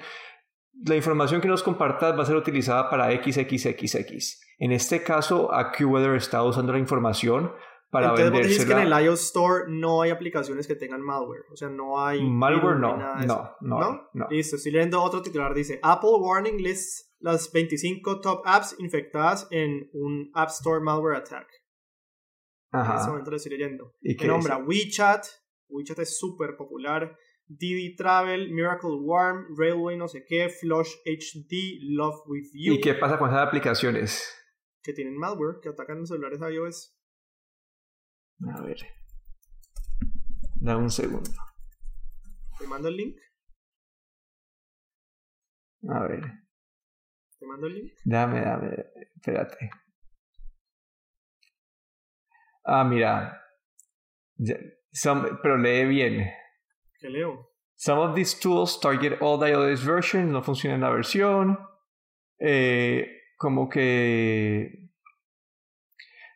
la 0.88 0.96
información 0.96 1.40
que 1.40 1.48
nos 1.48 1.62
compartas 1.62 2.18
va 2.18 2.24
a 2.24 2.26
ser 2.26 2.36
utilizada 2.36 2.90
para 2.90 3.12
XXXX. 3.12 4.47
En 4.58 4.72
este 4.72 5.04
caso, 5.04 5.54
AccuWeather 5.54 6.16
está 6.16 6.44
usando 6.44 6.74
la 6.74 6.80
información 6.80 7.52
para 7.90 8.10
Entonces, 8.10 8.32
vendérsela. 8.32 8.76
que 8.76 8.82
en 8.82 8.94
el 8.94 9.06
iOS 9.06 9.22
Store 9.22 9.66
no 9.70 10.02
hay 10.02 10.10
aplicaciones 10.10 10.68
que 10.68 10.76
tengan 10.76 11.02
malware. 11.02 11.44
O 11.52 11.56
sea, 11.56 11.70
no 11.70 12.04
hay... 12.04 12.22
Malware 12.24 12.80
no, 12.80 12.98
no, 12.98 13.56
no, 13.62 14.10
no, 14.14 14.28
Listo, 14.30 14.58
estoy 14.58 14.72
leyendo 14.72 15.02
otro 15.02 15.22
titular. 15.22 15.54
Dice, 15.54 15.80
Apple 15.84 16.10
Warning 16.20 16.62
lists 16.62 17.08
las 17.20 17.52
25 17.52 18.22
top 18.22 18.42
apps 18.46 18.76
infectadas 18.80 19.48
en 19.52 19.90
un 19.94 20.30
App 20.34 20.50
Store 20.50 20.82
malware 20.82 21.18
attack. 21.18 21.48
Ajá. 22.72 22.94
En 22.94 23.00
ese 23.00 23.10
momento 23.10 23.32
lo 23.32 23.38
estoy 23.38 23.52
leyendo. 23.54 23.94
¿Y 24.02 24.16
qué 24.16 24.28
nombra 24.28 24.58
WeChat. 24.58 25.26
WeChat 25.70 26.00
es 26.00 26.18
súper 26.18 26.56
popular. 26.58 27.16
Didi 27.48 27.96
Travel, 27.96 28.52
Miracle 28.52 28.98
Warm, 29.02 29.56
Railway 29.58 29.98
no 29.98 30.08
sé 30.10 30.26
qué, 30.28 30.50
Flush 30.50 30.90
HD, 31.06 31.80
Love 31.82 32.24
With 32.28 32.50
You. 32.54 32.74
¿Y 32.74 32.82
qué 32.82 32.94
pasa 32.94 33.18
con 33.18 33.30
esas 33.30 33.48
aplicaciones? 33.48 34.34
Que 34.84 34.94
tienen 34.94 35.18
malware, 35.18 35.60
que 35.62 35.70
atacan 35.70 36.00
los 36.00 36.10
celulares 36.10 36.40
iOS. 36.40 36.98
A 38.56 38.62
ver. 38.62 38.78
Da 40.62 40.78
un 40.78 40.90
segundo. 40.90 41.30
¿Te 42.58 42.68
mando 42.68 42.88
el 42.88 42.98
link? 42.98 43.18
A 45.90 46.08
ver. 46.08 46.22
¿Te 47.40 47.46
mando 47.46 47.68
el 47.68 47.76
link? 47.76 47.94
Dame, 48.04 48.42
dame, 48.42 48.86
espérate. 49.16 49.70
Ah, 52.66 52.84
mira. 52.84 53.42
pero 55.42 55.58
lee 55.58 55.86
bien. 55.86 56.30
¿Qué 57.00 57.10
leo? 57.10 57.52
Some 57.76 58.00
of 58.00 58.16
these 58.16 58.34
tools 58.34 58.80
target 58.80 59.22
all 59.22 59.38
the 59.38 59.50
iOS 59.50 59.84
versions, 59.86 60.32
no 60.32 60.42
funciona 60.42 60.76
en 60.76 60.82
la 60.82 60.90
versión. 60.90 61.60
Eh, 62.40 63.17
como 63.38 63.70
que 63.70 64.90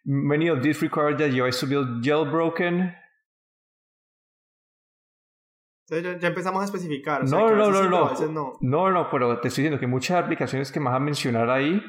many 0.06 0.50
of 0.50 0.62
these 0.62 0.82
require 0.82 1.16
that 1.16 1.32
device 1.32 1.60
to 1.60 1.68
be 1.68 1.76
jailbroken. 2.02 2.96
Ya, 5.90 6.00
ya, 6.00 6.28
empezamos 6.28 6.62
a 6.62 6.66
especificar. 6.66 7.26
no, 7.26 7.54
no, 7.54 7.70
no, 7.70 7.90
no. 7.90 8.58
No, 8.62 8.92
no, 8.92 9.10
pero 9.10 9.42
te 9.42 9.50
estoy 9.50 9.64
diciendo 9.64 9.80
que 9.80 9.88
muchas 9.88 10.24
aplicaciones 10.24 10.72
que 10.72 10.80
vas 10.80 10.96
a 10.96 11.00
mencionar 11.00 11.50
ahí, 11.50 11.82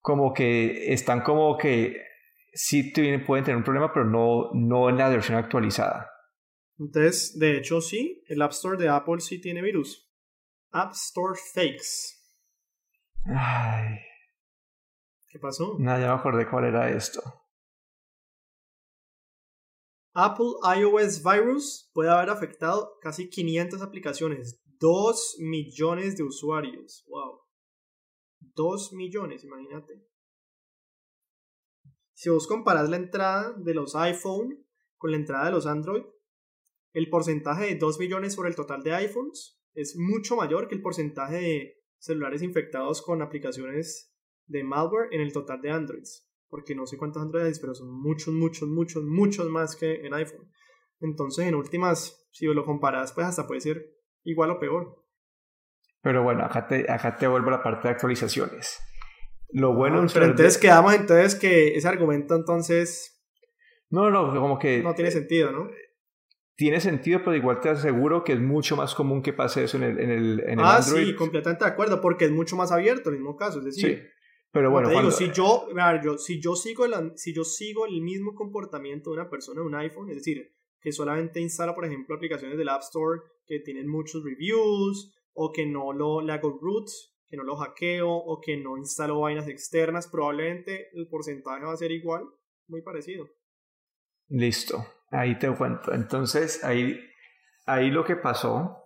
como 0.00 0.32
que 0.32 0.92
están 0.94 1.20
como 1.20 1.58
que 1.58 2.02
sí 2.54 2.92
pueden 3.26 3.44
tener 3.44 3.56
un 3.56 3.64
problema, 3.64 3.92
pero 3.92 4.06
no, 4.06 4.50
no 4.54 4.88
en 4.88 4.96
la 4.96 5.10
versión 5.10 5.36
actualizada. 5.36 6.10
Entonces, 6.78 7.38
de 7.38 7.58
hecho, 7.58 7.82
sí, 7.82 8.24
el 8.28 8.40
App 8.40 8.52
Store 8.52 8.78
de 8.78 8.88
Apple 8.88 9.20
sí 9.20 9.40
tiene 9.40 9.60
virus. 9.60 10.10
App 10.70 10.92
Store 10.92 11.38
Fakes. 11.54 12.16
Ay. 13.26 14.07
¿Qué 15.28 15.38
pasó? 15.38 15.76
Nada, 15.78 16.00
ya 16.00 16.06
me 16.08 16.18
acordé 16.18 16.48
cuál 16.48 16.64
era 16.64 16.90
esto. 16.90 17.22
Apple 20.14 20.54
iOS 20.76 21.22
Virus 21.22 21.90
puede 21.92 22.10
haber 22.10 22.30
afectado 22.30 22.98
casi 23.00 23.28
500 23.28 23.82
aplicaciones. 23.82 24.60
2 24.80 25.36
millones 25.40 26.16
de 26.16 26.24
usuarios. 26.24 27.04
Wow. 27.08 27.40
2 28.40 28.92
millones, 28.94 29.44
imagínate. 29.44 30.04
Si 32.14 32.30
vos 32.30 32.48
comparás 32.48 32.88
la 32.88 32.96
entrada 32.96 33.52
de 33.52 33.74
los 33.74 33.94
iPhone 33.94 34.66
con 34.96 35.12
la 35.12 35.18
entrada 35.18 35.44
de 35.46 35.52
los 35.52 35.66
Android, 35.66 36.02
el 36.92 37.10
porcentaje 37.10 37.66
de 37.66 37.74
2 37.76 37.98
millones 38.00 38.34
sobre 38.34 38.48
el 38.48 38.56
total 38.56 38.82
de 38.82 38.94
iPhones 38.94 39.60
es 39.74 39.94
mucho 39.96 40.34
mayor 40.34 40.66
que 40.66 40.74
el 40.74 40.82
porcentaje 40.82 41.36
de 41.36 41.84
celulares 41.98 42.42
infectados 42.42 43.02
con 43.02 43.22
aplicaciones 43.22 44.12
de 44.48 44.64
malware 44.64 45.08
en 45.12 45.20
el 45.20 45.32
total 45.32 45.60
de 45.60 45.70
Androids. 45.70 46.28
Porque 46.48 46.74
no 46.74 46.86
sé 46.86 46.96
cuántos 46.96 47.22
Androids, 47.22 47.60
pero 47.60 47.74
son 47.74 47.90
muchos, 47.90 48.32
muchos, 48.34 48.68
muchos, 48.68 49.04
muchos 49.04 49.48
más 49.48 49.76
que 49.76 50.06
en 50.06 50.14
iPhone. 50.14 50.50
Entonces, 51.00 51.46
en 51.46 51.54
últimas, 51.54 52.26
si 52.32 52.46
lo 52.46 52.64
comparas, 52.64 53.12
pues 53.12 53.26
hasta 53.26 53.46
puede 53.46 53.60
ser 53.60 53.84
igual 54.24 54.50
o 54.50 54.58
peor. 54.58 55.04
Pero 56.02 56.22
bueno, 56.22 56.44
acá 56.44 56.66
te, 56.66 56.90
acá 56.90 57.16
te 57.16 57.26
vuelvo 57.26 57.48
a 57.48 57.52
la 57.52 57.62
parte 57.62 57.88
de 57.88 57.94
actualizaciones. 57.94 58.80
Lo 59.50 59.74
bueno... 59.74 60.04
pero 60.12 60.26
entonces 60.26 60.58
quedamos 60.58 60.94
entonces 60.94 61.34
que 61.34 61.76
ese 61.76 61.88
argumento 61.88 62.34
entonces... 62.34 63.24
No, 63.90 64.10
no, 64.10 64.38
como 64.38 64.58
que... 64.58 64.82
No 64.82 64.94
tiene 64.94 65.10
sentido, 65.10 65.52
¿no? 65.52 65.70
tiene 66.58 66.80
sentido, 66.80 67.20
pero 67.20 67.36
igual 67.36 67.60
te 67.60 67.68
aseguro 67.68 68.24
que 68.24 68.32
es 68.32 68.40
mucho 68.40 68.74
más 68.74 68.92
común 68.92 69.22
que 69.22 69.32
pase 69.32 69.62
eso 69.62 69.76
en 69.76 69.84
el, 69.84 70.00
en 70.00 70.10
el, 70.10 70.40
en 70.40 70.58
el 70.58 70.64
ah, 70.64 70.78
Android. 70.78 71.06
sí, 71.06 71.14
completamente 71.14 71.64
de 71.64 71.70
acuerdo, 71.70 72.00
porque 72.00 72.24
es 72.24 72.32
mucho 72.32 72.56
más 72.56 72.72
abierto 72.72 73.10
en 73.10 73.14
el 73.14 73.20
mismo 73.20 73.36
caso. 73.36 73.60
Es 73.60 73.66
decir, 73.66 73.96
Sí, 73.96 74.08
pero 74.52 74.70
bueno, 74.70 74.88
te 74.88 74.94
digo, 74.94 75.02
cuando- 75.10 75.16
si 75.16 75.30
yo, 75.32 75.68
a 75.78 75.92
ver, 75.92 76.02
yo, 76.02 76.18
si 76.18 76.40
yo 76.40 76.54
sigo 76.56 76.84
el, 76.84 77.12
si 77.16 77.34
yo 77.34 77.44
sigo 77.44 77.86
el 77.86 78.00
mismo 78.00 78.34
comportamiento 78.34 79.10
de 79.10 79.20
una 79.20 79.30
persona 79.30 79.60
de 79.60 79.66
un 79.66 79.74
iPhone, 79.74 80.08
es 80.10 80.16
decir, 80.16 80.54
que 80.80 80.92
solamente 80.92 81.40
instala, 81.40 81.74
por 81.74 81.84
ejemplo, 81.84 82.14
aplicaciones 82.16 82.56
del 82.56 82.68
App 82.68 82.82
Store 82.82 83.20
que 83.46 83.60
tienen 83.60 83.88
muchos 83.88 84.22
reviews, 84.24 85.14
o 85.32 85.52
que 85.52 85.66
no 85.66 85.92
lo 85.92 86.20
le 86.20 86.32
hago 86.32 86.58
root, 86.60 86.88
que 87.28 87.36
no 87.36 87.44
lo 87.44 87.56
hackeo, 87.56 88.10
o 88.10 88.40
que 88.40 88.56
no 88.56 88.76
instalo 88.76 89.20
vainas 89.20 89.48
externas, 89.48 90.08
probablemente 90.08 90.88
el 90.94 91.08
porcentaje 91.08 91.64
va 91.64 91.72
a 91.72 91.76
ser 91.76 91.92
igual, 91.92 92.24
muy 92.68 92.82
parecido. 92.82 93.28
Listo, 94.28 94.86
ahí 95.10 95.38
te 95.38 95.48
cuento. 95.54 95.92
Entonces, 95.92 96.62
ahí, 96.64 96.98
ahí 97.66 97.90
lo 97.90 98.04
que 98.04 98.16
pasó, 98.16 98.76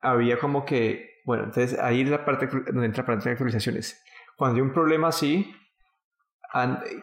había 0.00 0.38
como 0.38 0.64
que, 0.64 1.20
bueno, 1.24 1.44
entonces 1.44 1.78
ahí 1.78 2.02
es 2.02 2.08
la 2.08 2.24
parte 2.24 2.46
donde 2.46 2.86
entra 2.86 3.02
la 3.02 3.06
parte 3.06 3.24
de 3.28 3.32
actualizaciones. 3.32 4.02
Cuando 4.36 4.56
hay 4.56 4.62
un 4.62 4.72
problema 4.72 5.08
así, 5.08 5.54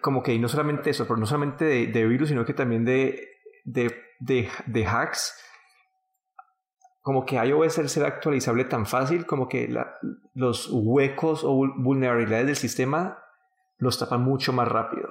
como 0.01 0.21
que 0.21 0.37
no 0.37 0.47
solamente 0.47 0.89
eso, 0.89 1.05
pero 1.05 1.17
no 1.17 1.25
solamente 1.25 1.65
de, 1.65 1.87
de 1.87 2.05
virus, 2.05 2.29
sino 2.29 2.45
que 2.45 2.53
también 2.53 2.85
de, 2.85 3.29
de, 3.63 3.95
de, 4.19 4.85
hacks, 4.85 5.33
como 7.01 7.25
que 7.25 7.35
iOS 7.37 7.79
al 7.79 7.89
ser 7.89 8.05
actualizable 8.05 8.65
tan 8.65 8.85
fácil, 8.85 9.25
como 9.25 9.47
que 9.47 9.67
la- 9.67 9.95
los 10.33 10.69
huecos 10.71 11.43
o 11.43 11.53
vul- 11.55 11.73
vulnerabilidades 11.77 12.45
del 12.47 12.55
sistema 12.55 13.23
los 13.77 13.97
tapan 13.97 14.21
mucho 14.21 14.53
más 14.53 14.67
rápido. 14.67 15.09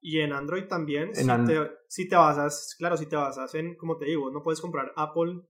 Y 0.00 0.20
en 0.20 0.32
Android 0.32 0.64
también, 0.66 1.10
En 1.10 1.14
si, 1.14 1.44
te, 1.46 1.70
si 1.88 2.08
te 2.08 2.16
basas, 2.16 2.74
claro, 2.78 2.96
si 2.96 3.06
te 3.06 3.16
basas 3.16 3.54
en, 3.54 3.76
como 3.76 3.98
te 3.98 4.06
digo, 4.06 4.30
no 4.30 4.42
puedes 4.42 4.60
comprar 4.60 4.92
Apple, 4.96 5.42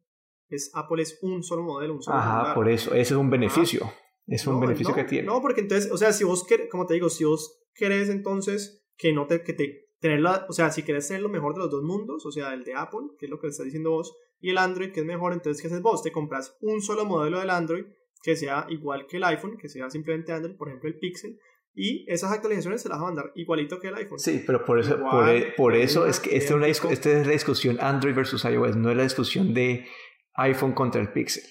es 0.48 0.72
Apple 0.74 1.02
es 1.02 1.18
un 1.22 1.42
solo 1.44 1.62
modelo, 1.62 1.94
un 1.94 2.02
solo 2.02 2.18
Ajá, 2.18 2.32
celular. 2.32 2.54
por 2.56 2.68
eso, 2.68 2.90
ese 2.90 3.14
es 3.14 3.18
un 3.18 3.30
beneficio. 3.30 3.92
Es 4.30 4.46
un 4.46 4.54
No, 4.54 4.60
beneficio 4.60 4.90
no, 4.90 4.96
que 4.96 5.04
tiene. 5.04 5.26
No, 5.26 5.40
porque 5.42 5.60
entonces, 5.60 5.90
o 5.92 5.96
sea, 5.98 6.12
si 6.12 6.24
vos 6.24 6.44
querés, 6.46 6.68
como 6.70 6.86
te 6.86 6.94
digo, 6.94 7.08
si 7.10 7.24
vos 7.24 7.62
querés 7.74 8.08
entonces 8.08 8.82
que 8.96 9.12
no 9.12 9.26
te, 9.26 9.42
que 9.42 9.52
te, 9.52 9.88
tener 10.00 10.20
la, 10.20 10.46
o 10.48 10.52
sea, 10.52 10.70
si 10.70 10.82
querés 10.82 11.08
tener 11.08 11.22
lo 11.22 11.28
mejor 11.28 11.54
de 11.54 11.60
los 11.60 11.70
dos 11.70 11.82
mundos, 11.82 12.24
o 12.24 12.30
sea, 12.32 12.54
el 12.54 12.64
de 12.64 12.74
Apple, 12.74 13.00
que 13.18 13.26
es 13.26 13.30
lo 13.30 13.38
que 13.40 13.48
estás 13.48 13.64
diciendo 13.64 13.90
vos, 13.90 14.16
y 14.40 14.50
el 14.50 14.58
Android, 14.58 14.92
que 14.92 15.00
es 15.00 15.06
mejor, 15.06 15.32
entonces, 15.32 15.60
¿qué 15.60 15.68
haces 15.68 15.82
vos? 15.82 16.02
Te 16.02 16.12
compras 16.12 16.56
un 16.60 16.80
solo 16.80 17.04
modelo 17.04 17.38
del 17.40 17.50
Android 17.50 17.84
que 18.22 18.36
sea 18.36 18.66
igual 18.70 19.06
que 19.06 19.16
el 19.16 19.24
iPhone, 19.24 19.56
que 19.58 19.68
sea 19.68 19.90
simplemente 19.90 20.32
Android, 20.32 20.56
por 20.56 20.68
ejemplo, 20.68 20.88
el 20.88 20.98
Pixel, 20.98 21.38
y 21.74 22.04
esas 22.10 22.32
actualizaciones 22.32 22.82
se 22.82 22.88
las 22.88 22.98
va 22.98 23.02
a 23.02 23.06
mandar 23.06 23.32
igualito 23.34 23.78
que 23.80 23.88
el 23.88 23.94
iPhone. 23.94 24.18
Sí, 24.18 24.42
pero 24.46 24.64
por 24.64 24.78
eso, 24.78 24.96
Igual, 24.96 25.10
por, 25.10 25.28
e- 25.28 25.52
por 25.56 25.74
eso 25.76 26.06
es 26.06 26.20
que 26.20 26.36
esta 26.36 26.54
es, 26.54 26.56
una 26.56 26.66
esta 26.92 27.10
es 27.20 27.26
la 27.26 27.32
discusión 27.32 27.78
Android 27.80 28.14
versus 28.14 28.44
iOS, 28.44 28.76
no 28.76 28.90
es 28.90 28.96
la 28.96 29.04
discusión 29.04 29.54
de 29.54 29.86
iPhone 30.34 30.72
contra 30.72 31.00
el 31.00 31.12
Pixel. 31.12 31.44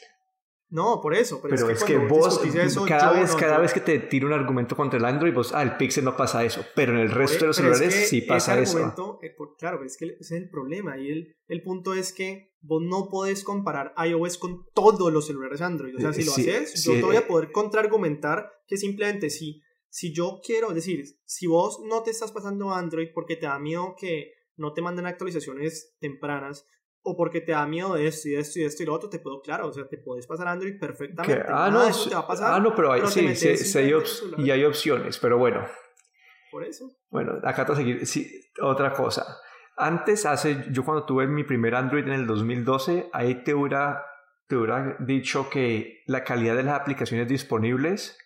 No, 0.71 1.01
por 1.01 1.15
eso, 1.15 1.41
pero, 1.41 1.55
Pero 1.55 1.69
es 1.71 1.84
que, 1.84 1.95
cuando 1.95 2.15
vos, 2.15 2.45
eso, 2.45 2.86
cada, 2.86 3.13
vez, 3.13 3.32
no- 3.32 3.38
cada 3.38 3.58
vez 3.58 3.73
que 3.73 3.79
te 3.82 3.97
tiro 3.99 4.27
un 4.27 4.34
argumento 4.34 4.75
contra 4.75 4.99
el 4.99 5.05
Android, 5.05 5.34
vos, 5.34 5.51
ah, 5.53 5.63
el 5.63 5.77
Pixel 5.77 6.05
no 6.05 6.15
pasa 6.15 6.45
eso, 6.45 6.63
pero 6.75 6.93
en 6.93 6.99
el 6.99 7.10
resto 7.12 7.39
de 7.39 7.47
los 7.47 7.58
es 7.58 7.63
celulares 7.63 7.95
que 7.95 8.05
sí 8.05 8.21
pasa 8.21 8.53
ese 8.53 8.63
eso. 8.63 8.77
argumento, 8.77 9.19
eh, 9.23 9.32
por- 9.36 9.55
claro, 9.58 9.84
es 9.84 9.97
que 9.97 10.05
ese 10.05 10.17
es 10.19 10.32
el 10.43 10.49
problema. 10.49 10.97
Y 10.99 11.10
el, 11.10 11.36
el 11.47 11.63
punto 11.63 11.95
es 11.95 12.13
que 12.13 12.53
vos 12.62 12.84
no 12.84 13.10
podés 13.10 13.43
comparar 13.43 13.93
iOS 14.05 14.38
con 14.38 14.65
todos 14.75 15.12
los 15.12 15.25
celulares 15.25 15.62
Android. 15.62 15.95
O 15.95 15.99
sea, 16.01 16.13
si 16.13 16.23
lo 16.23 16.32
Sí, 16.34 16.41
haces, 16.49 16.73
sí, 16.84 16.89
yo 16.93 16.99
te 16.99 17.05
voy 17.05 17.15
eh. 17.15 17.19
a 17.19 17.27
poder 17.27 17.51
contraargumentar 17.51 18.51
que 18.67 18.77
simplemente 18.77 19.32
si, 19.32 19.63
si 19.89 20.13
yo 20.13 20.39
quiero, 20.45 20.69
es 20.69 20.75
decir, 20.75 21.03
si 21.25 21.47
vos 21.47 21.79
no 21.84 22.03
te 22.03 22.12
estás 22.12 22.32
pasando 22.32 22.69
a 22.71 22.77
Android 22.77 23.08
porque 23.13 23.36
te 23.38 23.47
da 23.47 23.58
miedo 23.58 23.95
que 23.97 24.34
no 24.55 24.73
te 24.73 24.82
manden 24.84 25.05
actualizaciones 25.08 25.95
tempranas, 25.99 26.67
o 27.01 27.15
porque 27.15 27.41
te 27.41 27.51
da 27.53 27.65
miedo 27.65 27.93
de 27.95 28.07
esto 28.07 28.27
y 28.27 28.31
de 28.31 28.39
esto 28.39 28.59
y 28.59 28.62
de 28.63 28.67
esto 28.67 28.83
y 28.83 28.85
lo 28.85 28.93
otro, 28.93 29.09
te 29.09 29.19
puedo, 29.19 29.41
claro, 29.41 29.67
o 29.67 29.73
sea, 29.73 29.88
te 29.88 29.97
puedes 29.97 30.27
pasar 30.27 30.47
Android 30.47 30.73
Que- 30.73 30.79
perfectamente. 30.79 31.43
ah, 31.47 31.51
Nada 31.51 31.71
no, 31.71 31.88
eso 31.88 32.09
te 32.09 32.15
va 32.15 32.21
a 32.21 32.27
pasar. 32.27 32.53
ah, 32.53 32.59
no, 32.59 32.75
pero, 32.75 32.91
hay, 32.91 33.01
pero 33.01 33.12
sí, 33.12 33.35
sí, 33.35 33.57
sí 33.57 33.77
hay 33.77 33.93
y 34.38 34.51
hay 34.51 34.63
opciones, 34.65 35.17
pero 35.19 35.38
bueno, 35.38 35.65
Por 36.51 36.63
eso. 36.63 36.91
Bueno, 37.09 37.39
acá 37.43 37.65
te 37.65 37.75
seguir. 37.75 38.05
Sí, 38.07 38.29
otra 38.62 38.91
cosa. 38.93 39.38
Antes, 39.77 40.25
hace, 40.25 40.65
yo 40.71 40.83
cuando 40.83 41.05
tuve 41.05 41.25
mi 41.27 41.43
primer 41.43 41.73
Android 41.75 42.03
en 42.05 42.12
el 42.13 42.27
2012, 42.27 43.09
ahí 43.13 43.43
te 43.43 43.53
hubiera, 43.53 44.03
te 44.47 44.57
hubiera 44.57 44.97
dicho 44.99 45.49
que 45.49 46.01
la 46.07 46.23
calidad 46.23 46.55
de 46.57 46.63
las 46.63 46.79
aplicaciones 46.79 47.27
disponibles 47.29 48.17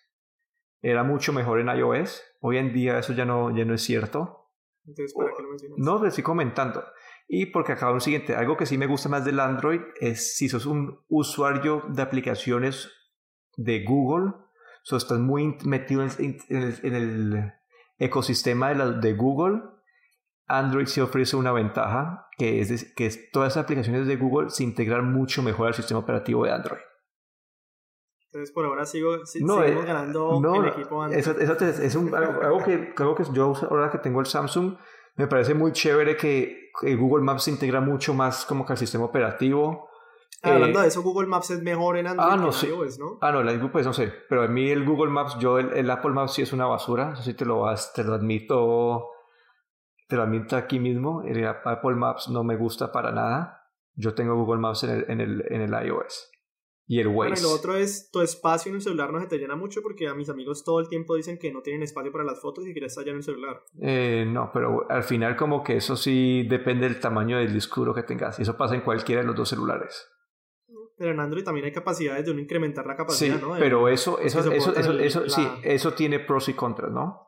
era 0.82 1.04
mucho 1.04 1.32
mejor 1.32 1.60
en 1.60 1.68
iOS. 1.68 2.22
Hoy 2.40 2.58
en 2.58 2.72
día 2.72 2.98
eso 2.98 3.12
ya 3.12 3.24
no, 3.24 3.56
ya 3.56 3.64
no 3.64 3.74
es 3.74 3.82
cierto. 3.82 4.43
Entonces, 4.86 5.14
¿para 5.14 5.30
qué 5.36 5.42
lo? 5.42 5.76
No, 5.78 6.00
te 6.00 6.08
estoy 6.08 6.24
comentando. 6.24 6.84
Y 7.26 7.46
porque 7.46 7.72
acá 7.72 7.90
un 7.90 8.00
siguiente, 8.00 8.36
algo 8.36 8.56
que 8.56 8.66
sí 8.66 8.76
me 8.76 8.86
gusta 8.86 9.08
más 9.08 9.24
del 9.24 9.40
Android 9.40 9.80
es 10.00 10.36
si 10.36 10.48
sos 10.48 10.66
un 10.66 11.00
usuario 11.08 11.82
de 11.88 12.02
aplicaciones 12.02 12.90
de 13.56 13.84
Google, 13.84 14.32
so 14.82 14.96
estás 14.96 15.18
muy 15.18 15.56
metido 15.64 16.02
en, 16.02 16.38
el, 16.48 16.74
en 16.82 16.94
el 16.94 17.52
ecosistema 17.98 18.74
de, 18.74 19.14
Google, 19.14 19.62
Android 20.46 20.86
sí 20.86 21.00
ofrece 21.00 21.36
una 21.36 21.52
ventaja, 21.52 22.28
que 22.36 22.60
es 22.60 22.92
que 22.94 23.10
todas 23.32 23.56
las 23.56 23.64
aplicaciones 23.64 24.06
de 24.06 24.16
Google 24.16 24.50
se 24.50 24.64
integran 24.64 25.12
mucho 25.12 25.42
mejor 25.42 25.68
al 25.68 25.74
sistema 25.74 26.00
operativo 26.00 26.44
de 26.44 26.52
Android. 26.52 26.82
Entonces, 28.34 28.52
por 28.52 28.64
ahora 28.66 28.84
sigo, 28.84 29.24
si- 29.26 29.44
No, 29.44 29.60
seguimos 29.62 29.84
eh, 29.84 29.86
ganando 29.86 30.40
no, 30.40 30.60
el 30.64 30.68
equipo 30.70 31.00
Android. 31.00 31.20
Eso, 31.20 31.38
eso 31.38 31.52
es 31.82 31.94
un, 31.94 32.12
algo, 32.12 32.42
algo 32.42 32.64
que, 32.64 32.92
algo 32.96 33.14
que 33.14 33.22
yo 33.32 33.52
ahora 33.70 33.92
que 33.92 33.98
tengo 33.98 34.18
el 34.18 34.26
Samsung, 34.26 34.76
me 35.14 35.28
parece 35.28 35.54
muy 35.54 35.70
chévere 35.70 36.16
que, 36.16 36.70
que 36.80 36.96
Google 36.96 37.22
Maps 37.22 37.44
se 37.44 37.52
integra 37.52 37.80
mucho 37.80 38.12
más 38.12 38.44
como 38.44 38.66
que 38.66 38.72
al 38.72 38.78
sistema 38.78 39.04
operativo. 39.04 39.88
Ah, 40.42 40.50
Hablando 40.54 40.80
Eh, 40.80 40.82
de 40.82 40.88
eso, 40.88 41.02
Google 41.02 41.28
Maps 41.28 41.50
es 41.50 41.62
mejor 41.62 41.96
en 41.96 42.08
Android 42.08 42.28
ah, 42.28 42.36
no, 42.36 42.50
que 42.50 42.66
en 42.66 42.72
iOS, 42.72 42.98
¿no? 42.98 43.18
Ah, 43.20 43.30
no, 43.30 43.44
la 43.44 43.70
pues 43.70 43.86
no 43.86 43.92
sé, 43.92 44.12
pero 44.28 44.42
a 44.42 44.48
mí 44.48 44.68
el 44.68 44.84
Google 44.84 45.12
Maps, 45.12 45.38
yo 45.38 45.60
el, 45.60 45.72
el 45.72 45.88
Apple 45.88 46.10
Maps 46.10 46.32
sí 46.34 46.42
es 46.42 46.52
una 46.52 46.66
basura, 46.66 47.12
eso 47.12 47.22
sí 47.22 47.34
te 47.34 47.44
lo, 47.44 47.60
vas- 47.60 47.92
te 47.92 48.02
lo 48.02 48.14
admito, 48.14 49.10
te 50.08 50.16
lo 50.16 50.24
admito 50.24 50.56
aquí 50.56 50.80
mismo, 50.80 51.22
el 51.22 51.46
Apple 51.46 51.94
Maps 51.94 52.28
no 52.30 52.42
me 52.42 52.56
gusta 52.56 52.90
para 52.90 53.12
nada, 53.12 53.62
yo 53.94 54.12
tengo 54.14 54.34
Google 54.34 54.60
Maps 54.60 54.82
en 54.82 54.90
el, 54.90 55.04
en 55.08 55.20
el, 55.20 55.44
en 55.50 55.60
el 55.62 55.86
iOS 55.86 56.32
y 56.86 57.00
el 57.00 57.08
Bueno, 57.08 57.30
y 57.30 57.32
Waze. 57.32 57.42
lo 57.42 57.50
otro 57.52 57.74
es, 57.76 58.10
tu 58.10 58.20
espacio 58.20 58.68
en 58.70 58.76
el 58.76 58.82
celular 58.82 59.10
no 59.12 59.20
se 59.20 59.26
te 59.26 59.38
llena 59.38 59.56
mucho 59.56 59.80
porque 59.82 60.06
a 60.08 60.14
mis 60.14 60.28
amigos 60.28 60.64
todo 60.64 60.80
el 60.80 60.88
tiempo 60.88 61.14
dicen 61.14 61.38
que 61.38 61.50
no 61.52 61.62
tienen 61.62 61.82
espacio 61.82 62.12
para 62.12 62.24
las 62.24 62.40
fotos 62.40 62.66
y 62.66 62.74
que 62.74 62.80
lleno 62.80 63.10
en 63.10 63.16
el 63.16 63.22
celular. 63.22 63.62
Eh, 63.80 64.24
no, 64.28 64.50
pero 64.52 64.86
al 64.90 65.02
final 65.02 65.34
como 65.36 65.62
que 65.64 65.76
eso 65.78 65.96
sí 65.96 66.46
depende 66.48 66.86
del 66.88 67.00
tamaño 67.00 67.38
del 67.38 67.52
disco 67.52 67.80
duro 67.80 67.94
que 67.94 68.02
tengas, 68.02 68.38
y 68.38 68.42
eso 68.42 68.56
pasa 68.56 68.74
en 68.74 68.82
cualquiera 68.82 69.22
de 69.22 69.26
los 69.26 69.36
dos 69.36 69.48
celulares. 69.48 70.08
Pero 70.96 71.10
en 71.10 71.18
Android 71.20 71.42
también 71.42 71.64
hay 71.66 71.72
capacidades 71.72 72.24
de 72.24 72.30
uno 72.30 72.40
incrementar 72.40 72.86
la 72.86 72.92
Sí, 72.92 72.96
capacidad, 72.98 73.40
¿no? 73.40 73.54
De- 73.54 73.60
pero 73.60 73.88
eso, 73.88 74.18
eso, 74.20 74.38
eso, 74.40 74.52
eso, 74.52 74.90
el- 74.92 75.00
eso, 75.00 75.28
sí, 75.28 75.44
eso 75.64 75.92
tiene 75.94 76.20
pros 76.20 76.48
y 76.48 76.54
contras, 76.54 76.92
¿no? 76.92 77.26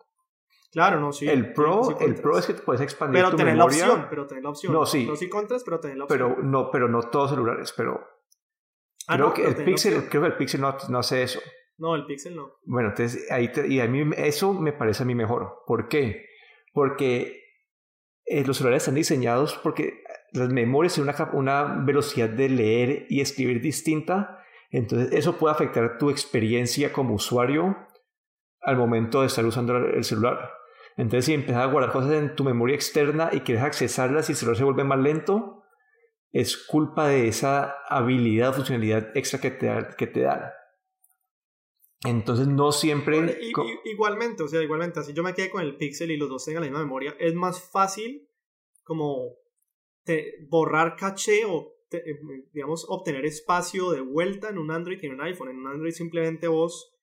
Claro, 0.71 1.01
no, 1.01 1.11
sí. 1.13 1.27
el 1.27 1.53
pro, 1.55 1.83
sí, 1.85 1.95
el 2.05 2.15
pro 2.17 2.39
es 2.39 2.47
que 2.47 2.53
te 2.55 2.61
puedes 2.63 2.83
expandir 2.83 3.19
Pero 3.21 3.31
tu 3.31 3.37
tener 3.39 3.57
la 3.57 3.65
opción, 3.65 4.07
pero 4.11 4.27
tener 4.27 4.45
la 4.45 4.51
opción. 4.51 4.73
No, 4.73 4.85
sí. 4.85 5.07
Pros 5.07 5.23
y 5.23 5.29
contras, 5.29 5.65
pero 5.65 5.81
tener 5.81 5.97
la 5.97 6.05
opción. 6.05 6.35
pero 6.35 6.43
no, 6.43 6.71
pero 6.71 6.89
no 6.89 7.01
todos 7.09 7.31
celulares, 7.31 7.73
pero 7.77 8.07
Ah, 9.09 9.15
creo 9.17 9.29
no, 9.29 9.35
que 9.35 9.47
el 9.47 9.55
Pixel, 9.65 9.95
opción. 9.95 10.11
creo 10.11 10.23
que 10.23 10.29
el 10.29 10.37
Pixel 10.37 10.61
no, 10.61 10.77
no 10.89 10.99
hace 10.99 11.23
eso. 11.23 11.41
No, 11.79 11.95
el 11.95 12.07
Pixel 12.07 12.35
no. 12.35 12.53
Bueno, 12.65 12.89
entonces 12.91 13.31
ahí 13.31 13.49
te- 13.53 13.69
y 13.69 13.81
a 13.81 13.87
mí 13.87 14.11
eso 14.17 14.53
me 14.55 14.73
parece 14.73 15.03
a 15.03 15.07
mí 15.07 15.15
mejor. 15.15 15.59
¿Por 15.67 15.89
qué? 15.89 16.25
Porque 16.73 17.43
eh, 18.25 18.45
los 18.45 18.57
celulares 18.57 18.83
están 18.83 18.95
diseñados 18.97 19.55
porque 19.63 20.03
las 20.33 20.49
memorias 20.51 20.95
tienen 20.95 21.15
una, 21.15 21.31
una 21.33 21.85
velocidad 21.85 22.29
de 22.29 22.49
leer 22.49 23.07
y 23.09 23.21
escribir 23.21 23.61
distinta, 23.61 24.43
entonces 24.71 25.13
eso 25.13 25.37
puede 25.39 25.55
afectar 25.55 25.99
tu 25.99 26.11
experiencia 26.11 26.93
como 26.93 27.15
usuario 27.15 27.77
al 28.61 28.77
momento 28.77 29.21
de 29.21 29.29
estar 29.29 29.45
usando 29.45 29.77
el 29.77 30.03
celular. 30.03 30.51
Entonces, 30.97 31.27
si 31.27 31.35
empiezas 31.35 31.63
a 31.63 31.67
guardar 31.67 31.93
cosas 31.93 32.13
en 32.13 32.35
tu 32.35 32.43
memoria 32.43 32.75
externa 32.75 33.29
y 33.33 33.41
quieres 33.41 33.63
accesarlas 33.63 34.29
y 34.29 34.33
el 34.33 34.37
celular 34.37 34.57
se 34.57 34.65
vuelve 34.65 34.83
más 34.83 34.99
lento, 34.99 35.56
es 36.41 36.57
culpa 36.57 37.09
de 37.09 37.29
esa 37.29 37.77
habilidad 37.89 38.55
funcionalidad 38.55 39.17
extra 39.17 39.41
que 39.41 39.51
te, 39.51 39.67
da- 39.67 39.97
que 39.97 40.07
te 40.07 40.21
dan. 40.21 40.51
Entonces, 42.05 42.47
no 42.47 42.73
siempre... 42.73 43.39
Igualmente, 43.85 44.43
o 44.43 44.49
sea, 44.49 44.63
igualmente, 44.63 45.01
así 45.01 45.13
yo 45.13 45.23
me 45.23 45.35
quedé 45.35 45.51
con 45.51 45.63
el 45.63 45.77
Pixel 45.77 46.11
y 46.11 46.17
los 46.17 46.29
dos 46.29 46.45
tengan 46.45 46.63
la 46.63 46.69
misma 46.69 46.85
memoria, 46.85 47.17
es 47.19 47.35
más 47.35 47.61
fácil 47.71 48.29
como 48.85 49.35
te- 50.05 50.35
borrar 50.49 50.97
caché 50.97 51.45
o, 51.47 51.73
te- 51.89 52.09
eh, 52.11 52.19
digamos, 52.53 52.85
obtener 52.89 53.25
espacio 53.25 53.91
de 53.91 54.03
vuelta 54.03 54.51
en 54.51 54.59
un 54.59 54.71
Android 54.71 55.01
que 55.01 55.07
en 55.07 55.15
un 55.15 55.23
iPhone. 55.23 55.49
En 55.49 55.57
un 55.59 55.67
Android 55.69 55.93
simplemente 55.93 56.47
vos 56.49 56.95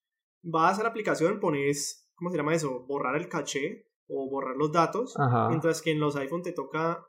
vas 0.44 0.80
a 0.80 0.84
la 0.84 0.90
aplicación, 0.90 1.40
pones, 1.40 2.10
¿cómo 2.16 2.30
se 2.30 2.38
llama 2.38 2.54
eso? 2.54 2.86
Borrar 2.88 3.16
el 3.16 3.28
caché 3.28 3.90
o 4.08 4.30
borrar 4.30 4.56
los 4.56 4.72
datos, 4.72 5.16
Ajá. 5.20 5.50
mientras 5.50 5.82
que 5.82 5.92
en 5.92 6.00
los 6.00 6.16
iPhone 6.16 6.44
te 6.44 6.52
toca 6.54 7.06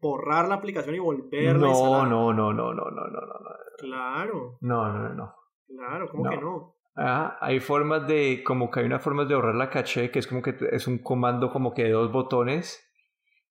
borrar 0.00 0.48
la 0.48 0.56
aplicación 0.56 0.94
y 0.94 0.98
volverla 0.98 1.50
a 1.50 1.54
No, 1.58 1.68
instalar. 1.70 2.08
no, 2.08 2.32
no, 2.32 2.52
no, 2.52 2.74
no, 2.74 2.90
no, 2.90 2.90
no, 2.90 3.20
no, 3.20 3.38
Claro, 3.78 4.58
no, 4.60 4.92
no, 4.92 4.98
no, 5.08 5.14
no. 5.14 5.34
claro, 5.66 6.08
¿cómo 6.10 6.24
No. 6.24 6.30
que 6.30 6.36
no? 6.38 6.74
Ah, 6.96 7.38
hay 7.40 7.60
formas 7.60 8.06
de, 8.08 8.42
como 8.44 8.70
que 8.70 8.80
hay 8.80 8.86
una 8.86 8.98
forma 8.98 9.24
de 9.24 9.34
ahorrar 9.34 9.54
la 9.54 9.70
caché, 9.70 10.10
que 10.10 10.18
es 10.18 10.26
como 10.26 10.42
que 10.42 10.56
es 10.72 10.88
un 10.88 10.98
comando 10.98 11.50
como 11.50 11.72
que 11.72 11.84
de 11.84 11.92
dos 11.92 12.10
botones. 12.10 12.84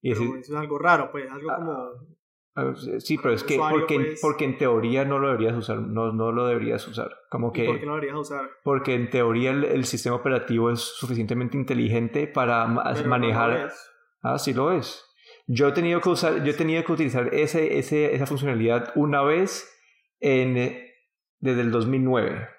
Y 0.02 0.14
Pero 0.14 0.36
es 0.36 0.52
algo 0.52 0.78
raro, 0.78 1.10
pues, 1.12 1.32
algo 1.32 1.50
Ah, 1.52 1.56
como... 1.56 2.18
Ah, 2.56 2.74
sí, 2.98 3.18
pero 3.20 3.36
es 3.36 3.44
que 3.44 3.58
porque, 3.58 3.96
pues 3.96 4.20
porque 4.22 4.44
en 4.46 4.58
teoría 4.58 5.06
no 5.06 5.20
lo 5.20 5.28
deberías 5.28 5.56
usar, 5.56 5.78
no, 5.78 6.12
no 6.12 6.32
lo 6.32 6.48
deberías 6.48 6.86
usar. 6.88 7.12
Como 7.30 7.54
que, 7.54 7.66
¿Por 7.66 7.80
qué 7.80 7.86
no 7.86 7.92
lo 7.92 8.02
deberías 8.02 8.20
usar? 8.20 8.50
Porque 8.64 8.96
en 8.96 9.10
teoría 9.12 9.52
el, 9.52 9.86
sistema 9.86 10.16
operativo 10.16 10.70
es 10.72 10.80
suficientemente 10.82 11.56
inteligente 11.56 12.28
para 12.28 12.66
manejar. 12.68 13.70
ah, 14.24 14.38
sí 14.40 14.54
lo 14.54 14.72
es. 14.72 15.06
Yo 15.48 15.70
he 15.70 15.72
tenido 15.72 16.02
que 16.02 16.10
usar, 16.10 16.44
yo 16.44 16.52
he 16.52 16.56
tenido 16.56 16.84
que 16.84 16.92
utilizar 16.92 17.34
ese, 17.34 17.80
ese, 17.80 18.14
esa 18.14 18.26
funcionalidad 18.26 18.92
una 18.96 19.24
vez 19.24 19.74
en, 20.20 20.56
desde 21.40 21.62
el 21.62 21.72
2009. 21.72 22.50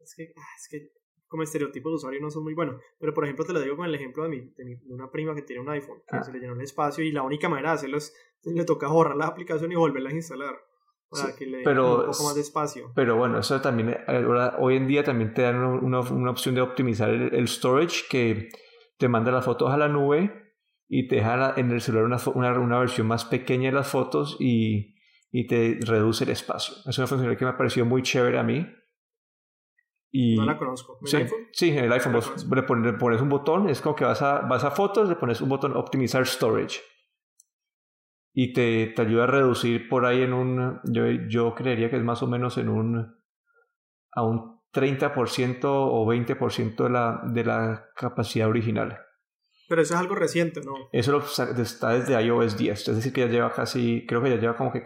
Es 0.00 0.14
que, 0.16 0.32
ah, 0.34 0.54
es 0.56 0.68
que 0.70 1.00
como 1.28 1.42
estereotipos 1.44 1.92
de 1.92 1.96
usuario 1.96 2.20
no 2.20 2.30
son 2.30 2.42
muy 2.42 2.54
buenos. 2.54 2.82
Pero 2.98 3.14
por 3.14 3.24
ejemplo, 3.24 3.44
te 3.44 3.52
lo 3.52 3.60
digo 3.60 3.76
con 3.76 3.86
el 3.86 3.94
ejemplo 3.94 4.24
de, 4.24 4.30
mi, 4.30 4.40
de, 4.40 4.80
una 4.88 5.10
prima 5.10 5.34
que 5.34 5.42
tiene 5.42 5.62
un 5.62 5.68
iPhone, 5.68 6.02
que 6.08 6.16
ah. 6.16 6.22
se 6.22 6.32
le 6.32 6.40
llenó 6.40 6.54
el 6.54 6.62
espacio 6.62 7.04
y 7.04 7.12
la 7.12 7.22
única 7.22 7.48
manera 7.48 7.70
de 7.70 7.74
hacerlo 7.76 7.98
es 7.98 8.14
le 8.42 8.64
toca 8.64 8.88
borrar 8.88 9.16
la 9.16 9.26
aplicación 9.26 9.70
y 9.70 9.76
volverla 9.76 10.10
a 10.10 10.14
instalar. 10.14 10.56
Para 11.10 11.34
que 11.34 11.44
le 11.44 11.62
pero, 11.64 12.04
un 12.04 12.10
poco 12.12 12.24
más 12.24 12.34
de 12.36 12.40
espacio. 12.40 12.92
Pero 12.94 13.16
bueno, 13.16 13.40
eso 13.40 13.60
también, 13.60 13.96
ahora, 14.06 14.56
hoy 14.60 14.76
en 14.76 14.86
día 14.86 15.02
también 15.02 15.34
te 15.34 15.42
dan 15.42 15.56
una, 15.56 16.00
una 16.00 16.30
opción 16.30 16.54
de 16.54 16.60
optimizar 16.60 17.10
el, 17.10 17.48
storage 17.48 18.04
que 18.08 18.48
te 18.96 19.08
manda 19.08 19.32
las 19.32 19.44
fotos 19.44 19.72
a 19.72 19.76
la 19.76 19.88
nube 19.88 20.49
y 20.90 21.08
te 21.08 21.16
deja 21.16 21.54
en 21.56 21.70
el 21.70 21.80
celular 21.80 22.04
una, 22.04 22.18
una, 22.34 22.58
una 22.58 22.78
versión 22.80 23.06
más 23.06 23.24
pequeña 23.24 23.70
de 23.70 23.76
las 23.76 23.88
fotos 23.88 24.36
y, 24.40 24.96
y 25.30 25.46
te 25.46 25.78
reduce 25.80 26.24
el 26.24 26.30
espacio. 26.30 26.74
Es 26.84 26.98
una 26.98 27.06
funcionalidad 27.06 27.38
que 27.38 27.44
me 27.46 27.52
ha 27.52 27.56
parecido 27.56 27.86
muy 27.86 28.02
chévere 28.02 28.38
a 28.38 28.42
mí 28.42 28.66
no 30.12 30.44
la 30.44 30.58
conozco. 30.58 30.98
¿En 31.00 31.06
sí, 31.06 31.16
iPhone? 31.16 31.38
Sí, 31.52 31.68
en 31.70 31.84
el 31.84 31.92
iPhone 31.92 32.12
vos 32.12 32.46
le 32.50 32.62
pones, 32.62 33.20
un 33.20 33.28
botón, 33.28 33.68
es 33.68 33.80
como 33.80 33.94
que 33.94 34.04
vas 34.04 34.22
a, 34.22 34.40
vas 34.40 34.64
a 34.64 34.70
fotos, 34.70 35.08
le 35.08 35.16
pones 35.16 35.40
un 35.40 35.48
botón 35.48 35.76
optimizar 35.76 36.26
storage. 36.26 36.80
Y 38.32 38.52
te, 38.52 38.88
te 38.88 39.02
ayuda 39.02 39.24
a 39.24 39.28
reducir 39.28 39.88
por 39.88 40.06
ahí 40.06 40.22
en 40.22 40.32
un, 40.32 40.80
yo, 40.84 41.06
yo 41.28 41.54
creería 41.54 41.90
que 41.90 41.96
es 41.96 42.02
más 42.02 42.22
o 42.22 42.26
menos 42.26 42.58
en 42.58 42.68
un, 42.68 43.16
a 44.12 44.22
un 44.22 44.60
30% 44.72 45.60
o 45.64 46.06
20% 46.06 46.84
de 46.84 46.90
la, 46.90 47.22
de 47.26 47.44
la 47.44 47.86
capacidad 47.94 48.48
original. 48.48 48.98
Pero 49.70 49.80
eso 49.80 49.94
es 49.94 50.00
algo 50.00 50.14
reciente, 50.14 50.60
¿no? 50.60 50.74
Eso 50.92 51.22
está 51.56 51.90
desde 51.94 52.22
iOS 52.22 52.58
10, 52.58 52.88
es 52.88 52.96
decir, 52.96 53.14
que 53.14 53.22
ya 53.22 53.28
lleva 53.28 53.52
casi, 53.52 54.04
creo 54.06 54.22
que 54.22 54.28
ya 54.28 54.36
lleva 54.36 54.56
como 54.56 54.70
que 54.70 54.82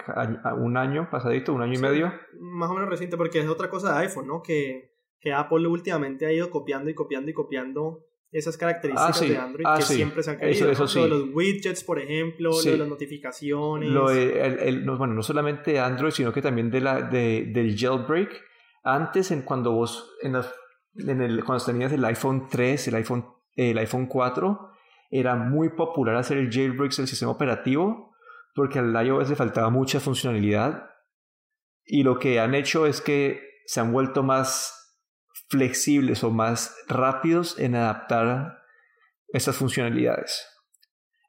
un 0.58 0.76
año 0.76 1.08
pasadito, 1.10 1.52
un 1.52 1.62
año 1.62 1.74
y 1.74 1.78
medio. 1.78 2.12
Más 2.38 2.70
o 2.70 2.74
menos 2.74 2.88
reciente, 2.88 3.16
porque 3.16 3.40
es 3.40 3.48
otra 3.48 3.68
cosa 3.68 3.92
de 3.92 4.04
iPhone, 4.04 4.28
¿no? 4.28 4.42
Que 4.42 4.94
que 5.24 5.32
Apple 5.32 5.66
últimamente 5.66 6.26
ha 6.26 6.32
ido 6.32 6.50
copiando 6.50 6.90
y 6.90 6.94
copiando 6.94 7.30
y 7.30 7.34
copiando 7.34 8.04
esas 8.30 8.58
características 8.58 9.22
ah, 9.22 9.24
de 9.24 9.38
Android 9.38 9.66
ah, 9.66 9.76
que 9.78 9.82
siempre 9.82 10.22
se 10.22 10.32
han 10.32 10.38
querido. 10.38 10.70
Eso, 10.70 10.86
sí. 10.86 11.08
los 11.08 11.28
widgets, 11.32 11.82
por 11.82 11.98
ejemplo, 11.98 12.50
lo 12.50 12.62
de 12.62 12.76
las 12.76 12.88
notificaciones. 12.88 13.88
Lo 13.88 14.10
el, 14.10 14.84
bueno, 14.84 15.14
no 15.14 15.22
solamente 15.22 15.80
Android, 15.80 16.12
sino 16.12 16.30
que 16.30 16.42
también 16.42 16.70
de 16.70 16.80
la, 16.82 17.00
de, 17.00 17.50
del 17.54 17.74
jailbreak. 17.74 18.28
Antes, 18.82 19.30
en 19.30 19.42
cuando 19.42 19.72
vos, 19.72 20.14
en, 20.20 20.36
en 20.96 21.22
el, 21.22 21.42
cuando 21.42 21.64
tenías 21.64 21.90
el 21.92 22.04
iPhone 22.04 22.48
3, 22.50 22.88
el 22.88 22.94
iPhone, 22.96 23.24
el 23.56 23.78
iPhone 23.78 24.06
4, 24.06 24.72
era 25.10 25.36
muy 25.36 25.70
popular 25.70 26.16
hacer 26.16 26.38
el 26.38 26.50
jailbreak 26.50 26.94
del 26.94 27.06
sistema 27.06 27.32
operativo 27.32 28.14
porque 28.54 28.78
al 28.78 29.06
iOS 29.06 29.30
le 29.30 29.36
faltaba 29.36 29.70
mucha 29.70 30.00
funcionalidad. 30.00 30.90
Y 31.84 32.02
lo 32.02 32.18
que 32.18 32.40
han 32.40 32.54
hecho 32.54 32.86
es 32.86 33.00
que 33.00 33.42
se 33.66 33.80
han 33.80 33.92
vuelto 33.92 34.22
más 34.22 34.96
flexibles 35.48 36.24
o 36.24 36.30
más 36.30 36.76
rápidos 36.88 37.58
en 37.58 37.74
adaptar 37.74 38.58
estas 39.28 39.56
funcionalidades. 39.56 40.48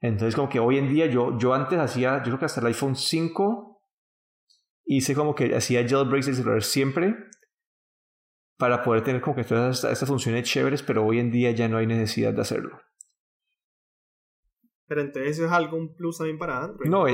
Entonces, 0.02 0.36
como 0.36 0.50
que 0.50 0.60
hoy 0.60 0.78
en 0.78 0.88
día 0.88 1.08
yo, 1.08 1.38
yo 1.40 1.54
antes 1.54 1.80
hacía, 1.80 2.18
yo 2.20 2.26
creo 2.26 2.40
que 2.40 2.46
hasta 2.46 2.62
el 2.62 2.68
iPhone 2.68 2.96
5 2.96 3.82
hice 4.86 5.16
como 5.16 5.34
que 5.34 5.56
hacía 5.56 5.88
jailbreaks 5.88 6.28
del 6.28 6.36
celular 6.36 6.64
siempre 6.64 7.16
para 8.58 8.84
poder 8.84 9.04
tener 9.04 9.22
como 9.22 9.36
que 9.36 9.44
todas 9.44 9.84
estas, 9.84 10.08
funciones 10.08 10.48
chéveres, 10.48 10.82
pero 10.82 11.06
hoy 11.06 11.20
en 11.20 11.32
día 11.32 11.52
ya 11.52 11.68
no 11.68 11.78
hay 11.78 11.88
necesidad 11.88 12.34
de 12.34 12.42
hacerlo. 12.42 12.80
Pero 14.88 15.02
entonces 15.02 15.32
eso 15.32 15.46
es 15.46 15.52
algo 15.52 15.78
un 15.78 15.96
plus 15.96 16.18
también 16.18 16.38
para 16.38 16.64
Android. 16.64 16.90
No, 16.90 17.06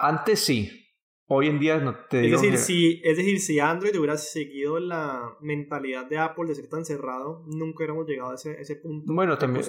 antes 0.00 0.40
sí, 0.40 0.80
Hoy 1.32 1.46
en 1.46 1.60
día 1.60 1.78
no 1.78 1.94
te 1.94 2.22
digo. 2.22 2.34
Es 2.34 2.42
decir, 2.42 2.58
si, 2.58 3.00
es 3.04 3.16
decir, 3.16 3.38
si 3.38 3.60
Android 3.60 3.96
hubiera 3.96 4.16
seguido 4.16 4.80
la 4.80 5.36
mentalidad 5.40 6.06
de 6.06 6.18
Apple 6.18 6.46
de 6.48 6.56
ser 6.56 6.68
tan 6.68 6.84
cerrado, 6.84 7.44
nunca 7.46 7.76
hubiéramos 7.78 8.04
llegado 8.08 8.32
a 8.32 8.34
ese, 8.34 8.60
ese 8.60 8.74
punto. 8.74 9.14
Bueno, 9.14 9.38
también. 9.38 9.64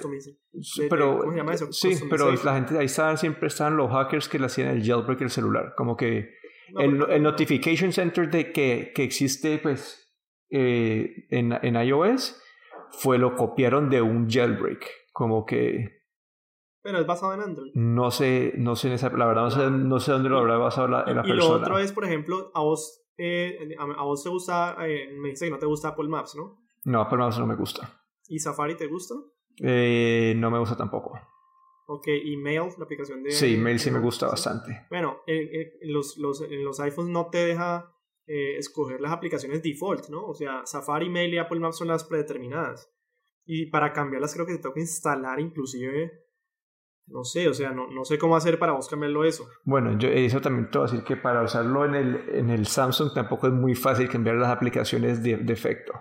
pero, 0.90 1.18
¿Cómo 1.20 1.30
se 1.30 1.38
llama 1.38 1.54
eso? 1.54 1.72
Sí, 1.72 1.94
pero 2.10 2.32
la 2.32 2.54
gente 2.56 2.76
ahí 2.76 2.86
estaban, 2.86 3.16
siempre 3.16 3.46
estaban 3.46 3.76
los 3.76 3.92
hackers 3.92 4.28
que 4.28 4.40
le 4.40 4.46
hacían 4.46 4.70
el 4.70 4.82
jailbreak 4.82 5.20
del 5.20 5.30
celular. 5.30 5.74
Como 5.76 5.96
que 5.96 6.30
el, 6.80 7.00
el, 7.08 7.22
Notification 7.22 7.92
Center 7.92 8.28
de 8.28 8.50
que, 8.50 8.90
que 8.92 9.04
existe 9.04 9.58
pues 9.58 10.12
eh, 10.50 11.28
en, 11.30 11.52
en 11.62 11.76
iOS 11.76 12.42
fue 12.90 13.18
lo 13.18 13.36
copiaron 13.36 13.88
de 13.88 14.02
un 14.02 14.28
jailbreak. 14.28 14.84
Como 15.12 15.46
que 15.46 16.01
pero 16.82 16.98
es 16.98 17.06
basado 17.06 17.32
en 17.34 17.40
Android. 17.40 17.72
No 17.74 18.10
sé, 18.10 18.52
no 18.56 18.76
sé 18.76 18.88
en 18.88 18.94
esa, 18.94 19.10
la 19.10 19.26
verdad 19.26 19.42
no 19.42 19.50
sé, 19.50 19.70
no 19.70 20.00
sé 20.00 20.12
dónde 20.12 20.28
lo 20.28 20.38
habrá 20.38 20.56
basado 20.56 20.88
la, 20.88 21.04
en 21.06 21.16
la 21.16 21.22
persona. 21.22 21.34
Y 21.34 21.36
lo 21.36 21.48
otro 21.48 21.78
es, 21.78 21.92
por 21.92 22.04
ejemplo, 22.04 22.50
a 22.54 22.62
vos, 22.62 23.04
eh, 23.16 23.76
a, 23.78 24.02
vos 24.02 24.22
te 24.22 24.30
gusta, 24.30 24.76
eh, 24.86 25.16
me 25.16 25.30
dice 25.30 25.46
que 25.46 25.50
no 25.52 25.58
te 25.58 25.66
gusta 25.66 25.88
Apple 25.88 26.08
Maps, 26.08 26.34
¿no? 26.34 26.58
No, 26.84 27.00
Apple 27.00 27.18
Maps 27.18 27.38
no 27.38 27.46
me 27.46 27.54
gusta. 27.54 28.02
¿Y 28.28 28.38
Safari 28.40 28.76
te 28.76 28.88
gusta? 28.88 29.14
Eh, 29.62 30.34
no 30.36 30.50
me 30.50 30.58
gusta 30.58 30.76
tampoco. 30.76 31.18
Ok, 31.86 32.08
¿y 32.08 32.36
Mail, 32.36 32.70
la 32.78 32.84
aplicación 32.84 33.22
de... 33.22 33.30
Sí, 33.30 33.56
Mail 33.56 33.78
sí 33.78 33.90
me 33.90 33.98
gusta 33.98 34.26
bastante. 34.26 34.86
Bueno, 34.88 35.18
en, 35.26 35.92
los, 35.92 36.16
los, 36.16 36.40
en 36.42 36.64
los 36.64 36.80
iPhones 36.80 37.12
no 37.12 37.28
te 37.28 37.38
deja 37.46 37.92
eh, 38.26 38.56
escoger 38.56 39.00
las 39.00 39.12
aplicaciones 39.12 39.62
default, 39.62 40.08
¿no? 40.08 40.24
O 40.24 40.34
sea, 40.34 40.64
Safari, 40.64 41.10
Mail 41.10 41.34
y 41.34 41.38
Apple 41.38 41.60
Maps 41.60 41.76
son 41.76 41.88
las 41.88 42.04
predeterminadas. 42.04 42.90
Y 43.44 43.66
para 43.66 43.92
cambiarlas 43.92 44.32
creo 44.34 44.46
que 44.46 44.54
te 44.54 44.62
toca 44.62 44.80
instalar 44.80 45.40
inclusive 45.40 46.22
no 47.06 47.24
sé, 47.24 47.48
o 47.48 47.54
sea, 47.54 47.70
no, 47.70 47.88
no 47.88 48.04
sé 48.04 48.18
cómo 48.18 48.36
hacer 48.36 48.58
para 48.58 48.72
vos 48.72 48.88
cambiarlo 48.88 49.24
eso. 49.24 49.46
Bueno, 49.64 49.98
yo 49.98 50.08
eso 50.08 50.40
también 50.40 50.70
te 50.70 50.78
voy 50.78 50.88
a 50.88 50.90
decir 50.90 51.04
que 51.04 51.16
para 51.16 51.42
usarlo 51.42 51.84
en 51.84 51.94
el, 51.94 52.28
en 52.34 52.50
el 52.50 52.66
Samsung 52.66 53.12
tampoco 53.14 53.48
es 53.48 53.52
muy 53.52 53.74
fácil 53.74 54.08
cambiar 54.08 54.36
las 54.36 54.50
aplicaciones 54.50 55.22
de 55.22 55.36
defecto. 55.36 55.92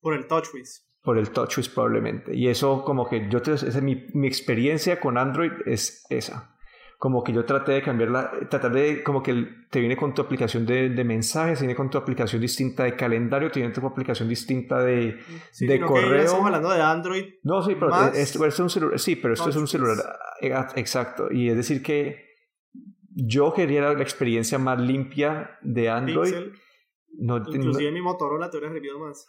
Por 0.00 0.14
el 0.14 0.26
TouchWiz. 0.26 0.86
Por 1.02 1.18
el 1.18 1.30
TouchWiz 1.30 1.68
probablemente. 1.68 2.34
Y 2.34 2.48
eso 2.48 2.84
como 2.84 3.08
que 3.08 3.28
yo, 3.30 3.42
te, 3.42 3.54
esa, 3.54 3.80
mi, 3.80 4.06
mi 4.14 4.26
experiencia 4.26 5.00
con 5.00 5.18
Android 5.18 5.52
es 5.66 6.04
esa 6.10 6.57
como 6.98 7.22
que 7.22 7.32
yo 7.32 7.44
traté 7.44 7.72
de 7.72 7.82
cambiarla, 7.82 8.32
tratar 8.50 8.72
de, 8.72 9.04
como 9.04 9.22
que 9.22 9.46
te 9.70 9.78
viene 9.78 9.96
con 9.96 10.14
tu 10.14 10.20
aplicación 10.20 10.66
de, 10.66 10.88
de 10.88 11.04
mensajes, 11.04 11.60
viene 11.60 11.76
con 11.76 11.88
tu 11.88 11.96
aplicación 11.96 12.42
distinta 12.42 12.82
de 12.82 12.96
calendario, 12.96 13.52
te 13.52 13.60
viene 13.60 13.72
tu 13.72 13.86
aplicación 13.86 14.28
distinta 14.28 14.80
de, 14.80 15.16
de 15.60 15.80
correo. 15.80 16.20
Estamos 16.20 16.46
hablando 16.46 16.70
de 16.70 16.82
Android. 16.82 17.24
No, 17.44 17.62
sí, 17.62 17.76
pero 17.78 18.08
esto, 18.08 18.44
es 18.44 18.58
un 18.58 18.68
celular, 18.68 18.98
sí, 18.98 19.14
pero 19.14 19.34
esto 19.34 19.48
es 19.48 19.54
un 19.54 19.68
celular, 19.68 19.96
eh, 20.40 20.52
exacto. 20.74 21.30
Y 21.30 21.48
es 21.48 21.56
decir 21.56 21.84
que 21.84 22.26
yo 23.14 23.54
quería 23.54 23.92
la 23.92 24.02
experiencia 24.02 24.58
más 24.58 24.80
limpia 24.80 25.56
de 25.62 25.88
Android. 25.88 26.34
No, 27.16 27.36
Inclusive 27.36 27.92
mi 27.92 28.02
Motorola 28.02 28.50
te 28.50 28.58
hubiera 28.58 28.74
servido 28.74 28.98
más. 28.98 29.24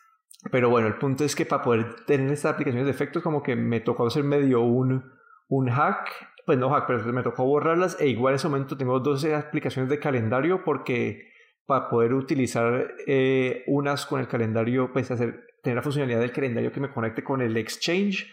Pero 0.51 0.69
bueno, 0.69 0.88
el 0.88 0.95
punto 0.95 1.23
es 1.23 1.36
que 1.36 1.45
para 1.45 1.62
poder 1.62 2.05
tener 2.08 2.32
estas 2.32 2.53
aplicaciones 2.53 2.86
de 2.86 2.91
efectos, 2.91 3.21
como 3.21 3.43
que 3.43 3.55
me 3.55 3.79
tocó 3.79 4.08
hacer 4.08 4.23
medio 4.23 4.62
un, 4.62 5.03
un 5.49 5.69
hack 5.69 6.10
pues 6.45 6.58
no 6.58 6.69
hack, 6.69 6.86
pero 6.88 7.04
me 7.13 7.23
tocó 7.23 7.45
borrarlas 7.45 7.99
e 7.99 8.08
igual 8.08 8.34
en 8.34 8.36
ese 8.36 8.47
momento 8.47 8.78
tengo 8.78 8.99
12 8.99 9.36
aplicaciones 9.36 9.89
de 9.89 9.99
calendario 9.99 10.63
porque 10.63 11.30
para 11.65 11.88
poder 11.88 12.13
utilizar 12.13 12.95
eh, 13.06 13.63
unas 13.67 14.06
con 14.06 14.19
el 14.19 14.28
calendario, 14.28 14.91
pues 14.91 15.12
hacer, 15.12 15.45
tener 15.62 15.75
la 15.75 15.84
funcionalidad 15.84 16.19
del 16.19 16.32
calendario 16.32 16.71
que 16.71 16.80
me 16.80 16.91
conecte 16.91 17.23
con 17.23 17.41
el 17.41 17.56
Exchange, 17.58 18.28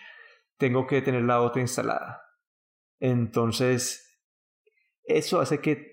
tengo 0.57 0.87
que 0.87 1.03
tener 1.03 1.23
la 1.23 1.42
otra 1.42 1.61
instalada. 1.61 2.23
Entonces, 2.99 4.19
eso 5.05 5.40
hace 5.40 5.61
que 5.61 5.92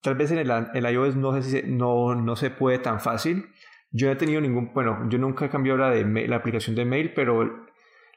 tal 0.00 0.16
vez 0.16 0.32
en 0.32 0.38
el, 0.38 0.50
el 0.50 0.92
iOS 0.92 1.14
no, 1.14 1.40
sé 1.40 1.62
no, 1.62 2.14
no 2.16 2.34
se 2.34 2.50
puede 2.50 2.80
tan 2.80 3.00
fácil. 3.00 3.46
Yo 3.92 4.08
no 4.08 4.14
he 4.14 4.16
tenido 4.16 4.40
ningún, 4.40 4.72
bueno, 4.74 5.08
yo 5.08 5.18
nunca 5.18 5.44
he 5.44 5.50
cambiado 5.50 5.78
la, 5.78 5.94
la 5.94 6.36
aplicación 6.36 6.74
de 6.74 6.84
mail, 6.84 7.12
pero 7.14 7.66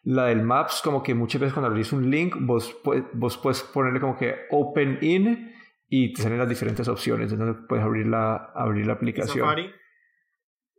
la 0.05 0.27
del 0.27 0.43
Maps, 0.43 0.81
como 0.83 1.01
que 1.01 1.15
muchas 1.15 1.41
veces 1.41 1.53
cuando 1.53 1.67
abrís 1.67 1.91
un 1.91 2.09
link, 2.09 2.35
vos, 2.39 2.77
vos 3.13 3.37
puedes 3.37 3.63
ponerle 3.63 3.99
como 3.99 4.15
que 4.15 4.35
Open 4.51 4.99
In 5.01 5.51
y 5.87 6.13
te 6.13 6.21
salen 6.21 6.37
las 6.37 6.47
diferentes 6.47 6.87
opciones. 6.87 7.31
Entonces 7.31 7.63
puedes 7.67 7.83
abrir 7.83 8.05
la, 8.05 8.35
abrir 8.55 8.85
la 8.85 8.93
aplicación. 8.93 9.39
¿Safari? 9.39 9.73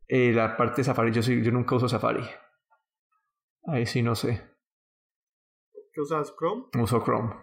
Eh, 0.06 0.32
la 0.32 0.56
parte 0.56 0.76
de 0.76 0.84
Safari, 0.84 1.10
yo, 1.10 1.20
yo 1.20 1.50
nunca 1.50 1.74
uso 1.74 1.88
Safari. 1.88 2.22
Ahí 3.64 3.84
sí 3.84 4.00
no 4.00 4.14
sé. 4.14 4.40
¿Qué 5.92 6.00
usas? 6.00 6.32
¿Chrome? 6.38 6.66
Uso 6.80 7.02
Chrome. 7.02 7.34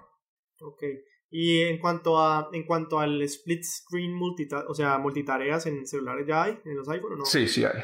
Ok. 0.62 0.84
Y 1.32 1.63
en 1.63 1.80
cuanto 1.80 2.22
a 2.22 2.50
en 2.54 2.65
cuanto 2.65 3.00
al 3.00 3.22
split 3.24 3.63
screen 3.63 4.13
multita 4.13 4.63
o 4.69 4.74
sea, 4.76 5.00
multitareas 5.00 5.65
en 5.65 5.86
celulares 5.86 6.28
ya 6.28 6.43
hay 6.43 6.60
en 6.63 6.78
los 6.78 6.88
iPhone 6.88 7.13
o 7.13 7.15
no? 7.17 7.26
Sí, 7.26 7.48
sí 7.48 7.65
hay. 7.65 7.82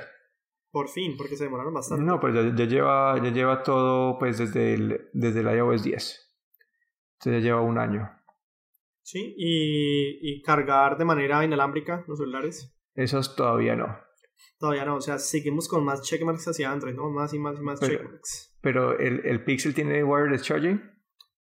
Por 0.71 0.87
fin, 0.87 1.15
porque 1.17 1.35
se 1.35 1.45
demoraron 1.45 1.73
bastante. 1.73 2.03
No, 2.03 2.19
pero 2.19 2.51
ya, 2.51 2.65
lleva, 2.65 3.15
ya 3.23 3.31
lleva 3.31 3.63
todo 3.63 4.17
pues 4.19 4.37
desde 4.37 4.73
el, 4.75 5.09
desde 5.13 5.39
el 5.39 5.47
iOS 5.57 5.83
10. 5.83 6.35
Entonces 7.19 7.43
ya 7.43 7.49
lleva 7.49 7.61
un 7.61 7.77
año. 7.79 8.09
Sí, 9.01 9.33
y, 9.37 10.19
y 10.21 10.41
cargar 10.43 10.97
de 10.97 11.05
manera 11.05 11.43
inalámbrica 11.43 12.03
los 12.07 12.19
celulares. 12.19 12.75
Esos 12.93 13.35
todavía 13.35 13.75
no. 13.75 13.97
Todavía 14.59 14.85
no, 14.85 14.97
o 14.97 15.01
sea, 15.01 15.17
seguimos 15.17 15.67
con 15.67 15.83
más 15.83 16.01
checkmarks 16.01 16.47
hacia 16.49 16.71
Android, 16.71 16.93
¿no? 16.93 17.09
Más 17.09 17.33
y 17.33 17.39
más 17.39 17.57
y 17.57 17.61
más 17.61 17.79
Pero- 17.79 17.93
checkmarks. 17.97 18.57
Pero 18.61 18.99
el, 18.99 19.25
el 19.25 19.43
Pixel 19.43 19.73
tiene 19.73 20.03
wireless 20.03 20.43
charging. 20.43 20.81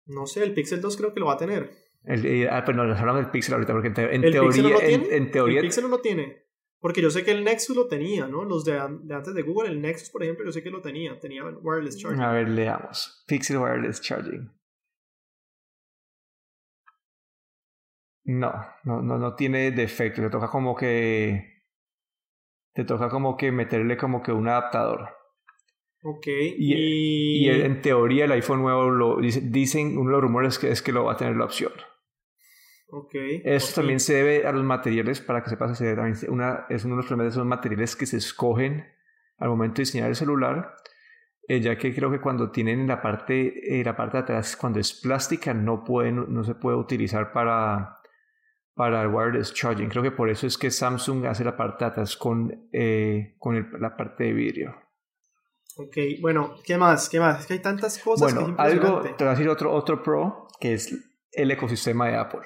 No 0.06 0.26
sé, 0.26 0.42
el 0.44 0.54
Pixel 0.54 0.80
2 0.80 0.96
creo 0.96 1.12
que 1.12 1.20
lo 1.20 1.26
va 1.26 1.34
a 1.34 1.38
tener. 1.38 1.70
El, 2.04 2.24
eh, 2.24 2.48
ah, 2.48 2.62
pero 2.64 2.78
no, 2.78 2.84
nos 2.86 2.98
hablamos 2.98 3.22
del 3.22 3.30
Pixel 3.30 3.54
ahorita, 3.54 3.72
porque 3.72 3.88
en, 3.88 3.94
te- 3.94 4.14
en 4.14 4.24
¿El 4.24 4.32
Pixel 4.32 4.62
no 4.62 4.68
teoría, 4.70 4.72
lo 4.72 4.80
en, 4.80 5.00
tiene? 5.02 5.16
en 5.16 5.30
teoría, 5.30 5.60
El 5.60 5.66
Pixel 5.66 5.84
no 5.84 5.90
lo 5.90 6.00
tiene. 6.00 6.46
Porque 6.80 7.02
yo 7.02 7.10
sé 7.10 7.24
que 7.24 7.30
el 7.32 7.44
Nexus 7.44 7.76
lo 7.76 7.88
tenía, 7.88 8.26
¿no? 8.26 8.44
Los 8.44 8.64
de, 8.64 8.78
an- 8.78 9.06
de 9.06 9.14
antes 9.14 9.34
de 9.34 9.42
Google, 9.42 9.68
el 9.70 9.82
Nexus, 9.82 10.08
por 10.10 10.22
ejemplo, 10.22 10.46
yo 10.46 10.52
sé 10.52 10.62
que 10.62 10.70
lo 10.70 10.80
tenía. 10.80 11.18
Tenía 11.20 11.44
wireless 11.44 11.98
charging. 11.98 12.22
a 12.22 12.32
ver, 12.32 12.48
leamos. 12.48 13.22
Pixel 13.26 13.58
wireless 13.58 14.00
charging. 14.00 14.50
No, 18.24 18.52
no, 18.84 19.02
no, 19.02 19.18
no 19.18 19.34
tiene 19.34 19.70
defecto. 19.72 20.22
Te 20.22 20.30
toca 20.30 20.48
como 20.48 20.74
que, 20.76 21.64
te 22.74 22.84
toca 22.84 23.08
como 23.08 23.36
que 23.36 23.50
meterle 23.50 23.96
como 23.96 24.22
que 24.22 24.32
un 24.32 24.48
adaptador. 24.48 25.08
Ok. 26.02 26.26
Y- 26.28 26.74
Y, 26.74 27.46
Y 27.46 27.50
en 27.50 27.82
teoría 27.82 28.24
el 28.26 28.32
iPhone 28.32 28.62
nuevo 28.62 28.90
lo 28.90 29.20
dice- 29.20 29.42
dicen, 29.42 29.98
uno 29.98 30.10
de 30.10 30.12
los 30.12 30.22
rumores 30.22 30.58
que 30.58 30.70
es 30.70 30.80
que 30.82 30.92
lo 30.92 31.04
va 31.04 31.12
a 31.12 31.16
tener 31.16 31.36
la 31.36 31.44
opción. 31.44 31.72
Ok. 32.92 33.14
Esto 33.44 33.80
también 33.80 34.00
se 34.00 34.14
debe 34.14 34.46
a 34.46 34.52
los 34.52 34.64
materiales, 34.64 35.20
para 35.20 35.42
que 35.42 35.50
sepas, 35.50 35.76
se 35.78 35.84
debe 35.84 35.96
también 35.96 36.16
una, 36.28 36.66
es 36.68 36.84
uno 36.84 36.94
de 36.94 36.96
los 36.98 37.06
problemas 37.06 37.32
de 37.32 37.36
esos 37.38 37.46
materiales 37.46 37.94
que 37.96 38.06
se 38.06 38.16
escogen 38.16 38.86
al 39.38 39.48
momento 39.48 39.76
de 39.76 39.82
diseñar 39.82 40.08
el 40.08 40.16
celular, 40.16 40.74
eh, 41.48 41.60
ya 41.60 41.76
que 41.78 41.94
creo 41.94 42.10
que 42.10 42.20
cuando 42.20 42.50
tienen 42.50 42.86
la 42.86 43.00
parte, 43.00 43.80
eh, 43.80 43.84
la 43.84 43.96
parte 43.96 44.16
de 44.18 44.22
atrás, 44.24 44.56
cuando 44.56 44.78
es 44.80 44.92
plástica, 44.92 45.54
no, 45.54 45.84
pueden, 45.84 46.32
no 46.32 46.44
se 46.44 46.54
puede 46.54 46.76
utilizar 46.76 47.32
para, 47.32 47.96
para 48.74 49.02
el 49.02 49.08
wireless 49.08 49.54
charging. 49.54 49.88
Creo 49.88 50.02
que 50.02 50.10
por 50.12 50.28
eso 50.28 50.46
es 50.46 50.58
que 50.58 50.70
Samsung 50.70 51.26
hace 51.26 51.44
la 51.44 51.56
parte 51.56 51.84
de 51.84 51.90
atrás 51.90 52.16
con, 52.16 52.68
eh, 52.72 53.34
con 53.38 53.56
el- 53.56 53.66
la 53.80 53.96
parte 53.96 54.24
de 54.24 54.32
vidrio. 54.32 54.74
Ok, 55.76 55.96
bueno, 56.20 56.56
¿qué 56.64 56.76
más? 56.76 57.08
¿Qué 57.08 57.18
más? 57.20 57.40
Es 57.40 57.46
que 57.46 57.54
hay 57.54 57.60
tantas 57.60 57.98
cosas 57.98 58.32
que 58.34 58.38
es 58.40 58.44
Bueno, 58.46 58.60
algo, 58.60 59.00
te 59.02 59.12
voy 59.24 59.26
a 59.28 59.30
decir 59.30 59.48
otro, 59.48 59.72
otro 59.72 60.02
pro, 60.02 60.48
que 60.60 60.74
es 60.74 60.92
el 61.32 61.50
ecosistema 61.50 62.08
de 62.08 62.16
Apple. 62.16 62.40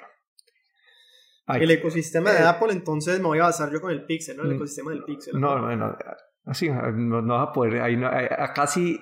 El 1.46 1.70
ecosistema 1.70 2.30
de 2.32 2.40
Eh, 2.40 2.46
Apple, 2.46 2.72
entonces 2.72 3.18
me 3.20 3.26
voy 3.26 3.38
a 3.38 3.44
basar 3.44 3.70
yo 3.70 3.80
con 3.80 3.90
el 3.90 4.04
Pixel, 4.06 4.36
¿no? 4.36 4.44
El 4.44 4.50
Mm, 4.50 4.54
ecosistema 4.54 4.90
del 4.92 5.04
Pixel. 5.04 5.38
No, 5.40 5.58
no, 5.58 5.76
no. 5.76 5.96
Así, 6.46 6.68
no, 6.68 7.20
no 7.22 7.34
vas 7.38 7.48
a 7.48 7.52
poder. 7.52 7.80
Ahí 7.82 7.96
no, 7.96 8.06
acá 8.08 8.66
sí. 8.66 8.98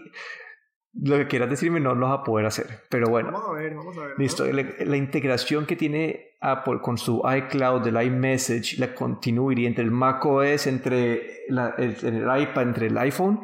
Lo 0.94 1.16
que 1.16 1.26
quieras 1.26 1.48
decirme 1.48 1.81
no 1.81 1.94
lo 1.94 2.09
vas 2.09 2.20
a 2.20 2.22
poder 2.22 2.44
hacer. 2.46 2.66
Pero 2.90 3.09
bueno, 3.09 3.31
Vamos 3.33 3.48
a 3.48 3.52
ver, 3.52 3.74
vamos 3.74 3.96
a 3.96 4.00
ver. 4.02 4.11
¿no? 4.11 4.16
listo. 4.18 4.44
La, 4.46 4.64
la 4.85 4.96
integración 4.96 5.64
que 5.66 5.74
tiene 5.76 6.37
Apple 6.40 6.81
con 6.83 6.98
su 6.98 7.22
iCloud, 7.24 7.87
el 7.87 8.02
iMessage, 8.02 8.78
la 8.78 8.94
continuity 8.94 9.64
entre 9.66 9.85
el 9.85 9.90
macOS, 9.90 10.66
entre 10.66 11.44
la- 11.48 11.74
el, 11.78 11.96
el 12.05 12.42
iPad, 12.42 12.62
entre 12.62 12.87
el 12.88 12.98
iPhone. 12.98 13.40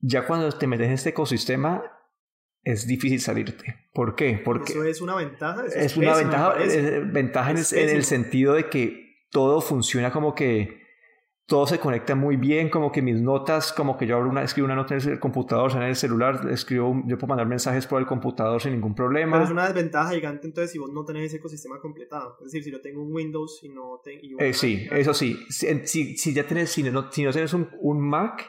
Ya 0.00 0.26
cuando 0.26 0.50
te 0.52 0.66
metes 0.66 0.86
en 0.88 0.92
este 0.92 1.10
ecosistema, 1.10 1.82
es 2.72 2.86
difícil 2.86 3.20
salirte. 3.20 3.76
¿Por 3.92 4.14
qué? 4.14 4.40
Porque 4.44 4.72
Eso 4.72 4.84
es 4.84 5.00
una 5.00 5.16
ventaja. 5.16 5.64
eso 5.66 5.78
es 5.78 5.96
una 5.96 6.12
pésimo, 6.12 6.30
me 6.30 6.36
ventaja, 6.36 6.54
eh, 6.64 7.02
ventaja 7.04 7.50
en, 7.50 7.56
Es 7.58 7.72
el, 7.72 7.88
en 7.88 7.96
el 7.96 8.04
sentido 8.04 8.54
de 8.54 8.68
que 8.68 9.26
todo 9.30 9.60
funciona 9.60 10.10
como 10.12 10.34
que 10.34 10.78
todo 11.46 11.66
se 11.66 11.78
conecta 11.78 12.14
muy 12.14 12.36
bien, 12.36 12.68
como 12.68 12.92
que 12.92 13.00
mis 13.00 13.16
notas, 13.22 13.72
como 13.72 13.96
que 13.96 14.06
yo 14.06 14.16
abro 14.16 14.28
una, 14.28 14.42
escribo 14.42 14.66
una 14.66 14.74
nota 14.74 14.94
en 14.94 15.00
el 15.08 15.18
computador, 15.18 15.72
en 15.76 15.82
el 15.84 15.96
celular, 15.96 16.46
escribo, 16.50 17.02
yo 17.06 17.16
puedo 17.16 17.28
mandar 17.28 17.46
mensajes 17.46 17.86
por 17.86 18.00
el 18.02 18.06
computador 18.06 18.60
sin 18.60 18.72
ningún 18.72 18.94
problema. 18.94 19.32
Pero 19.32 19.44
es 19.46 19.50
una 19.50 19.64
desventaja 19.66 20.10
gigante 20.12 20.46
entonces 20.46 20.72
si 20.72 20.78
vos 20.78 20.90
no 20.92 21.06
tenés 21.06 21.24
ese 21.28 21.36
ecosistema 21.38 21.80
completado. 21.80 22.36
Es 22.40 22.52
decir, 22.52 22.64
si 22.64 22.70
yo 22.70 22.82
tengo 22.82 23.02
un 23.02 23.14
Windows 23.14 23.60
y 23.62 23.70
no 23.70 23.98
tengo... 24.04 24.38
Eh, 24.40 24.52
sí, 24.52 24.86
eso 24.90 25.14
sí. 25.14 25.38
Si, 25.48 25.66
en- 25.68 25.86
si, 25.88 26.18
si 26.18 26.34
ya 26.34 26.44
tienes, 26.46 26.68
si 26.70 26.82
no, 26.82 27.10
si 27.10 27.24
no 27.24 27.32
tienes 27.32 27.54
un, 27.54 27.70
un 27.80 27.98
Mac, 27.98 28.44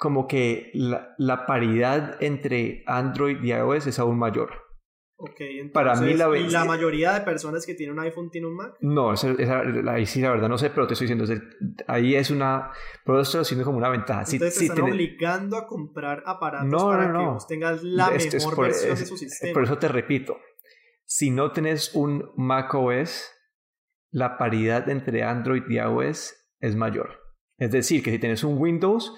como 0.00 0.26
que 0.26 0.70
la, 0.72 1.14
la 1.18 1.44
paridad 1.44 2.16
entre 2.22 2.82
Android 2.86 3.36
y 3.42 3.50
iOS 3.52 3.86
es 3.86 3.98
aún 3.98 4.18
mayor. 4.18 4.50
Ok, 5.22 5.34
entonces, 5.40 5.72
Para 5.74 5.94
mí 5.96 6.14
la 6.14 6.28
¿Y 6.28 6.30
ve- 6.44 6.50
la 6.50 6.64
mayoría 6.64 7.12
de 7.12 7.20
personas 7.20 7.66
que 7.66 7.74
tienen 7.74 7.98
un 7.98 8.02
iPhone 8.02 8.30
tienen 8.30 8.48
un 8.48 8.56
Mac? 8.56 8.72
No, 8.80 9.12
esa, 9.12 9.32
esa- 9.32 9.60
ahí 9.92 10.06
sí 10.06 10.22
la 10.22 10.30
verdad 10.30 10.48
no 10.48 10.56
sé, 10.56 10.70
pero 10.70 10.86
te 10.86 10.94
estoy 10.94 11.06
diciendo, 11.06 11.26
ahí 11.86 12.14
es 12.14 12.30
una, 12.30 12.70
pero 13.04 13.20
estoy 13.20 13.42
haciendo 13.42 13.66
como 13.66 13.76
una 13.76 13.90
ventaja. 13.90 14.22
Entonces 14.22 14.56
te 14.58 14.64
están 14.64 14.80
obligando 14.80 15.58
a 15.58 15.66
comprar 15.66 16.22
aparatos 16.24 16.70
No, 16.70 16.88
para 16.88 17.08
no, 17.08 17.18
que 17.18 17.24
no. 17.26 17.32
vos 17.34 17.46
tengas 17.46 17.82
la 17.82 18.08
Esto 18.14 18.38
mejor 18.38 18.54
por- 18.54 18.64
versión 18.68 18.92
es- 18.94 19.00
de 19.00 19.04
su 19.06 19.18
sistema. 19.18 19.52
Por 19.52 19.64
eso 19.64 19.76
te 19.76 19.88
repito, 19.88 20.38
si 21.04 21.30
no 21.30 21.52
tenés 21.52 21.94
un 21.94 22.32
macOS, 22.36 23.30
la 24.12 24.38
paridad 24.38 24.88
entre 24.88 25.22
Android 25.24 25.64
y 25.68 25.74
iOS 25.74 26.34
es 26.60 26.74
mayor. 26.74 27.20
Es 27.58 27.70
decir, 27.72 28.02
que 28.02 28.10
si 28.12 28.18
tienes 28.18 28.42
un 28.44 28.56
Windows, 28.56 29.14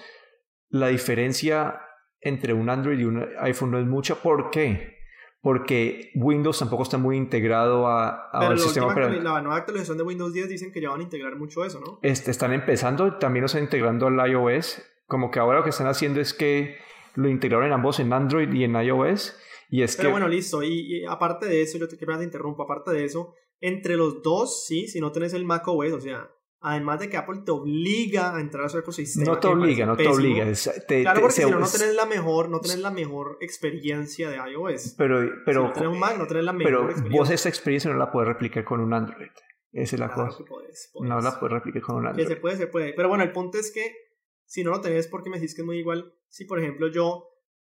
la 0.73 0.87
diferencia 0.87 1.81
entre 2.19 2.53
un 2.53 2.67
Android 2.67 2.99
y 2.99 3.05
un 3.05 3.23
iPhone 3.41 3.71
no 3.71 3.79
es 3.79 3.85
mucha. 3.85 4.15
¿Por 4.15 4.49
qué? 4.49 4.97
Porque 5.39 6.09
Windows 6.15 6.57
tampoco 6.57 6.81
está 6.81 6.97
muy 6.97 7.15
integrado 7.15 7.85
a, 7.87 8.29
a 8.31 8.39
Pero 8.39 8.53
el 8.53 8.59
sistema 8.59 8.87
operativo. 8.87 9.21
la 9.21 9.41
nueva 9.41 9.57
actualización 9.57 9.97
de 9.99 10.03
Windows 10.03 10.33
10 10.33 10.49
dicen 10.49 10.71
que 10.71 10.81
ya 10.81 10.89
van 10.89 11.01
a 11.01 11.03
integrar 11.03 11.35
mucho 11.35 11.63
eso, 11.63 11.79
¿no? 11.79 11.99
Este, 12.01 12.31
están 12.31 12.53
empezando, 12.53 13.17
también 13.17 13.41
lo 13.41 13.45
están 13.45 13.61
integrando 13.61 14.07
al 14.07 14.31
iOS. 14.31 14.81
Como 15.05 15.29
que 15.29 15.39
ahora 15.39 15.59
lo 15.59 15.63
que 15.63 15.69
están 15.69 15.85
haciendo 15.85 16.19
es 16.19 16.33
que 16.33 16.77
lo 17.13 17.29
integraron 17.29 17.67
en 17.67 17.73
ambos, 17.73 17.99
en 17.99 18.11
Android 18.11 18.51
y 18.51 18.63
en 18.63 18.75
iOS. 18.75 19.37
Y 19.69 19.83
es 19.83 19.95
Pero 19.95 20.09
que 20.09 20.11
bueno, 20.13 20.27
listo. 20.27 20.63
Y, 20.63 21.01
y 21.01 21.05
aparte 21.05 21.45
de 21.45 21.61
eso, 21.61 21.77
yo 21.77 21.87
te, 21.87 21.97
que 21.97 22.05
te 22.07 22.23
interrumpo, 22.23 22.63
aparte 22.63 22.91
de 22.91 23.05
eso, 23.05 23.35
entre 23.59 23.95
los 23.95 24.23
dos, 24.23 24.65
sí, 24.65 24.87
si 24.87 24.99
no 24.99 25.11
tenés 25.11 25.35
el 25.35 25.45
Mac 25.45 25.67
OS, 25.67 25.91
o 25.91 25.99
sea, 25.99 26.31
además 26.63 26.99
de 26.99 27.09
que 27.09 27.17
Apple 27.17 27.41
te 27.45 27.51
obliga 27.51 28.35
a 28.35 28.39
entrar 28.41 28.65
a 28.65 28.69
su 28.69 28.77
ecosistema. 28.79 29.25
no 29.33 29.39
te 29.39 29.47
que 29.47 29.53
obliga, 29.53 29.85
no 29.85 29.95
te 29.97 30.07
obliga. 30.07 30.47
es- 30.49 30.71
te- 30.87 31.01
Claro, 31.03 31.21
porque 31.21 31.35
si 31.35 31.41
no, 31.51 31.59
no 31.59 31.67
tenés 31.67 31.93
la 31.93 32.05
mejor, 32.05 32.49
no 32.49 32.59
tenés 32.61 32.79
la 32.79 32.89
mejor 32.91 33.37
experiencia 33.41 34.29
de 34.29 34.37
iOS. 34.51 34.95
Pero, 34.97 35.21
si 35.21 35.29
pero, 35.45 35.63
no 35.67 35.73
tenés 35.73 35.89
un 35.89 35.99
Mac, 35.99 36.17
no 36.17 36.25
tenés 36.25 36.43
la 36.45 36.53
mejor 36.53 36.71
pero 36.71 36.83
experiencia. 36.85 37.19
vos 37.19 37.29
esa 37.29 37.49
experiencia 37.49 37.91
no 37.91 37.97
la 37.97 38.11
puedes 38.11 38.27
replicar 38.27 38.63
con 38.63 38.79
un 38.79 38.93
Android. 38.93 39.29
Esa 39.71 39.95
es 39.95 39.99
la 39.99 40.07
Claro 40.13 40.25
cosa. 40.29 40.37
que 40.37 40.43
podés, 40.45 40.89
podés. 40.93 41.09
No 41.09 41.19
la 41.19 41.39
puedes 41.39 41.53
replicar 41.53 41.81
con 41.81 41.95
un 41.97 42.03
Que 42.03 42.09
Android. 42.09 42.27
se 42.27 42.35
puede, 42.37 42.57
se 42.57 42.67
puede. 42.67 42.93
Pero 42.93 43.09
bueno, 43.09 43.23
el 43.23 43.31
punto 43.31 43.57
es 43.57 43.71
que 43.71 43.91
si 44.45 44.63
no 44.63 44.71
lo 44.71 44.81
tenés 44.81 45.07
porque 45.07 45.29
me 45.29 45.37
decís 45.39 45.55
que 45.55 45.61
es 45.61 45.65
muy 45.65 45.77
igual, 45.79 46.13
si 46.29 46.45
por 46.45 46.59
ejemplo 46.59 46.87
yo, 46.91 47.29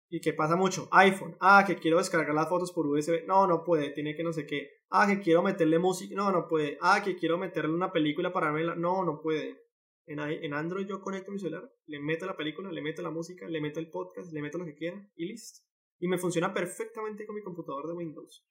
y 0.09 0.21
que 0.21 0.31
pasa 0.33 0.55
mucho, 0.55 0.87
iPhone, 0.91 1.35
ah, 1.41 1.63
que 1.67 1.75
quiero 1.75 1.97
descargar 1.97 2.33
las 2.33 2.47
fotos 2.47 2.71
por 2.71 2.85
USB, 2.85 3.25
no, 3.27 3.47
no 3.47 3.63
puede, 3.65 3.89
tiene 3.89 4.15
que 4.15 4.23
no 4.23 4.31
sé 4.31 4.45
qué, 4.45 4.69
ah, 4.89 5.07
que 5.07 5.19
quiero 5.21 5.41
meterle 5.43 5.79
música, 5.79 6.15
no, 6.15 6.31
no 6.31 6.47
puede, 6.47 6.77
ah, 6.81 7.01
que 7.03 7.15
quiero 7.15 7.37
meterle 7.37 7.73
una 7.73 7.91
película 7.91 8.31
para 8.33 8.51
verla, 8.51 8.75
no, 8.75 9.03
no 9.03 9.19
puede. 9.21 9.61
En, 10.05 10.19
en 10.19 10.53
Android 10.53 10.87
yo 10.87 11.01
conecto 11.01 11.31
mi 11.31 11.39
celular, 11.39 11.69
le 11.87 11.99
meto 11.99 12.25
la 12.25 12.37
película, 12.37 12.71
le 12.71 12.81
meto 12.81 13.01
la 13.01 13.09
música, 13.11 13.47
le 13.47 13.59
meto 13.59 13.79
el 13.79 13.89
podcast, 13.89 14.31
le 14.31 14.41
meto 14.41 14.57
lo 14.57 14.65
que 14.65 14.75
quiera 14.75 15.05
y 15.15 15.25
listo. 15.27 15.61
Y 15.99 16.07
me 16.07 16.17
funciona 16.17 16.53
perfectamente 16.53 17.25
con 17.25 17.35
mi 17.35 17.41
computador 17.43 17.87
de 17.87 17.93
Windows. 17.93 18.47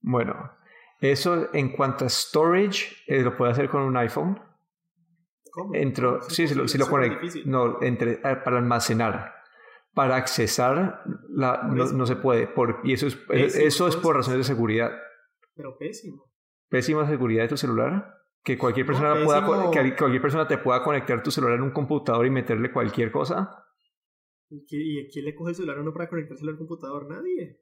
Bueno, 0.00 0.50
eso 1.00 1.48
en 1.54 1.70
cuanto 1.76 2.04
a 2.06 2.08
storage, 2.08 2.96
eh, 3.06 3.22
lo 3.22 3.36
puede 3.36 3.52
hacer 3.52 3.68
con 3.68 3.82
un 3.82 3.96
iPhone. 3.96 4.40
¿Cómo? 5.52 5.74
Entro, 5.74 6.20
sí, 6.22 6.48
si 6.48 6.54
lo, 6.54 6.62
imposible, 6.62 6.68
si 6.68 6.78
lo 6.78 6.84
es 6.84 6.88
súper 6.90 7.02
conect- 7.10 7.20
difícil. 7.20 7.50
no, 7.50 7.82
entre, 7.82 8.12
eh, 8.14 8.36
para 8.44 8.58
almacenar. 8.58 9.34
Para 9.94 10.16
accesar, 10.16 11.02
la, 11.30 11.62
no, 11.72 11.86
no 11.86 12.06
se 12.06 12.16
puede. 12.16 12.46
Por, 12.46 12.80
y 12.84 12.92
eso 12.92 13.06
es, 13.06 13.16
eso 13.30 13.88
es 13.88 13.96
por 13.96 14.16
razones 14.16 14.38
de 14.38 14.44
seguridad. 14.44 14.90
Pero 15.56 15.76
pésimo. 15.78 16.30
Pésima 16.68 17.06
seguridad 17.08 17.42
de 17.42 17.48
tu 17.48 17.56
celular. 17.56 18.12
Que 18.44 18.56
cualquier 18.56 18.86
No, 18.86 18.92
persona, 18.92 19.24
pueda, 19.24 19.44
co- 19.44 19.52
pésimo. 19.52 19.70
que 19.72 19.96
cualquier 19.96 20.22
persona 20.22 20.46
te 20.46 20.58
pueda 20.58 20.82
conectar 20.84 21.20
tu 21.22 21.30
celular 21.32 21.56
en 21.56 21.62
un 21.62 21.72
computador 21.72 22.24
y 22.26 22.30
meterle 22.30 22.70
cualquier 22.70 23.10
cosa. 23.10 23.64
¿Y, 24.50 25.00
y 25.00 25.08
quién 25.10 25.24
le 25.24 25.34
coge 25.34 25.50
el 25.50 25.56
celular 25.56 25.78
a 25.78 25.80
uno 25.82 25.92
para 25.92 26.08
conectárselo 26.08 26.52
al 26.52 26.58
computador? 26.58 27.08
Nadie. 27.08 27.60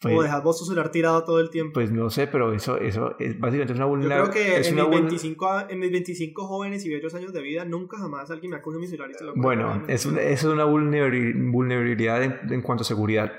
Pues, 0.00 0.16
o 0.16 0.22
dejas 0.22 0.42
vos 0.42 0.58
tu 0.58 0.64
celular 0.64 0.90
tirado 0.90 1.22
todo 1.24 1.38
el 1.38 1.48
tiempo. 1.50 1.74
pues 1.74 1.92
no 1.92 2.10
sé, 2.10 2.26
pero 2.26 2.52
eso, 2.52 2.76
eso 2.78 3.14
es 3.20 3.38
básicamente 3.38 3.72
es 3.74 3.78
una 3.78 3.84
Yo 3.86 3.90
vulnerabilidad. 3.90 4.32
creo 4.32 4.44
que 4.54 4.60
es 4.60 4.68
en 4.68 4.74
mis, 4.74 4.84
vul- 4.84 4.90
25, 4.90 5.46
a- 5.48 5.66
en 5.70 5.78
mis 5.78 5.92
25 5.92 6.46
jóvenes 6.48 6.84
y 6.86 6.88
bellos 6.92 7.14
años 7.14 7.32
de 7.32 7.40
vida, 7.42 7.64
nunca 7.64 7.96
jamás 7.98 8.30
alguien 8.30 8.50
me 8.50 8.56
ha 8.56 8.62
cogido 8.62 8.80
mi 8.80 8.86
celular 8.88 9.10
y 9.10 9.14
se 9.14 9.22
lo 9.24 9.34
Bueno, 9.36 9.84
eso 9.86 10.18
es 10.18 10.42
una 10.44 10.64
vulnerabili- 10.66 11.52
vulnerabilidad 11.52 12.22
en, 12.24 12.52
en 12.52 12.62
cuanto 12.62 12.82
a 12.82 12.84
seguridad. 12.84 13.30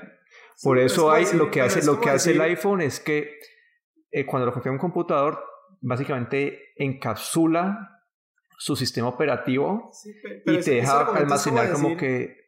Por 0.62 0.78
eso 0.78 1.10
hay, 1.10 1.26
lo 1.34 1.50
que 1.50 1.60
hace, 1.60 1.84
lo 1.84 2.00
que 2.00 2.08
hace 2.10 2.30
el 2.32 2.40
iPhone 2.40 2.80
es 2.80 2.98
que 3.00 3.34
eh, 4.10 4.24
cuando 4.26 4.46
lo 4.46 4.52
conecta 4.52 4.70
a 4.70 4.72
un 4.72 4.78
computador, 4.78 5.42
básicamente 5.80 6.72
encapsula 6.76 8.02
su 8.56 8.74
sistema 8.76 9.08
operativo 9.08 9.90
Sí, 9.92 10.12
y 10.46 10.60
te 10.60 10.70
deja 10.72 11.00
almacenar 11.14 11.70
como 11.72 11.90
decir- 11.90 11.98
que 11.98 12.38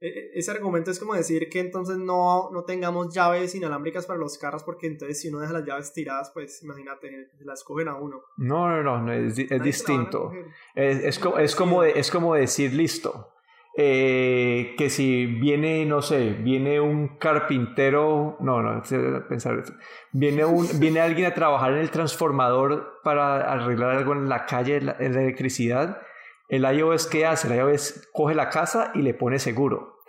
e- 0.00 0.08
e- 0.08 0.30
Ese 0.34 0.50
argumento 0.50 0.90
es 0.90 0.98
como 0.98 1.14
decir 1.14 1.48
que 1.48 1.60
entonces 1.60 1.96
no, 1.96 2.50
no 2.50 2.64
tengamos 2.64 3.14
llaves 3.14 3.54
inalámbricas 3.54 4.04
para 4.06 4.18
los 4.18 4.36
carros, 4.38 4.64
porque 4.64 4.86
entonces 4.88 5.20
si 5.20 5.28
uno 5.28 5.38
deja 5.40 5.52
las 5.52 5.64
llaves 5.64 5.92
tiradas, 5.92 6.30
pues 6.34 6.60
imagínate, 6.62 7.28
se 7.36 7.44
las 7.44 7.62
cogen 7.62 7.86
a 7.88 7.94
uno. 7.96 8.20
no, 8.36 8.68
no, 8.68 8.82
no, 8.82 9.00
no, 9.00 9.12
es, 9.12 9.36
distinto. 9.62 10.32
Es, 10.74 11.04
es, 11.04 11.18
co- 11.20 11.38
es 11.38 11.54
como 11.54 11.84
es 11.84 12.10
como 12.10 12.34
decir, 12.34 12.72
listo, 12.72 13.32
eh, 13.74 14.74
que 14.76 14.90
si 14.90 15.24
viene, 15.24 15.86
no 15.86 16.02
sé, 16.02 16.34
viene 16.34 16.78
un 16.78 17.16
carpintero, 17.16 18.36
no, 18.40 18.60
no, 18.60 18.82
pensar 19.28 19.58
eso. 19.58 19.72
Viene, 20.12 20.44
un, 20.44 20.68
viene 20.78 21.00
alguien 21.00 21.26
a 21.26 21.34
trabajar 21.34 21.72
en 21.72 21.78
el 21.78 21.90
transformador 21.90 23.00
para 23.02 23.50
arreglar 23.50 23.96
algo 23.96 24.12
en 24.12 24.28
la 24.28 24.44
calle, 24.44 24.76
en 24.76 24.86
la, 24.86 24.92
electricidad. 24.92 26.02
El 26.48 26.64
iOS, 26.64 27.06
¿qué 27.06 27.24
hace? 27.24 27.48
El 27.48 27.56
iOS 27.56 28.10
coge 28.12 28.34
la 28.34 28.50
casa 28.50 28.92
y 28.94 29.00
le 29.00 29.14
pone 29.14 29.38
seguro. 29.38 30.00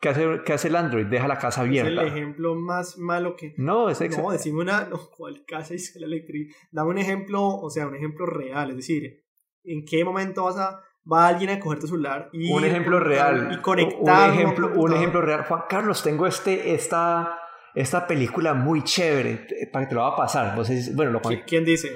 ¿Qué 0.00 0.08
hace, 0.08 0.42
¿Qué 0.44 0.52
hace 0.52 0.68
el 0.68 0.76
Android? 0.76 1.06
Deja 1.06 1.28
la 1.28 1.38
casa 1.38 1.60
abierta. 1.60 2.02
Es 2.02 2.10
el 2.10 2.18
ejemplo 2.18 2.54
más 2.56 2.98
malo 2.98 3.36
que. 3.36 3.54
No, 3.56 3.88
es 3.88 4.00
exacto. 4.00 4.26
No, 4.26 4.32
decime 4.32 4.60
una. 4.60 4.84
No, 4.84 4.98
¿cuál 5.16 5.44
casa 5.46 5.74
dice 5.74 5.98
la 6.00 6.06
electricidad? 6.06 6.54
Dame 6.72 6.90
un 6.90 6.98
ejemplo, 6.98 7.46
o 7.46 7.70
sea, 7.70 7.86
un 7.86 7.94
ejemplo 7.94 8.26
real. 8.26 8.70
Es 8.70 8.76
decir, 8.76 9.24
¿en 9.64 9.84
qué 9.86 10.04
momento 10.04 10.44
vas 10.44 10.58
a 10.58 10.82
va 11.10 11.28
alguien 11.28 11.50
a 11.50 11.60
coger 11.60 11.78
tu 11.78 11.86
celular 11.86 12.28
y 12.32 12.50
un 12.50 12.64
ejemplo 12.64 13.00
real 13.00 13.50
y 13.52 13.60
conectar 13.60 14.30
un 14.30 14.36
ejemplo 14.36 14.72
un 14.74 14.92
ejemplo 14.92 15.20
real 15.20 15.44
Juan 15.44 15.62
Carlos 15.68 16.02
tengo 16.02 16.26
este 16.26 16.74
esta 16.74 17.38
esta 17.74 18.06
película 18.06 18.54
muy 18.54 18.82
chévere 18.82 19.46
para 19.70 19.84
que 19.84 19.90
te 19.90 19.94
lo 19.94 20.00
va 20.02 20.08
a 20.08 20.16
pasar 20.16 20.56
bueno 20.94 21.12
lo 21.12 21.20
quién 21.46 21.64
dice 21.64 21.90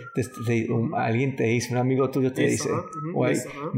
alguien 0.94 1.36
te 1.36 1.44
dice 1.44 1.72
un 1.72 1.78
amigo 1.78 2.10
tuyo 2.10 2.32
te 2.32 2.42
dice 2.42 2.70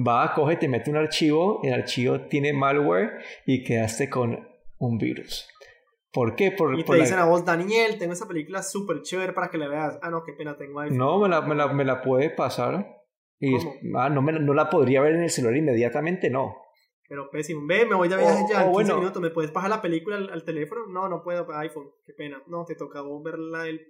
va 0.06 0.34
coge 0.34 0.56
te 0.56 0.68
mete 0.68 0.90
un 0.90 0.96
archivo 0.96 1.60
el 1.62 1.72
archivo 1.72 2.20
tiene 2.22 2.52
malware 2.52 3.22
y 3.46 3.62
quedaste 3.62 4.10
con 4.10 4.48
un 4.78 4.98
virus 4.98 5.48
¿Por 6.12 6.36
qué? 6.36 6.50
Por, 6.50 6.78
y 6.78 6.84
te 6.84 6.94
dicen 6.94 7.18
a 7.18 7.24
vos, 7.24 7.42
Daniel, 7.42 7.96
tengo 7.98 8.12
esa 8.12 8.28
película 8.28 8.62
súper 8.62 9.00
chévere 9.00 9.32
para 9.32 9.48
que 9.48 9.56
la 9.56 9.66
veas. 9.66 9.98
Ah, 10.02 10.10
no, 10.10 10.22
qué 10.22 10.34
pena, 10.34 10.58
tengo 10.58 10.80
ahí. 10.80 10.90
No, 10.90 11.18
me 11.18 11.26
la, 11.26 11.40
me 11.40 11.54
la, 11.54 11.72
me 11.72 11.86
la 11.86 12.02
puede 12.02 12.28
pasar. 12.28 13.01
Y 13.44 13.56
ah, 13.96 14.08
no, 14.08 14.22
me, 14.22 14.32
no 14.32 14.54
la 14.54 14.70
podría 14.70 15.00
ver 15.00 15.16
en 15.16 15.24
el 15.24 15.30
celular 15.30 15.56
inmediatamente, 15.56 16.30
no. 16.30 16.58
Pero 17.08 17.28
pésimo. 17.28 17.66
Ve, 17.66 17.84
me 17.84 17.96
voy 17.96 18.08
de 18.08 18.16
viaje 18.16 18.44
ya 18.48 18.64
en 18.64 18.72
15 18.72 18.94
minutos. 18.94 19.20
¿Me 19.20 19.30
puedes 19.30 19.52
bajar 19.52 19.68
la 19.68 19.82
película 19.82 20.16
al, 20.16 20.44
teléfono? 20.44 20.86
No, 20.86 21.08
no 21.08 21.24
puedo. 21.24 21.44
iPhone. 21.56 21.90
Qué 22.06 22.12
pena. 22.12 22.40
No, 22.46 22.64
te 22.64 22.76
tocaba 22.76 23.08
verla. 23.20 23.66
El... 23.66 23.84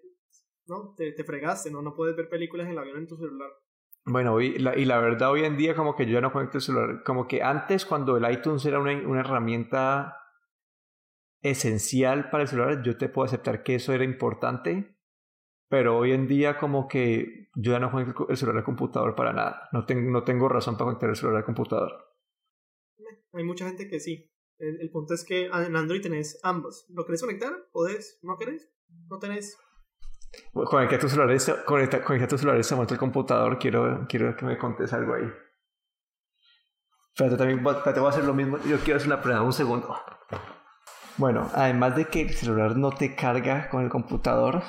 No, 0.67 0.95
te, 0.97 1.13
te, 1.13 1.23
fregaste. 1.23 1.71
No, 1.71 1.83
no 1.83 1.95
puedes 1.95 2.17
ver 2.17 2.31
películas 2.31 2.65
en 2.67 2.73
el 2.73 2.79
avión 2.79 2.97
en 2.97 3.07
tu 3.07 3.19
celular. 3.19 3.51
Bueno, 4.07 4.41
y 4.41 4.59
la, 4.59 4.75
y 4.75 4.87
la 4.87 4.99
verdad 5.01 5.31
hoy 5.31 5.45
en 5.45 5.59
día 5.59 5.77
como 5.77 5.95
que 5.97 6.07
yo 6.07 6.15
ya 6.15 6.23
no 6.23 6.33
conecto 6.33 6.57
el 6.57 6.63
celular. 6.63 7.03
Como 7.05 7.29
que 7.29 7.43
antes 7.43 7.85
cuando 7.85 8.17
el 8.17 8.33
iTunes 8.33 8.65
era 8.65 8.81
una, 8.81 8.93
una 9.07 9.21
herramienta 9.21 10.17
esencial 11.43 12.31
para 12.31 12.45
el 12.45 12.49
celular, 12.49 12.83
yo 12.83 12.97
te 12.97 13.11
puedo 13.11 13.27
aceptar 13.27 13.63
que 13.63 13.75
eso 13.75 13.93
era 13.93 14.05
importante. 14.05 14.97
Pero 15.69 15.99
hoy 15.99 16.13
en 16.13 16.27
día 16.27 16.57
como 16.57 16.89
que 16.89 17.42
yo 17.55 17.73
ya 17.73 17.79
no 17.79 17.91
juego 17.91 18.29
el 18.29 18.37
celular 18.37 18.59
al 18.59 18.65
computador 18.65 19.15
para 19.15 19.33
nada. 19.33 19.69
No, 19.73 19.85
tengo 19.85 20.11
no 20.11 20.25
tengo 20.25 20.49
razón 20.49 20.77
para 20.77 20.87
conectar 20.87 21.11
el 21.11 21.17
celular 21.17 21.39
al 21.39 21.45
computador. 21.45 21.93
Hay 23.33 23.45
mucha 23.45 23.67
gente 23.67 23.89
que 23.89 24.01
sí. 24.01 24.31
El, 24.59 24.91
punto 24.91 25.15
es 25.15 25.25
que 25.25 25.47
en 25.47 25.77
Android 25.77 26.03
tenés 26.03 26.39
ambos. 26.45 26.87
¿Lo 26.91 27.05
querés 27.05 27.21
conectar? 27.21 27.53
¿Podés? 27.73 28.21
¿No 28.23 28.39
querés? 28.39 28.71
¿No 29.09 29.19
tenés? 29.19 29.59
Conecta 30.53 30.99
tu 30.99 31.09
celular, 31.09 31.37
conecta, 31.67 32.03
conecta 32.03 32.29
tu 32.29 32.39
celular 32.39 32.63
se 32.63 32.75
al 32.75 32.99
computador. 32.99 33.59
Quiero, 33.59 34.07
quiero 34.09 34.37
que 34.37 34.47
me 34.47 34.57
contes 34.57 34.93
algo 34.93 35.15
ahí. 35.15 35.31
Pero 37.17 37.37
también 37.37 37.59
te 37.59 38.01
voy 38.01 38.07
a 38.07 38.09
hacer 38.09 38.25
lo 38.25 38.35
mismo. 38.35 38.59
Yo 38.65 38.79
quiero 38.79 38.97
hacer 38.97 39.09
una 39.09 39.21
prueba, 39.21 39.43
un 39.43 39.53
segundo. 39.53 39.95
Bueno, 41.19 41.51
además 41.55 41.97
de 41.97 42.07
que 42.07 42.23
el 42.23 42.31
celular 42.31 42.77
no 42.77 42.91
te 42.93 43.15
carga 43.15 43.69
con 43.69 43.83
el 43.83 43.91
computador, 43.91 44.63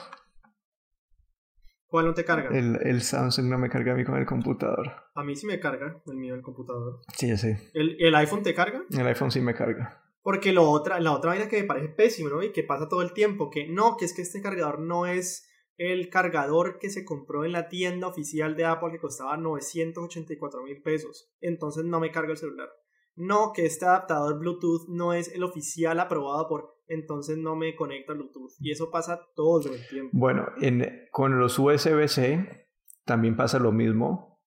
¿Cuál 1.94 2.08
no 2.08 2.16
te 2.16 2.26
carga? 2.26 2.50
El, 2.50 2.80
el, 2.82 3.04
Samsung 3.04 3.50
no 3.50 3.60
me 3.60 3.70
carga 3.70 3.94
a 3.94 3.96
mí 3.96 4.04
con 4.04 4.18
el 4.18 4.26
computador. 4.26 4.94
A 5.14 5.24
mí 5.24 5.36
sí 5.36 5.46
me 5.46 5.60
carga 5.60 6.02
el 6.08 6.16
mío 6.16 6.34
el 6.34 6.41
computador. 6.41 7.02
Sí, 7.16 7.28
ya 7.28 7.38
sé. 7.38 7.70
¿El, 7.76 7.98
¿El, 8.00 8.16
iPhone 8.16 8.41
te 8.41 8.56
carga? 8.56 8.84
El 8.89 9.06
iPhone 9.06 9.30
sí 9.30 9.41
me 9.41 9.54
carga. 9.54 10.02
Porque 10.24 10.54
lo 10.54 10.72
otra, 10.72 11.00
la 11.00 11.12
otra 11.12 11.30
vaina 11.30 11.48
que 11.48 11.62
me 11.62 11.68
parece 11.68 11.89
pésimo, 11.89 12.30
¿no? 12.30 12.41
Y 12.41 12.52
que 12.52 12.64
pasa 12.64 12.89
todo 12.89 13.04
el 13.04 13.14
tiempo, 13.14 13.52
que 13.52 13.68
no, 13.68 13.96
que 13.96 14.06
es 14.06 14.16
que 14.16 14.24
este 14.24 14.41
cargador 14.41 14.80
no 14.80 15.06
es 15.06 15.48
el 15.78 16.10
cargador 16.10 16.80
que 16.80 16.89
se 16.89 17.06
compró 17.06 17.46
en 17.46 17.52
la 17.52 17.70
tienda 17.70 18.08
oficial 18.08 18.56
de 18.56 18.66
Apple 18.66 18.89
que 18.91 18.98
costaba 18.98 19.38
984 19.38 20.64
mil 20.64 20.82
pesos. 20.82 21.32
Entonces 21.41 21.86
no 21.86 22.00
me 22.00 22.10
carga 22.10 22.32
el 22.32 22.38
celular. 22.38 22.70
No, 23.16 23.53
que 23.53 23.66
este 23.66 23.86
adaptador 23.86 24.39
Bluetooth 24.39 24.88
no 24.89 25.14
es 25.14 25.34
el 25.34 25.43
oficial 25.43 25.99
aprobado 25.99 26.47
por 26.47 26.74
entonces 26.88 27.38
no 27.38 27.55
me 27.55 27.76
conecta 27.76 28.14
Bluetooth. 28.14 28.51
Y 28.59 28.72
eso 28.72 28.91
pasa 28.91 29.22
todo 29.36 29.74
el 29.74 29.88
tiempo. 29.88 30.09
Bueno, 30.14 30.47
en, 30.61 31.07
con 31.11 31.39
los 31.39 31.57
USB-C 31.57 32.68
también 33.05 33.36
pasa 33.36 33.59
lo 33.59 33.72
mismo. 33.72 34.41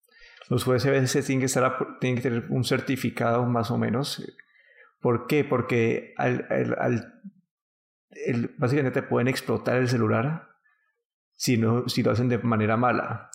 Los 0.49 0.67
USB-C 0.67 1.23
tienen 1.23 1.41
que, 1.41 1.47
estar, 1.47 1.99
tienen 2.01 2.17
que 2.17 2.29
tener 2.29 2.47
un 2.51 2.64
certificado 2.64 3.45
más 3.47 3.71
o 3.71 3.79
menos. 3.79 4.23
¿Por 5.01 5.27
qué? 5.27 5.45
Porque 5.45 6.14
al, 6.17 6.47
al, 6.79 7.21
básicamente 8.59 9.01
te 9.01 9.07
pueden 9.07 9.29
explotar 9.29 9.77
el 9.77 9.89
celular 9.89 10.49
si, 11.35 11.57
no, 11.57 11.89
si 11.89 12.03
lo 12.03 12.12
hacen 12.12 12.29
de 12.29 12.39
manera 12.39 12.77
mala. 12.77 13.31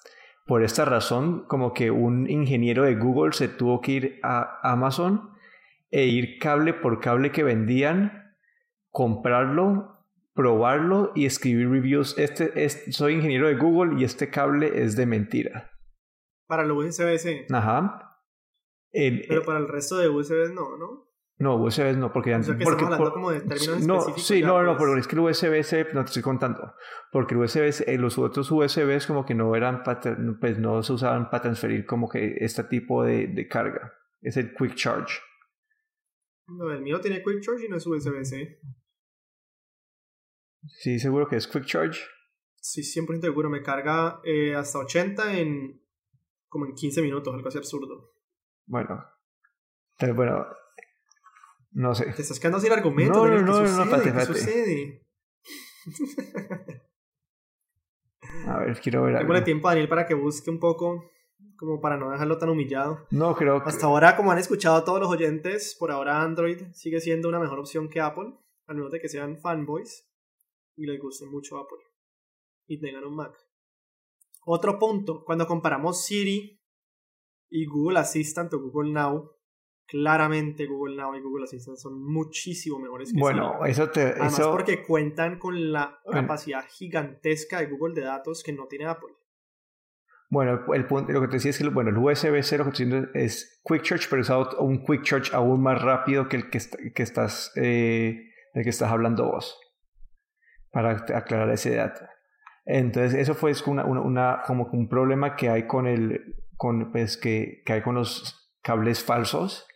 Por 0.46 0.64
esta 0.64 0.86
razón, 0.86 1.46
como 1.48 1.74
que 1.74 1.92
un 1.92 2.30
ingeniero 2.30 2.84
de 2.84 2.96
Google 2.96 3.34
se 3.34 3.48
tuvo 3.48 3.82
que 3.82 3.92
ir 3.92 4.20
a 4.24 4.60
Amazon 4.64 5.32
e 5.92 6.06
ir 6.06 6.40
cable 6.40 6.74
por 6.74 7.00
cable 7.00 7.32
que 7.32 7.44
vendían 7.44 8.36
comprarlo, 8.90 10.06
probarlo 10.34 11.12
y 11.16 11.26
escribir 11.26 11.70
reviews. 11.70 12.18
Este, 12.18 12.64
es, 12.64 12.86
soy 12.92 13.14
ingeniero 13.14 13.48
de 13.48 13.56
Google 13.56 14.00
y 14.00 14.04
este 14.04 14.30
cable 14.30 14.84
es 14.84 14.96
de 14.96 15.06
mentira. 15.06 15.72
Para 16.48 16.64
el 16.64 16.72
USB-C. 16.72 17.48
Ajá. 17.52 18.20
Pero 18.92 19.44
para 19.44 19.60
el 19.60 19.68
resto 19.68 19.98
de 19.98 20.10
USB 20.10 20.54
no, 20.54 20.78
¿no? 20.78 21.11
No, 21.42 21.56
USB 21.56 21.98
no, 21.98 22.14
porque... 22.14 22.36
O 22.36 22.44
sea 22.44 22.56
que 22.56 22.64
porque, 22.64 22.86
como 22.86 23.32
de 23.32 23.42
términos 23.42 23.88
no, 23.88 24.00
Sí, 24.18 24.42
no, 24.42 24.62
no, 24.62 24.78
pues. 24.78 24.88
pero 24.88 25.00
es 25.00 25.08
que 25.08 25.16
el 25.16 25.22
USB-C, 25.22 25.88
no 25.94 26.02
te 26.04 26.10
estoy 26.10 26.22
contando, 26.22 26.76
porque 27.12 27.34
el 27.34 27.42
USB 27.42 27.84
eh, 27.88 27.98
los 27.98 28.20
otros 28.20 28.52
USBs 28.52 29.08
como 29.08 29.26
que 29.26 29.34
no 29.34 29.56
eran, 29.56 29.82
pues 30.40 30.60
no 30.60 30.84
se 30.84 30.94
usaban 30.94 31.32
para 31.32 31.42
transferir 31.42 31.86
como 31.88 32.08
que 32.08 32.36
este 32.42 32.64
tipo 32.66 33.04
de, 33.04 33.28
de 33.28 33.48
carga. 33.48 33.92
Es 34.22 34.38
el 34.38 34.54
Quick 34.54 34.76
Charge. 34.76 35.20
No, 36.48 36.72
el 36.72 36.82
mío 36.82 37.02
tiene 37.02 37.24
Quick 37.24 37.42
Charge 37.42 37.66
y 37.66 37.70
no 37.70 37.78
es 37.78 37.88
USB-C. 37.88 38.60
Sí, 40.68 41.00
seguro 41.00 41.28
que 41.28 41.38
es 41.38 41.48
Quick 41.48 41.66
Charge. 41.66 42.00
Sí, 42.58 42.82
100% 42.82 43.22
seguro. 43.22 43.50
Me 43.50 43.64
carga 43.64 44.22
eh, 44.24 44.54
hasta 44.54 44.78
80 44.78 45.40
en 45.40 45.82
como 46.48 46.66
en 46.66 46.76
15 46.76 47.02
minutos, 47.02 47.34
algo 47.34 47.48
así 47.48 47.58
absurdo. 47.58 48.14
Bueno, 48.68 49.04
pero 49.98 50.14
bueno, 50.14 50.46
no 51.72 51.96
sé. 51.96 52.06
Te 52.14 52.22
estás 52.22 52.40
quedando 52.40 52.60
sin 52.60 52.72
argumento. 52.72 53.28
No, 53.28 53.28
no, 53.28 53.42
no, 53.42 53.62
no, 53.62 53.86
no, 53.86 54.04
¿Qué 54.04 54.26
sucede? 54.26 55.08
a 58.48 58.60
ver, 58.60 58.80
quiero 58.82 59.04
ver 59.04 59.18
algo. 59.18 59.44
tiempo 59.44 59.68
a 59.68 59.72
Daniel 59.72 59.90
para 59.90 60.06
que 60.06 60.14
busque 60.14 60.50
un 60.50 60.60
poco, 60.60 61.12
como 61.56 61.82
para 61.82 61.98
no 61.98 62.12
dejarlo 62.12 62.38
tan 62.38 62.50
humillado. 62.50 63.06
No, 63.10 63.36
creo 63.36 63.64
que... 63.64 63.70
Hasta 63.70 63.86
ahora, 63.86 64.16
como 64.16 64.32
han 64.32 64.38
escuchado 64.38 64.84
todos 64.84 65.00
los 65.00 65.10
oyentes, 65.10 65.76
por 65.80 65.92
ahora 65.92 66.22
Android 66.22 66.64
sigue 66.74 67.00
siendo 67.00 67.30
una 67.30 67.40
mejor 67.40 67.60
opción 67.60 67.90
que 67.90 68.00
Apple, 68.00 68.34
al 68.68 68.76
menos 68.76 68.92
de 68.92 69.00
que 69.00 69.10
sean 69.10 69.40
fanboys 69.40 70.08
y 70.76 70.86
les 70.86 71.00
guste 71.00 71.26
mucho 71.26 71.58
Apple 71.58 71.80
y 72.68 72.80
tengan 72.80 73.04
un 73.04 73.16
Mac. 73.16 73.34
Otro 74.46 74.80
punto, 74.80 75.24
cuando 75.26 75.46
comparamos 75.46 76.06
Siri 76.06 76.62
y 77.50 77.66
Google 77.66 78.00
Assistant 78.00 78.54
o 78.54 78.60
Google 78.60 78.92
Now, 78.92 79.32
claramente 79.92 80.68
Google 80.68 80.96
Now 80.96 81.14
y 81.16 81.20
Google 81.20 81.44
Assistant 81.44 81.78
son 81.78 82.02
muchísimo 82.02 82.80
mejores 82.80 83.12
que 83.12 83.20
Bueno, 83.20 83.66
eso 83.66 83.90
te... 83.90 84.04
Además 84.04 84.40
eso... 84.40 84.52
porque 84.52 84.84
cuentan 84.84 85.38
con 85.38 85.74
la 85.74 86.00
capacidad 86.10 86.64
gigantesca 86.66 87.60
de 87.60 87.68
Google 87.68 87.94
de 87.94 88.08
datos 88.08 88.42
que 88.42 88.54
no 88.54 88.68
tiene 88.68 88.86
Apple. 88.86 89.14
Bueno, 90.30 90.62
el 90.74 90.88
punto, 90.88 91.12
lo 91.12 91.20
que 91.20 91.28
te 91.28 91.34
decía 91.34 91.50
es 91.52 91.58
que 91.58 91.68
bueno, 91.68 91.90
el 91.90 91.96
lo 91.98 92.06
que 92.72 93.10
es 93.16 93.62
Quick 93.66 93.82
Charge, 93.82 94.08
pero 94.10 94.22
es 94.22 94.30
un 94.60 94.86
Quick 94.86 95.04
Charge 95.04 95.36
aún 95.36 95.62
más 95.62 95.82
rápido 95.82 96.30
que 96.30 96.38
el 96.38 96.50
que, 96.50 96.60
que 96.96 97.04
estás, 97.04 97.52
eh, 97.58 98.30
el 98.54 98.64
que 98.64 98.70
estás 98.70 98.90
hablando 98.90 99.26
vos 99.26 99.60
para 100.72 100.92
aclarar 100.92 101.50
ese 101.50 101.76
dato. 101.76 102.06
Entonces, 102.64 103.20
eso 103.20 103.36
fue 103.36 103.52
una, 103.68 103.84
una, 103.84 104.44
como 104.48 104.70
un 104.72 104.88
problema 104.88 105.36
que 105.36 105.50
hay 105.50 105.68
con, 105.68 105.86
el, 105.86 106.38
con, 106.56 106.94
pues, 106.94 107.18
que, 107.18 107.62
que 107.66 107.74
hay 107.74 107.82
con 107.82 107.96
los 107.96 108.56
cables 108.62 109.04
falsos. 109.04 109.68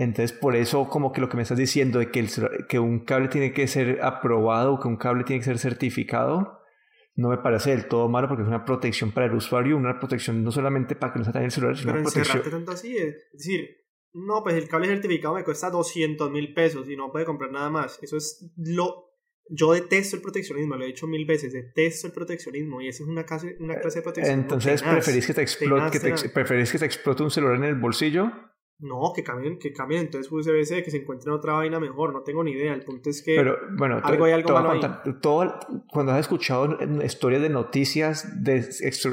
Entonces, 0.00 0.32
por 0.32 0.56
eso, 0.56 0.88
como 0.88 1.12
que 1.12 1.20
lo 1.20 1.28
que 1.28 1.36
me 1.36 1.42
estás 1.42 1.58
diciendo 1.58 1.98
de 1.98 2.10
que, 2.10 2.20
el, 2.20 2.30
que 2.70 2.78
un 2.78 3.04
cable 3.04 3.28
tiene 3.28 3.52
que 3.52 3.66
ser 3.66 4.00
aprobado, 4.02 4.80
que 4.80 4.88
un 4.88 4.96
cable 4.96 5.24
tiene 5.24 5.40
que 5.40 5.44
ser 5.44 5.58
certificado, 5.58 6.62
no 7.16 7.28
me 7.28 7.36
parece 7.36 7.68
del 7.72 7.86
todo 7.86 8.08
malo 8.08 8.26
porque 8.26 8.42
es 8.42 8.48
una 8.48 8.64
protección 8.64 9.12
para 9.12 9.26
el 9.26 9.34
usuario, 9.34 9.76
una 9.76 9.98
protección 9.98 10.42
no 10.42 10.52
solamente 10.52 10.96
para 10.96 11.12
que 11.12 11.18
no 11.18 11.24
se 11.26 11.30
ataque 11.30 11.44
el 11.44 11.50
celular, 11.50 11.76
sino 11.76 11.92
una 11.92 12.02
protección. 12.02 12.42
tanto 12.50 12.72
así, 12.72 12.96
es 12.96 13.14
decir, 13.34 13.68
no, 14.14 14.42
pues 14.42 14.54
el 14.54 14.68
cable 14.68 14.86
certificado 14.88 15.34
me 15.34 15.44
cuesta 15.44 15.68
200 15.68 16.30
mil 16.30 16.54
pesos 16.54 16.88
y 16.88 16.96
no 16.96 17.12
puede 17.12 17.26
comprar 17.26 17.52
nada 17.52 17.68
más. 17.68 17.98
Eso 18.02 18.16
es 18.16 18.50
lo... 18.56 19.10
Yo 19.50 19.74
detesto 19.74 20.16
el 20.16 20.22
proteccionismo, 20.22 20.76
lo 20.76 20.84
he 20.84 20.86
dicho 20.86 21.08
mil 21.08 21.26
veces, 21.26 21.52
detesto 21.52 22.06
el 22.06 22.14
proteccionismo 22.14 22.80
y 22.80 22.88
esa 22.88 23.02
es 23.02 23.08
una 23.10 23.24
clase, 23.24 23.58
una 23.60 23.78
clase 23.78 23.98
de 23.98 24.02
proteccionismo. 24.02 24.42
Entonces, 24.44 24.82
¿preferís, 24.82 25.26
que 25.26 25.34
te 25.34 25.42
explote, 25.42 25.90
que 25.90 26.14
te, 26.14 26.28
¿preferís 26.30 26.72
que 26.72 26.78
te 26.78 26.86
explote 26.86 27.22
un 27.22 27.30
celular 27.30 27.56
en 27.56 27.64
el 27.64 27.74
bolsillo? 27.74 28.32
No, 28.82 29.12
que 29.14 29.22
cambien, 29.22 29.58
que 29.58 29.72
cambien 29.72 30.00
entonces 30.00 30.32
USB-C, 30.32 30.82
que 30.82 30.90
se 30.90 30.96
encuentren 30.98 31.34
otra 31.34 31.52
vaina 31.52 31.78
mejor, 31.78 32.14
no 32.14 32.22
tengo 32.22 32.42
ni 32.42 32.52
idea. 32.52 32.72
El 32.72 32.82
punto 32.82 33.10
es 33.10 33.22
que 33.22 33.34
Pero 33.36 33.58
bueno, 33.76 34.00
algo 34.02 34.24
hay 34.24 34.32
algo 34.32 34.46
te 34.46 34.52
malo 34.54 34.70
ahí. 34.70 34.80
contar, 34.80 35.20
todo, 35.20 35.58
cuando 35.92 36.12
has 36.12 36.20
escuchado 36.20 36.78
historias 37.04 37.42
de 37.42 37.50
noticias 37.50 38.42
de, 38.42 38.60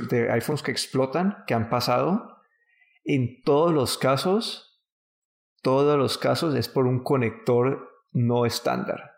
de 0.09 0.31
iPhones 0.31 0.63
que 0.63 0.71
explotan, 0.71 1.43
que 1.47 1.53
han 1.53 1.69
pasado, 1.69 2.37
en 3.03 3.41
todos 3.43 3.73
los 3.73 3.97
casos, 3.97 4.81
todos 5.61 5.97
los 5.97 6.17
casos 6.17 6.55
es 6.55 6.69
por 6.69 6.85
un 6.87 7.03
conector 7.03 7.89
no 8.13 8.45
estándar. 8.45 9.11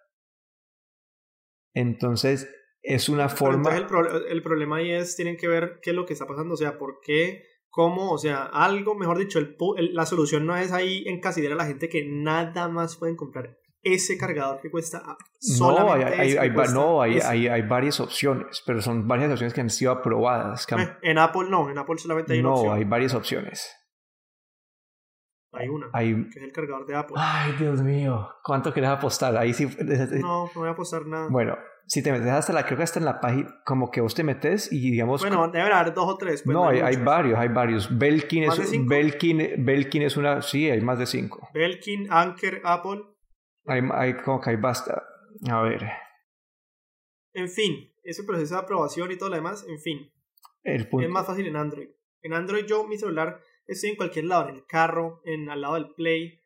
Entonces, 1.74 2.50
es 2.82 3.10
una 3.10 3.28
Pero 3.28 3.38
forma... 3.38 3.76
el, 3.78 3.86
pro- 3.86 4.26
el 4.26 4.42
problema 4.44 4.78
ahí 4.78 4.92
es, 4.92 5.16
tienen 5.16 5.38
que 5.38 5.48
ver 5.48 5.80
qué 5.82 5.92
es 5.92 5.96
lo 5.96 6.06
que 6.06 6.14
está 6.14 6.26
pasando, 6.26 6.54
o 6.54 6.58
sea, 6.58 6.78
por 6.78 7.00
qué, 7.02 7.44
cómo, 7.70 8.12
o 8.12 8.18
sea, 8.18 8.44
algo, 8.46 8.96
mejor 8.96 9.18
dicho, 9.18 9.40
el, 9.40 9.56
la 9.94 10.06
solución 10.06 10.46
no 10.46 10.56
es 10.58 10.72
ahí 10.72 11.04
encasillar 11.08 11.54
a 11.54 11.56
la 11.56 11.66
gente 11.66 11.88
que 11.90 12.06
nada 12.06 12.68
más 12.68 12.96
pueden 12.98 13.16
comprar 13.16 13.58
ese 13.82 14.18
cargador 14.18 14.60
que 14.60 14.70
cuesta 14.70 15.02
ah, 15.06 15.16
No, 15.18 15.22
hay, 15.22 15.58
solamente 15.58 16.16
hay- 16.22 16.38
hay 16.38 16.54
cuesta 16.54 16.76
no 16.76 17.02
hay, 17.02 17.20
hay, 17.20 17.48
hay 17.48 17.62
varias 17.62 18.00
opciones, 18.02 18.62
pero 18.66 18.82
son 18.82 19.08
varias 19.08 19.32
opciones 19.32 19.54
que 19.54 19.62
han 19.62 19.70
sido 19.70 19.92
aprobadas. 19.92 20.68
han- 20.74 20.80
Eh, 20.82 20.98
En 21.04 21.18
Apple 21.18 21.48
no, 21.50 21.70
en 21.70 21.78
Apple 21.78 21.98
solamente 21.98 22.34
hay 22.34 22.40
una 22.40 22.50
no, 22.50 22.56
opción. 22.56 22.74
hay 22.78 22.84
varias 22.84 23.14
opciones. 23.14 23.74
Hay 25.52 25.68
una, 25.68 25.88
que 25.92 26.40
es 26.40 26.44
el 26.46 26.52
cargador 26.52 26.86
de 26.86 26.96
Apple. 26.96 27.16
Ay, 27.18 27.54
Dios 27.58 27.82
mío, 27.82 28.30
¿cuánto 28.44 28.72
querés 28.72 28.90
apostar? 28.92 29.36
Ahí 29.36 29.52
sí... 29.54 29.68
No, 30.22 30.46
no 30.46 30.52
voy 30.54 30.68
a 30.68 30.72
apostar 30.74 31.08
nada. 31.08 31.28
Bueno, 31.30 31.58
si 31.90 32.04
te 32.04 32.12
metes 32.12 32.28
hasta 32.28 32.54
la, 32.54 32.66
creo 32.66 32.78
que 32.78 32.84
hasta 32.84 33.00
en 33.00 33.06
la 33.06 33.20
página, 33.20 33.62
como 33.66 33.90
que 33.90 34.00
vos 34.00 34.14
te 34.14 34.24
metes 34.24 34.72
y 34.72 34.92
digamos... 34.92 35.22
Bueno, 35.22 35.48
debe 35.48 35.74
haber 35.74 35.92
dos 35.92 36.08
o 36.08 36.18
tres. 36.18 36.44
pues, 36.44 36.54
no, 36.54 36.70
hay, 36.70 36.82
hay 36.82 36.98
varios, 36.98 37.40
hay 37.40 37.48
varios. 37.48 37.98
Belkin 37.98 38.46
¿Más 38.46 38.58
de 38.58 38.64
es? 38.64 38.88
Belkin, 38.88 39.66
Belkin 39.66 40.04
es 40.04 40.16
una... 40.16 40.44
Sí, 40.44 40.70
hay 40.70 40.82
más 40.82 41.00
de 41.00 41.08
cinco. 41.08 41.50
Belkin, 41.52 42.08
Anker, 42.12 42.62
Apple. 42.64 43.02
Hay, 43.66 43.82
hay 43.92 44.14
como 44.18 44.40
que 44.40 44.52
hay 44.52 44.56
basta. 44.58 45.04
A 45.50 45.62
ver, 45.64 45.84
En 47.34 47.50
fin, 47.50 47.92
ese 48.04 48.24
proceso 48.24 48.54
de 48.54 48.62
aprobación 48.62 49.12
y 49.12 49.18
todo 49.18 49.30
lo 49.30 49.36
demás, 49.38 49.66
en 49.68 49.80
fin. 49.80 50.12
el 50.64 50.88
punto... 50.88 51.08
Es 51.08 51.12
más 51.12 51.26
fácil 51.26 51.48
en 51.48 51.56
Android. 51.56 51.90
En 52.22 52.34
Android 52.34 52.66
yo, 52.66 52.86
mi 52.86 53.00
celular, 53.00 53.42
estoy 53.66 53.90
en 53.90 53.96
cualquier 53.96 54.26
lado, 54.26 54.50
en 54.50 54.58
el 54.58 54.66
carro, 54.68 55.22
en 55.26 55.50
al 55.50 55.62
lado 55.62 55.74
del 55.74 55.90
Play. 55.96 56.39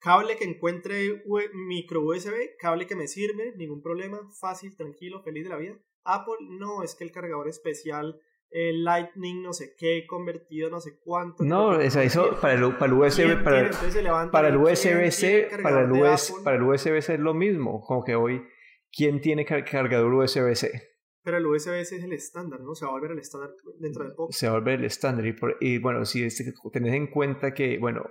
Cable 0.00 0.36
que 0.36 0.44
encuentre 0.44 1.22
U- 1.26 1.38
micro 1.54 2.02
USB, 2.02 2.56
cable 2.58 2.86
que 2.86 2.94
me 2.96 3.06
sirve, 3.08 3.54
ningún 3.56 3.82
problema, 3.82 4.20
fácil, 4.40 4.76
tranquilo, 4.76 5.22
feliz 5.22 5.44
de 5.44 5.50
la 5.50 5.56
vida. 5.56 5.78
Apple 6.04 6.34
no, 6.50 6.82
es 6.82 6.94
que 6.94 7.04
el 7.04 7.10
cargador 7.12 7.48
especial, 7.48 8.20
el 8.50 8.84
Lightning 8.84 9.42
no 9.42 9.52
sé 9.52 9.74
qué, 9.76 10.04
convertido 10.06 10.70
no 10.70 10.80
sé 10.80 10.98
cuánto. 11.00 11.42
No, 11.44 11.70
tiene. 11.72 11.90
para 12.40 12.54
el, 12.54 12.76
para 12.76 12.92
el 12.92 13.10
¿Quién 13.10 13.30
USB, 13.32 13.42
para, 13.44 13.70
levanta 14.02 14.30
para 14.32 14.48
el 14.48 14.54
y 14.54 14.58
¿quién 14.58 14.64
USB-C, 14.98 15.48
para 15.50 15.56
el, 15.56 15.62
cargador 15.62 15.92
de 15.92 16.02
US, 16.02 16.30
Apple? 16.30 16.44
para 16.44 16.56
el 16.56 16.62
USB-C 16.62 17.14
es 17.14 17.20
lo 17.20 17.34
mismo. 17.34 17.80
Como 17.80 18.04
que 18.04 18.14
hoy, 18.14 18.42
¿quién 18.92 19.20
tiene 19.20 19.44
car- 19.44 19.64
cargador 19.64 20.12
USB-C? 20.14 20.70
Pero 21.24 21.38
el 21.38 21.46
USB-C 21.46 21.96
es 21.96 22.04
el 22.04 22.12
estándar, 22.12 22.60
¿no? 22.60 22.74
Se 22.76 22.84
va 22.84 22.90
a 22.92 22.94
volver 22.94 23.10
el 23.10 23.18
estándar 23.18 23.50
dentro 23.80 24.04
de 24.04 24.14
poco. 24.14 24.30
Se 24.32 24.46
va 24.46 24.52
a 24.54 24.58
volver 24.60 24.78
el 24.78 24.84
estándar. 24.84 25.26
Y, 25.26 25.32
por- 25.32 25.56
y 25.60 25.78
bueno, 25.78 26.04
si 26.04 26.22
este- 26.22 26.52
tenés 26.72 26.94
en 26.94 27.08
cuenta 27.08 27.52
que, 27.52 27.78
bueno, 27.78 28.04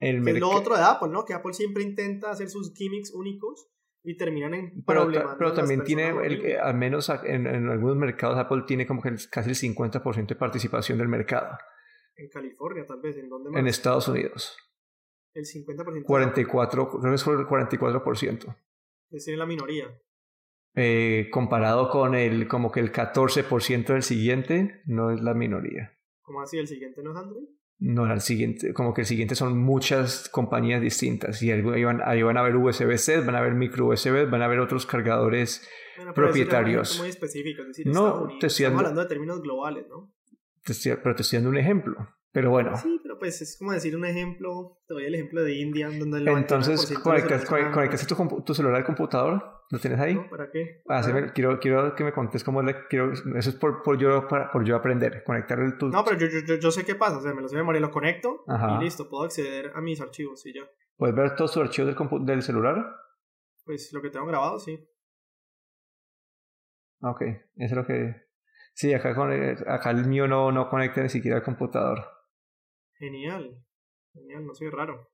el 0.00 0.26
Es 0.26 0.40
lo 0.40 0.50
otro 0.50 0.76
de 0.76 0.82
Apple, 0.82 1.08
¿no? 1.08 1.24
Que 1.24 1.34
Apple 1.34 1.52
siempre 1.52 1.82
intenta 1.82 2.30
hacer 2.30 2.48
sus 2.48 2.74
gimmicks 2.74 3.12
únicos 3.12 3.68
y 4.02 4.16
terminan 4.16 4.54
en 4.54 4.84
Pero, 4.86 5.08
pero 5.38 5.52
también 5.52 5.82
tiene, 5.82 6.08
el, 6.08 6.58
al 6.58 6.76
menos 6.76 7.08
en, 7.08 7.46
en 7.46 7.68
algunos 7.68 7.96
mercados, 7.96 8.38
Apple 8.38 8.62
tiene 8.66 8.86
como 8.86 9.02
que 9.02 9.14
casi 9.30 9.50
el 9.50 9.56
50% 9.56 10.26
de 10.26 10.36
participación 10.36 10.98
del 10.98 11.08
mercado. 11.08 11.58
En 12.14 12.28
California, 12.28 12.86
tal 12.86 13.00
vez, 13.00 13.16
¿en 13.16 13.28
dónde 13.28 13.50
más? 13.50 13.60
En 13.60 13.66
Estados 13.66 14.08
Unidos. 14.08 14.56
El 15.34 15.44
50% 15.44 16.04
44, 16.04 16.88
creo 16.88 17.02
que 17.02 17.14
es 17.14 17.26
el 17.26 17.46
44%. 17.46 18.56
es 19.10 19.28
la 19.28 19.44
minoría. 19.44 20.00
Eh, 20.74 21.28
comparado 21.30 21.90
con 21.90 22.14
el 22.14 22.48
como 22.48 22.70
que 22.70 22.80
el 22.80 22.92
14% 22.92 23.86
del 23.86 24.02
siguiente, 24.02 24.82
no 24.86 25.10
es 25.10 25.20
la 25.20 25.34
minoría. 25.34 25.98
¿Cómo 26.22 26.40
así? 26.42 26.58
¿El 26.58 26.68
siguiente 26.68 27.02
no 27.02 27.10
es 27.10 27.16
Android? 27.16 27.48
No, 27.78 28.10
el 28.10 28.20
siguiente, 28.22 28.72
como 28.72 28.94
que 28.94 29.02
el 29.02 29.06
siguiente 29.06 29.34
son 29.34 29.58
muchas 29.58 30.28
compañías 30.30 30.80
distintas. 30.80 31.42
Y 31.42 31.50
ahí 31.50 31.60
van, 31.84 32.00
ahí 32.04 32.22
van 32.22 32.38
a 32.38 32.40
haber 32.40 32.56
USB-C, 32.56 33.20
van 33.20 33.34
a 33.34 33.38
haber 33.38 33.54
micro 33.54 33.86
USB, 33.88 34.28
van 34.30 34.40
a 34.40 34.46
haber 34.46 34.60
otros 34.60 34.86
cargadores. 34.86 35.68
Bueno, 35.98 36.14
Propietarios. 36.14 36.98
muy 36.98 37.08
específico, 37.10 37.62
es 37.62 37.68
decir, 37.68 37.86
No, 37.86 38.14
Unidos. 38.22 38.38
te 38.40 38.46
estoy 38.46 38.64
Estamos 38.64 38.82
dando- 38.82 38.88
hablando 38.88 39.00
de 39.02 39.08
términos 39.08 39.42
globales, 39.42 39.86
¿no? 39.88 40.10
Te 40.64 40.72
estoy- 40.72 40.96
pero 41.02 41.14
te 41.14 41.22
estoy 41.22 41.36
dando 41.38 41.50
un 41.50 41.58
ejemplo. 41.58 42.08
Pero 42.36 42.50
bueno, 42.50 42.76
Sí, 42.76 43.00
pero 43.02 43.18
pues 43.18 43.40
es 43.40 43.56
como 43.58 43.72
decir 43.72 43.96
un 43.96 44.04
ejemplo, 44.04 44.78
te 44.86 44.92
doy 44.92 45.04
el 45.06 45.14
ejemplo 45.14 45.42
de 45.42 45.54
India, 45.54 45.88
donde 45.88 46.18
el 46.18 46.28
entonces 46.28 46.78
99% 46.78 46.88
de 46.88 46.94
los 46.94 47.02
conectas, 47.72 48.06
tu, 48.06 48.42
tu 48.42 48.52
celular 48.52 48.76
al 48.76 48.84
computador, 48.84 49.42
¿lo 49.70 49.78
tienes 49.78 49.98
ahí? 49.98 50.16
¿no? 50.16 50.28
¿Para 50.28 50.50
qué? 50.50 50.82
Ah, 50.86 51.02
sí, 51.02 51.14
me- 51.14 51.32
quiero, 51.32 51.58
quiero 51.58 51.94
que 51.94 52.04
me 52.04 52.12
contes 52.12 52.44
cómo 52.44 52.60
le 52.62 52.86
quiero. 52.88 53.10
Eso 53.10 53.48
es 53.48 53.56
por, 53.56 53.82
por, 53.82 53.96
yo, 53.96 54.28
para- 54.28 54.50
por 54.50 54.64
yo 54.66 54.76
aprender. 54.76 55.24
Conectar 55.24 55.58
el 55.60 55.78
tu. 55.78 55.88
No, 55.88 56.04
pero 56.04 56.18
yo, 56.18 56.26
yo, 56.26 56.40
yo, 56.46 56.56
yo 56.56 56.70
sé 56.70 56.84
qué 56.84 56.94
pasa, 56.94 57.16
o 57.16 57.20
sea, 57.22 57.32
me 57.32 57.40
lo 57.40 57.48
sé 57.48 57.56
de 57.56 57.62
memoria, 57.62 57.80
lo 57.80 57.90
conecto 57.90 58.44
Ajá. 58.48 58.76
y 58.78 58.84
listo, 58.84 59.08
puedo 59.08 59.24
acceder 59.24 59.72
a 59.74 59.80
mis 59.80 59.98
archivos 60.02 60.44
y 60.44 60.52
ya. 60.52 60.68
¿Puedes 60.98 61.16
ver 61.16 61.36
todos 61.36 61.54
tus 61.54 61.62
archivos 61.62 61.86
del, 61.86 61.96
compu- 61.96 62.22
del 62.22 62.42
celular? 62.42 62.84
Pues 63.64 63.90
lo 63.94 64.02
que 64.02 64.10
tengo 64.10 64.26
grabado, 64.26 64.58
sí. 64.58 64.78
Ok, 67.00 67.22
eso 67.22 67.40
es 67.56 67.72
lo 67.72 67.86
que. 67.86 68.14
Sí, 68.74 68.92
acá, 68.92 69.14
con, 69.14 69.32
acá 69.32 69.90
el 69.90 70.06
mío 70.06 70.28
no, 70.28 70.52
no 70.52 70.68
conecta 70.68 71.02
ni 71.02 71.08
siquiera 71.08 71.38
al 71.38 71.42
computador. 71.42 72.04
Genial. 72.98 73.62
Genial, 74.12 74.46
no 74.46 74.54
soy 74.54 74.70
raro. 74.70 75.10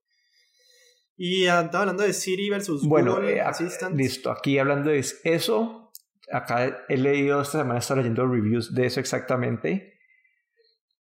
Y 1.16 1.47
ah, 1.47 1.62
estaba 1.62 1.83
hablando 1.83 2.03
de 2.03 2.12
Siri 2.12 2.49
versus 2.51 2.87
Bueno, 2.87 3.16
Google 3.16 3.37
eh, 3.37 3.41
Assistant. 3.41 3.97
listo. 3.97 4.30
Aquí 4.30 4.59
hablando 4.59 4.91
de 4.91 5.05
eso, 5.24 5.93
acá 6.30 6.85
he 6.89 6.97
leído 6.97 7.41
esta 7.43 7.59
semana, 7.59 7.78
estaba 7.78 8.01
leyendo 8.01 8.26
reviews 8.26 8.74
de 8.74 8.87
eso 8.87 9.01
exactamente. 9.01 9.99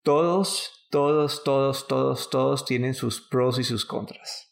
Todos, 0.04 0.88
todos, 0.92 1.44
todos, 1.44 1.88
todos, 1.88 2.30
todos 2.30 2.66
tienen 2.66 2.94
sus 2.94 3.28
pros 3.28 3.60
y 3.60 3.64
sus 3.64 3.86
contras. 3.86 4.46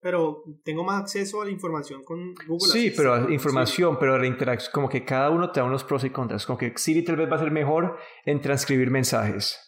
Pero 0.00 0.44
tengo 0.62 0.84
más 0.84 1.02
acceso 1.02 1.42
a 1.42 1.46
la 1.46 1.50
información 1.50 2.04
con 2.04 2.34
Google 2.46 2.70
Sí, 2.70 2.86
Assistant, 2.88 2.96
pero 2.96 3.30
información, 3.32 3.98
pero 3.98 4.18
la 4.18 4.26
interacción, 4.26 4.70
como 4.72 4.88
que 4.88 5.04
cada 5.04 5.30
uno 5.30 5.50
te 5.50 5.58
da 5.58 5.66
unos 5.66 5.82
pros 5.82 6.04
y 6.04 6.10
contras. 6.10 6.46
Como 6.46 6.58
que 6.58 6.72
Siri 6.76 7.02
tal 7.02 7.16
vez 7.16 7.28
va 7.28 7.36
a 7.36 7.40
ser 7.40 7.50
mejor 7.50 7.98
en 8.24 8.40
transcribir 8.40 8.90
mensajes. 8.90 9.65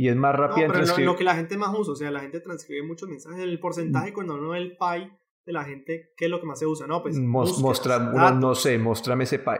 Y 0.00 0.08
es 0.08 0.14
más 0.16 0.32
rápida 0.34 0.58
No, 0.58 0.62
en 0.66 0.68
pero 0.68 0.78
lo, 0.78 0.84
transcribir. 0.84 1.06
lo 1.10 1.16
que 1.16 1.24
la 1.24 1.34
gente 1.34 1.58
más 1.58 1.74
usa, 1.76 1.92
o 1.92 1.96
sea, 1.96 2.10
la 2.12 2.20
gente 2.20 2.38
transcribe 2.40 2.86
muchos 2.86 3.08
mensajes. 3.08 3.40
El 3.40 3.58
Mm. 3.58 3.60
porcentaje 3.60 4.12
cuando 4.12 4.34
uno 4.36 4.50
ve 4.50 4.58
el 4.58 4.76
pie 4.76 5.10
de 5.44 5.52
la 5.52 5.64
gente, 5.64 6.12
¿qué 6.16 6.26
es 6.26 6.30
lo 6.30 6.38
que 6.40 6.46
más 6.46 6.58
se 6.60 6.66
usa? 6.66 6.86
No, 6.86 7.02
pues 7.02 7.16
Mos- 7.18 7.60
mostra- 7.60 7.98
no, 7.98 8.54
sé, 8.54 8.78
mostrame 8.78 9.24
ese 9.24 9.40
pie. 9.40 9.54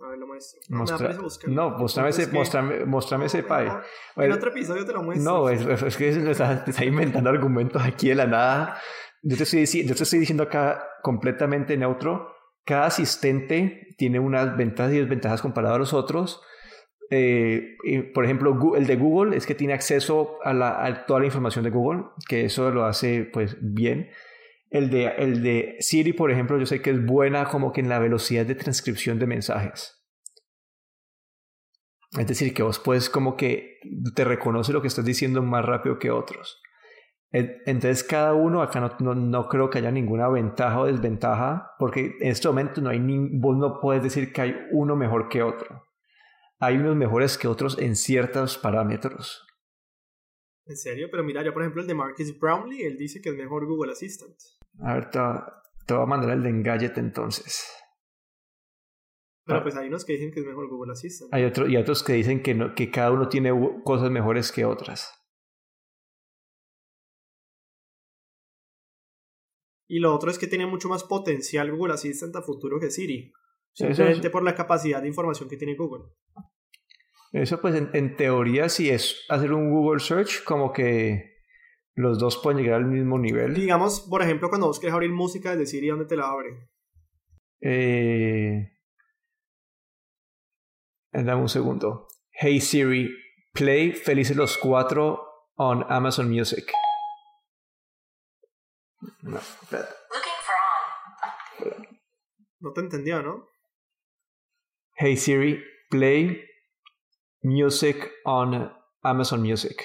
A 0.00 0.08
ver, 0.10 0.18
lo 0.18 0.26
muestro. 0.26 0.60
No, 0.68 0.78
Mostra- 0.80 1.16
no, 1.48 1.70
mostrame 1.70 2.10
ese, 2.10 2.26
mostrame, 2.30 2.84
mostrame 2.84 3.24
ese 3.26 3.40
No, 3.42 3.48
pie. 3.48 3.56
mejor, 3.64 3.78
En 3.80 3.84
Bueno, 4.16 4.34
otro 4.34 4.50
episodio 4.50 4.84
te 4.84 4.92
lo 4.92 5.02
muestro. 5.02 5.32
No, 5.32 5.48
es, 5.48 5.62
es 5.82 5.96
que 5.96 6.12
se 6.12 6.30
está, 6.30 6.62
te 6.64 6.70
está 6.70 6.84
inventando 6.84 7.30
argumentos 7.30 7.82
aquí 7.82 8.10
de 8.10 8.14
la 8.16 8.26
nada. 8.26 8.78
Yo 9.22 9.36
te, 9.36 9.44
estoy, 9.44 9.64
yo 9.86 9.94
te 9.96 10.02
estoy 10.02 10.18
diciendo 10.20 10.42
acá 10.44 10.86
completamente 11.02 11.74
neutro. 11.76 12.32
Cada 12.66 12.86
asistente 12.86 13.94
tiene 13.96 14.20
unas 14.20 14.56
ventajas 14.56 14.92
y 14.92 14.98
desventajas 14.98 15.40
comparadas 15.42 15.76
a 15.76 15.78
los 15.78 15.92
otros. 15.94 16.42
Eh, 17.10 17.76
por 18.14 18.24
ejemplo, 18.24 18.74
el 18.76 18.86
de 18.86 18.96
Google 18.96 19.36
es 19.36 19.46
que 19.46 19.54
tiene 19.54 19.72
acceso 19.72 20.38
a, 20.44 20.52
la, 20.52 20.84
a 20.84 21.06
toda 21.06 21.20
la 21.20 21.26
información 21.26 21.64
de 21.64 21.70
Google, 21.70 22.04
que 22.28 22.44
eso 22.44 22.70
lo 22.70 22.84
hace 22.84 23.24
pues 23.32 23.56
bien. 23.60 24.10
El 24.70 24.90
de, 24.90 25.06
el 25.16 25.42
de 25.42 25.76
Siri, 25.80 26.12
por 26.12 26.30
ejemplo, 26.30 26.58
yo 26.58 26.66
sé 26.66 26.82
que 26.82 26.90
es 26.90 27.04
buena 27.04 27.46
como 27.46 27.72
que 27.72 27.80
en 27.80 27.88
la 27.88 27.98
velocidad 27.98 28.44
de 28.44 28.54
transcripción 28.54 29.18
de 29.18 29.26
mensajes. 29.26 29.94
Es 32.18 32.26
decir, 32.26 32.54
que 32.54 32.62
vos 32.62 32.78
puedes 32.78 33.10
como 33.10 33.36
que 33.36 33.78
te 34.14 34.24
reconoce 34.24 34.72
lo 34.72 34.80
que 34.80 34.88
estás 34.88 35.04
diciendo 35.04 35.42
más 35.42 35.64
rápido 35.64 35.98
que 35.98 36.10
otros. 36.10 36.60
En- 37.32 37.56
Entonces 37.66 38.02
cada 38.04 38.34
uno, 38.34 38.62
acá 38.62 38.80
no, 38.80 38.90
no, 39.00 39.14
no 39.14 39.48
creo 39.48 39.68
que 39.70 39.78
haya 39.78 39.90
ninguna 39.90 40.28
ventaja 40.28 40.80
o 40.80 40.86
desventaja, 40.86 41.72
porque 41.78 42.16
en 42.20 42.28
este 42.30 42.48
momento 42.48 42.80
no 42.80 42.90
hay 42.90 43.00
ni, 43.00 43.38
vos 43.38 43.56
no 43.58 43.80
puedes 43.80 44.02
decir 44.02 44.32
que 44.32 44.40
hay 44.40 44.56
uno 44.72 44.96
mejor 44.96 45.28
que 45.28 45.42
otro. 45.42 45.87
Hay 46.60 46.76
unos 46.76 46.96
mejores 46.96 47.38
que 47.38 47.46
otros 47.48 47.78
en 47.78 47.94
ciertos 47.96 48.58
parámetros. 48.58 49.46
En 50.66 50.76
serio, 50.76 51.08
pero 51.10 51.22
mira, 51.24 51.42
yo 51.42 51.52
por 51.52 51.62
ejemplo 51.62 51.80
el 51.80 51.88
de 51.88 51.94
Marcus 51.94 52.38
Brownlee, 52.38 52.84
él 52.84 52.96
dice 52.98 53.20
que 53.22 53.30
es 53.30 53.36
mejor 53.36 53.66
Google 53.66 53.92
Assistant. 53.92 54.36
A 54.80 54.94
ver, 54.94 55.10
te, 55.10 55.18
te 55.86 55.94
voy 55.94 56.02
a 56.02 56.06
mandar 56.06 56.30
el 56.30 56.42
de 56.42 56.50
Engadget 56.50 56.98
entonces. 56.98 57.64
Pero 59.44 59.60
Ah. 59.60 59.62
pues 59.62 59.76
hay 59.76 59.88
unos 59.88 60.04
que 60.04 60.12
dicen 60.12 60.30
que 60.30 60.40
es 60.40 60.46
mejor 60.46 60.68
Google 60.68 60.92
Assistant. 60.92 61.32
Hay 61.32 61.44
otro, 61.44 61.66
y 61.68 61.76
otros 61.76 62.02
que 62.02 62.12
dicen 62.12 62.42
que, 62.42 62.54
no, 62.54 62.74
que 62.74 62.90
cada 62.90 63.12
uno 63.12 63.28
tiene 63.30 63.50
cosas 63.84 64.10
mejores 64.10 64.52
que 64.52 64.64
otras. 64.66 65.14
Y 69.88 70.00
lo 70.00 70.14
otro 70.14 70.30
es 70.30 70.38
que 70.38 70.46
tiene 70.48 70.66
mucho 70.66 70.88
más 70.90 71.02
potencial 71.04 71.74
Google 71.74 71.94
Assistant 71.94 72.36
a 72.36 72.42
futuro 72.42 72.78
que 72.78 72.90
Siri. 72.90 73.32
Eso 73.78 73.94
Simplemente 73.94 74.30
por 74.30 74.42
la 74.42 74.54
capacidad 74.54 75.00
de 75.00 75.08
información 75.08 75.48
que 75.48 75.56
tiene 75.56 75.76
Google. 75.76 76.04
Eso 77.32 77.60
pues 77.60 77.74
en, 77.74 77.90
en 77.92 78.16
teoría 78.16 78.68
si 78.68 78.90
es 78.90 79.24
hacer 79.28 79.52
un 79.52 79.70
Google 79.70 80.00
Search 80.00 80.42
como 80.44 80.72
que 80.72 81.36
los 81.94 82.18
dos 82.18 82.38
pueden 82.38 82.60
llegar 82.60 82.80
al 82.80 82.86
mismo 82.86 83.18
nivel. 83.18 83.54
Digamos, 83.54 84.00
por 84.00 84.22
ejemplo, 84.22 84.48
cuando 84.48 84.66
vos 84.66 84.80
quieres 84.80 84.94
abrir 84.94 85.10
música 85.10 85.50
desde 85.50 85.66
Siri, 85.66 85.88
¿dónde 85.88 86.06
te 86.06 86.16
la 86.16 86.28
abre? 86.28 86.70
Eh... 87.60 88.72
Dame 91.12 91.40
un 91.40 91.48
segundo. 91.48 92.08
Hey 92.30 92.60
Siri, 92.60 93.10
play 93.52 93.92
Felices 93.92 94.36
los 94.36 94.58
Cuatro 94.58 95.24
on 95.56 95.84
Amazon 95.88 96.30
Music. 96.30 96.70
No, 99.22 99.38
espera. 99.38 99.88
No 102.60 102.72
te 102.72 102.80
entendió, 102.80 103.22
¿no? 103.22 103.46
Hey 104.98 105.16
Siri, 105.16 105.62
play 105.90 106.42
music 107.42 108.10
on 108.26 108.70
Amazon 109.04 109.42
Music. 109.42 109.84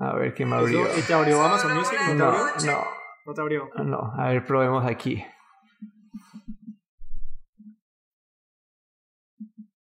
A 0.00 0.14
ver 0.14 0.34
qué 0.34 0.46
me 0.46 0.56
abrió. 0.56 0.86
¿Y 0.96 1.02
te 1.02 1.12
abrió 1.12 1.42
Amazon 1.42 1.76
Music? 1.76 1.98
¿No 2.06 2.12
te 2.12 2.14
No, 2.14 2.24
abrió? 2.28 2.72
no, 2.72 2.84
No 3.26 3.34
te 3.34 3.40
abrió. 3.40 3.70
no. 3.84 4.12
A 4.18 4.28
ver, 4.28 4.46
probemos 4.46 4.86
aquí. 4.86 5.24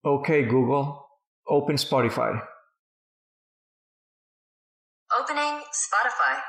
Ok, 0.04 0.30
Google. 0.50 1.00
Open 1.46 1.76
Spotify. 1.76 2.40
Spotify. 5.76 6.42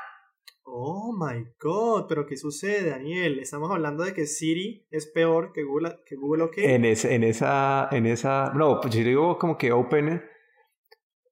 Oh 0.63 1.13
my 1.13 1.45
god, 1.59 2.07
pero 2.07 2.25
¿qué 2.25 2.37
sucede, 2.37 2.89
Daniel? 2.89 3.39
Estamos 3.39 3.71
hablando 3.71 4.03
de 4.03 4.13
que 4.13 4.25
Siri 4.25 4.85
es 4.89 5.07
peor 5.07 5.51
que 5.53 5.63
Google, 5.63 6.01
que 6.05 6.15
Google 6.15 6.43
OK. 6.43 6.57
En, 6.57 6.85
ese, 6.85 7.13
en 7.13 7.23
esa, 7.23 7.87
en 7.91 8.05
esa, 8.05 8.51
no, 8.53 8.79
pues 8.81 8.93
yo 8.93 9.01
digo 9.01 9.37
como 9.37 9.57
que 9.57 9.71
open, 9.71 10.23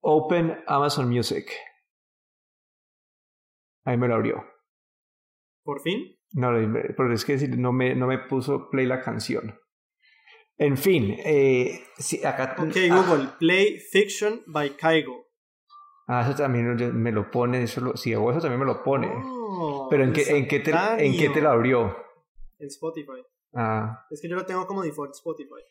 open 0.01 0.63
Amazon 0.67 1.09
Music. 1.09 1.51
Ahí 3.85 3.97
me 3.97 4.07
lo 4.07 4.15
abrió. 4.15 4.43
Por 5.63 5.81
fin. 5.81 6.17
No, 6.31 6.49
pero 6.97 7.13
es 7.13 7.23
que 7.23 7.37
no 7.49 7.71
me, 7.71 7.95
no 7.95 8.07
me 8.07 8.19
puso 8.19 8.69
play 8.69 8.85
la 8.85 9.01
canción. 9.01 9.59
En 10.57 10.77
fin, 10.77 11.15
eh, 11.25 11.85
sí, 11.97 12.23
acá. 12.25 12.55
Ok, 12.57 12.75
ah, 12.89 12.95
Google, 12.95 13.29
Play 13.39 13.79
Fiction 13.79 14.43
by 14.47 14.77
Kaigo. 14.77 15.24
Ah, 16.07 16.21
eso 16.27 16.35
también 16.35 16.77
yo- 16.77 16.93
me 16.93 17.11
lo 17.11 17.31
pone, 17.31 17.63
eso 17.63 17.81
lo- 17.81 17.97
si 17.97 18.13
hago 18.13 18.29
eso 18.31 18.39
también 18.41 18.59
me 18.59 18.65
lo 18.65 18.83
pone. 18.83 19.09
Oh, 19.13 19.87
pero 19.89 20.03
¿en 20.03 20.13
qué, 20.13 20.21
en, 20.37 20.47
qué 20.47 20.59
te, 20.59 20.71
¿en 20.71 21.17
qué 21.17 21.29
te 21.29 21.41
lo 21.41 21.49
abrió? 21.49 21.95
En 22.59 22.67
Spotify. 22.67 23.23
Ah, 23.53 24.05
Es 24.11 24.21
que 24.21 24.29
yo 24.29 24.35
lo 24.35 24.45
tengo 24.45 24.67
como 24.67 24.83
default 24.83 25.13
Spotify. 25.13 25.61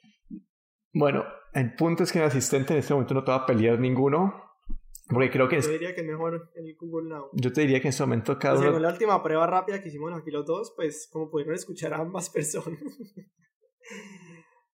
bueno, 0.92 1.24
el 1.52 1.74
punto 1.76 2.02
es 2.02 2.12
que 2.12 2.18
mi 2.18 2.24
asistente 2.24 2.72
en 2.72 2.78
este 2.80 2.94
momento 2.94 3.14
no 3.14 3.22
te 3.24 3.30
va 3.30 3.38
a 3.38 3.46
pelear 3.46 3.78
ninguno. 3.78 4.42
Porque 5.06 5.30
creo 5.30 5.48
que 5.48 5.56
Yo 5.56 5.60
es- 5.60 5.68
diría 5.70 5.94
que 5.94 6.00
es 6.00 6.06
mejor 6.06 6.50
el 6.54 6.76
Google 6.80 7.10
Now. 7.10 7.28
yo 7.34 7.52
te 7.52 7.60
diría 7.60 7.78
que 7.78 7.88
en 7.88 7.90
este 7.90 8.02
momento 8.04 8.38
cada 8.38 8.56
Según 8.56 8.70
uno. 8.76 8.78
la 8.80 8.88
última 8.88 9.22
prueba 9.22 9.46
rápida 9.46 9.82
que 9.82 9.88
hicimos 9.90 10.14
aquí 10.14 10.30
los 10.30 10.46
dos, 10.46 10.72
pues 10.74 11.08
como 11.12 11.30
pudieron 11.30 11.54
escuchar 11.54 11.92
a 11.92 11.98
ambas 11.98 12.30
personas, 12.34 12.80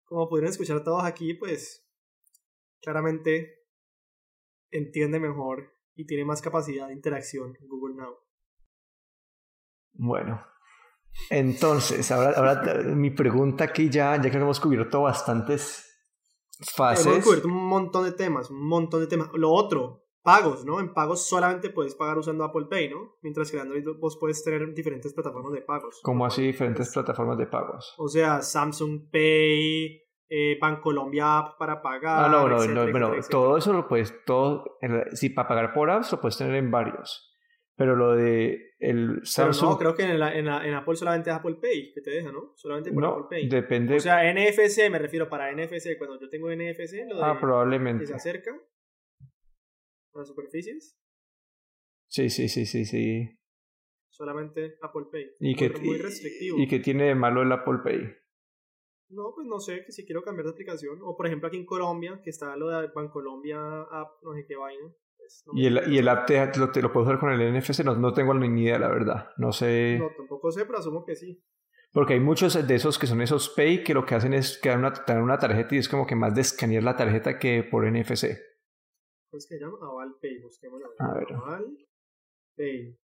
como 0.05 0.29
pudieron 0.29 0.51
escuchar 0.51 0.83
todos 0.85 1.03
aquí, 1.05 1.35
pues 1.35 1.85
claramente 2.81 3.60
entiende 4.71 5.21
mejor 5.21 5.75
y 5.95 6.07
tiene 6.07 6.25
más 6.25 6.41
capacidad 6.43 6.89
de 6.89 6.95
interacción 6.95 7.57
Google 7.61 7.97
Now. 7.97 8.17
Bueno, 9.93 10.45
entonces, 11.29 12.11
ahora, 12.11 12.31
ahora 12.31 12.83
mi 12.95 13.11
pregunta 13.11 13.65
aquí 13.65 13.91
ya, 13.91 14.21
ya 14.21 14.31
que 14.31 14.37
hemos 14.37 14.61
cubierto 14.61 15.03
bastantes 15.03 15.87
Hemos 16.59 16.73
fases. 16.75 17.25
cubierto 17.25 17.49
un 17.49 17.55
montón 17.55 18.05
de 18.05 18.13
temas, 18.13 18.51
un 18.51 18.67
montón 18.67 19.01
de 19.01 19.07
temas. 19.07 19.31
Lo 19.35 19.51
otro, 19.51 20.07
pagos, 20.23 20.65
¿no? 20.65 20.81
En 20.81 20.93
pagos 20.93 21.27
solamente 21.27 21.71
puedes 21.71 21.95
pagar 21.95 22.19
usando 22.19 22.45
Apple 22.45 22.67
Pay, 22.69 22.91
¿no? 22.91 23.17
Mientras 23.23 23.51
que 23.51 23.57
en 23.57 23.63
Android 23.63 23.85
vos 23.99 24.19
puedes 24.19 24.43
tener 24.45 24.73
diferentes 24.75 25.13
plataformas 25.15 25.53
de 25.53 25.63
pagos. 25.63 26.01
como 26.03 26.27
así 26.27 26.43
diferentes 26.43 26.93
plataformas 26.93 27.39
de 27.39 27.47
pagos. 27.47 27.95
O 27.99 28.09
sea, 28.09 28.43
Samsung 28.43 29.11
Pay, 29.11 30.03
eh, 30.31 30.57
Bancolombia 30.61 31.39
App 31.39 31.59
para 31.59 31.83
pagar. 31.83 32.25
Ah, 32.25 32.29
no, 32.29 32.49
no, 32.49 32.57
etcétera, 32.59 32.85
no, 32.87 32.91
bueno, 32.93 33.09
etcétera, 33.15 33.31
todo 33.31 33.57
eso 33.59 33.73
lo 33.73 33.89
puedes, 33.89 34.15
todo, 34.25 34.79
en- 34.81 35.15
sí, 35.17 35.29
para 35.31 35.49
pagar 35.49 35.75
por 35.75 35.91
apps 35.91 36.13
lo 36.13 36.21
puedes 36.21 36.39
tener 36.39 36.55
en 36.55 36.71
varios. 36.71 37.27
Pero 37.77 37.97
lo 37.97 38.15
de 38.15 38.75
el 38.79 39.09
Pero 39.15 39.25
Samsung, 39.25 39.71
no, 39.71 39.79
creo 39.79 39.95
que 39.95 40.03
en, 40.05 40.19
la- 40.21 40.35
en, 40.37 40.45
la- 40.47 40.67
en 40.67 40.75
Apple 40.75 40.95
solamente 40.97 41.31
es 41.31 41.37
Apple 41.37 41.57
Pay 41.61 41.93
que 41.95 42.01
te 42.03 42.11
deja, 42.11 42.31
¿no? 42.31 42.53
Solamente 42.55 42.93
por 42.93 43.03
no, 43.03 43.09
Apple 43.13 43.25
Pay. 43.31 43.49
depende, 43.49 43.97
O 43.97 44.01
sea, 44.01 44.23
NFC, 44.33 44.89
me 44.91 44.99
refiero 44.99 45.29
para 45.29 45.51
NFC. 45.51 45.97
Cuando 45.99 46.21
yo 46.21 46.29
tengo 46.29 46.51
NFC, 46.53 47.07
lo 47.09 47.17
de 47.17 47.23
ah, 47.25 47.33
que 47.35 47.41
probablemente. 47.41 48.07
se 48.07 48.15
acerca 48.15 48.51
a 48.53 50.19
las 50.19 50.29
superficies, 50.29 50.97
Sí, 52.09 52.29
sí, 52.29 52.49
sí, 52.49 52.67
sí, 52.67 52.85
sí. 52.85 53.39
solamente 54.11 54.77
Apple 54.83 55.07
Pay. 55.11 55.31
Y 55.41 55.55
que, 55.55 55.71
muy 55.71 55.97
restrictivo. 55.99 56.59
y 56.59 56.67
que 56.69 56.81
tiene 56.81 57.05
de 57.05 57.15
malo 57.15 57.43
el 57.43 57.53
Apple 57.53 57.79
Pay. 57.85 58.15
No, 59.11 59.33
pues 59.35 59.47
no 59.47 59.59
sé, 59.59 59.85
que 59.85 59.93
si 59.93 60.07
quiero 60.07 60.23
cambiar 60.23 60.47
de 60.47 60.53
aplicación. 60.53 61.01
O 61.03 61.17
por 61.17 61.27
ejemplo 61.27 61.49
aquí 61.49 61.57
en 61.57 61.67
Colombia, 61.67 62.21
que 62.23 62.31
está 62.31 62.57
lo 62.57 62.69
de 62.69 62.89
Bancolombia 62.89 63.83
App, 63.83 64.23
no 64.23 64.35
sé 64.35 64.47
qué 64.47 64.57
vaina. 64.57 64.95
pues, 65.17 65.43
no 65.47 65.53
Y 65.55 65.67
el, 65.67 65.93
y 65.93 65.99
el 65.99 66.09
app 66.09 66.27
te, 66.27 66.59
lo, 66.59 66.71
te 66.71 66.81
lo 66.81 66.93
puedo 66.93 67.07
usar 67.07 67.19
con 67.19 67.33
el 67.33 67.53
NFC, 67.53 67.85
no, 67.85 67.97
no 67.97 68.15
tengo 68.15 68.35
ni 68.35 68.63
idea, 68.63 68.79
la 68.79 68.89
verdad. 68.89 69.31
No 69.37 69.53
sé. 69.53 69.99
No, 69.99 70.11
tampoco 70.17 70.53
sé, 70.53 70.65
pero 70.65 70.79
asumo 70.79 71.05
que 71.05 71.17
sí. 71.17 71.43
Porque 71.93 72.15
hay 72.15 72.21
muchos 72.21 72.55
de 72.67 72.75
esos 72.75 73.01
que 73.01 73.09
son 73.09 73.21
esos 73.21 73.49
Pay 73.49 73.83
que 73.83 73.95
lo 73.95 74.07
que 74.07 74.15
hacen 74.15 74.33
es 74.33 74.59
que 74.59 74.69
dan 74.69 74.79
una, 74.79 74.93
una 75.21 75.39
tarjeta 75.39 75.75
y 75.75 75.79
es 75.79 75.89
como 75.89 76.07
que 76.07 76.15
más 76.15 76.33
de 76.35 76.43
escanear 76.43 76.85
la 76.85 76.95
tarjeta 76.97 77.37
que 77.37 77.65
por 77.65 77.85
NFC. 77.85 78.39
¿Cómo 79.29 79.39
es 79.39 79.47
que 79.49 79.59
llama? 79.59 79.79
Aval 79.83 80.15
Pay, 80.23 80.41
busquémoslo. 80.41 80.89
A 80.99 81.15
ver. 81.15 81.33
Aval 81.33 81.77
Pay. 82.57 82.97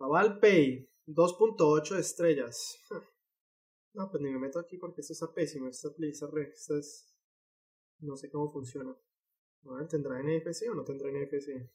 Aval 0.00 0.38
Pay, 0.38 0.88
2.8 1.06 1.98
estrellas. 1.98 2.78
No, 3.94 4.10
pues 4.10 4.22
ni 4.22 4.30
me 4.30 4.38
meto 4.38 4.58
aquí 4.58 4.76
porque 4.76 5.00
esto 5.00 5.12
está 5.12 5.32
pésimo. 5.32 5.68
Esta, 5.68 5.88
red, 6.32 6.48
esta 6.48 6.78
es... 6.78 7.16
No 8.00 8.16
sé 8.16 8.28
cómo 8.30 8.52
funciona. 8.52 8.94
Ver, 9.62 9.88
¿tendrá 9.88 10.20
NFC 10.20 10.68
o 10.70 10.74
no 10.74 10.84
tendrá 10.84 11.10
NFC? 11.10 11.70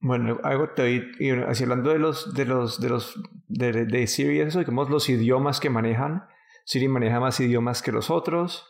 Bueno, 0.00 0.40
algo 0.42 0.70
te 0.70 1.12
y 1.18 1.30
así 1.30 1.64
hablando 1.64 1.90
de 1.90 1.98
los, 1.98 2.34
de 2.34 2.46
los, 2.46 2.80
de 2.80 2.88
los, 2.88 3.22
de, 3.48 3.84
de 3.84 4.06
Siri 4.06 4.38
y 4.38 4.40
eso, 4.40 4.58
digamos 4.58 4.88
los 4.88 5.08
idiomas 5.10 5.60
que 5.60 5.68
manejan. 5.68 6.26
Siri 6.64 6.88
maneja 6.88 7.20
más 7.20 7.38
idiomas 7.38 7.82
que 7.82 7.92
los 7.92 8.10
otros. 8.10 8.66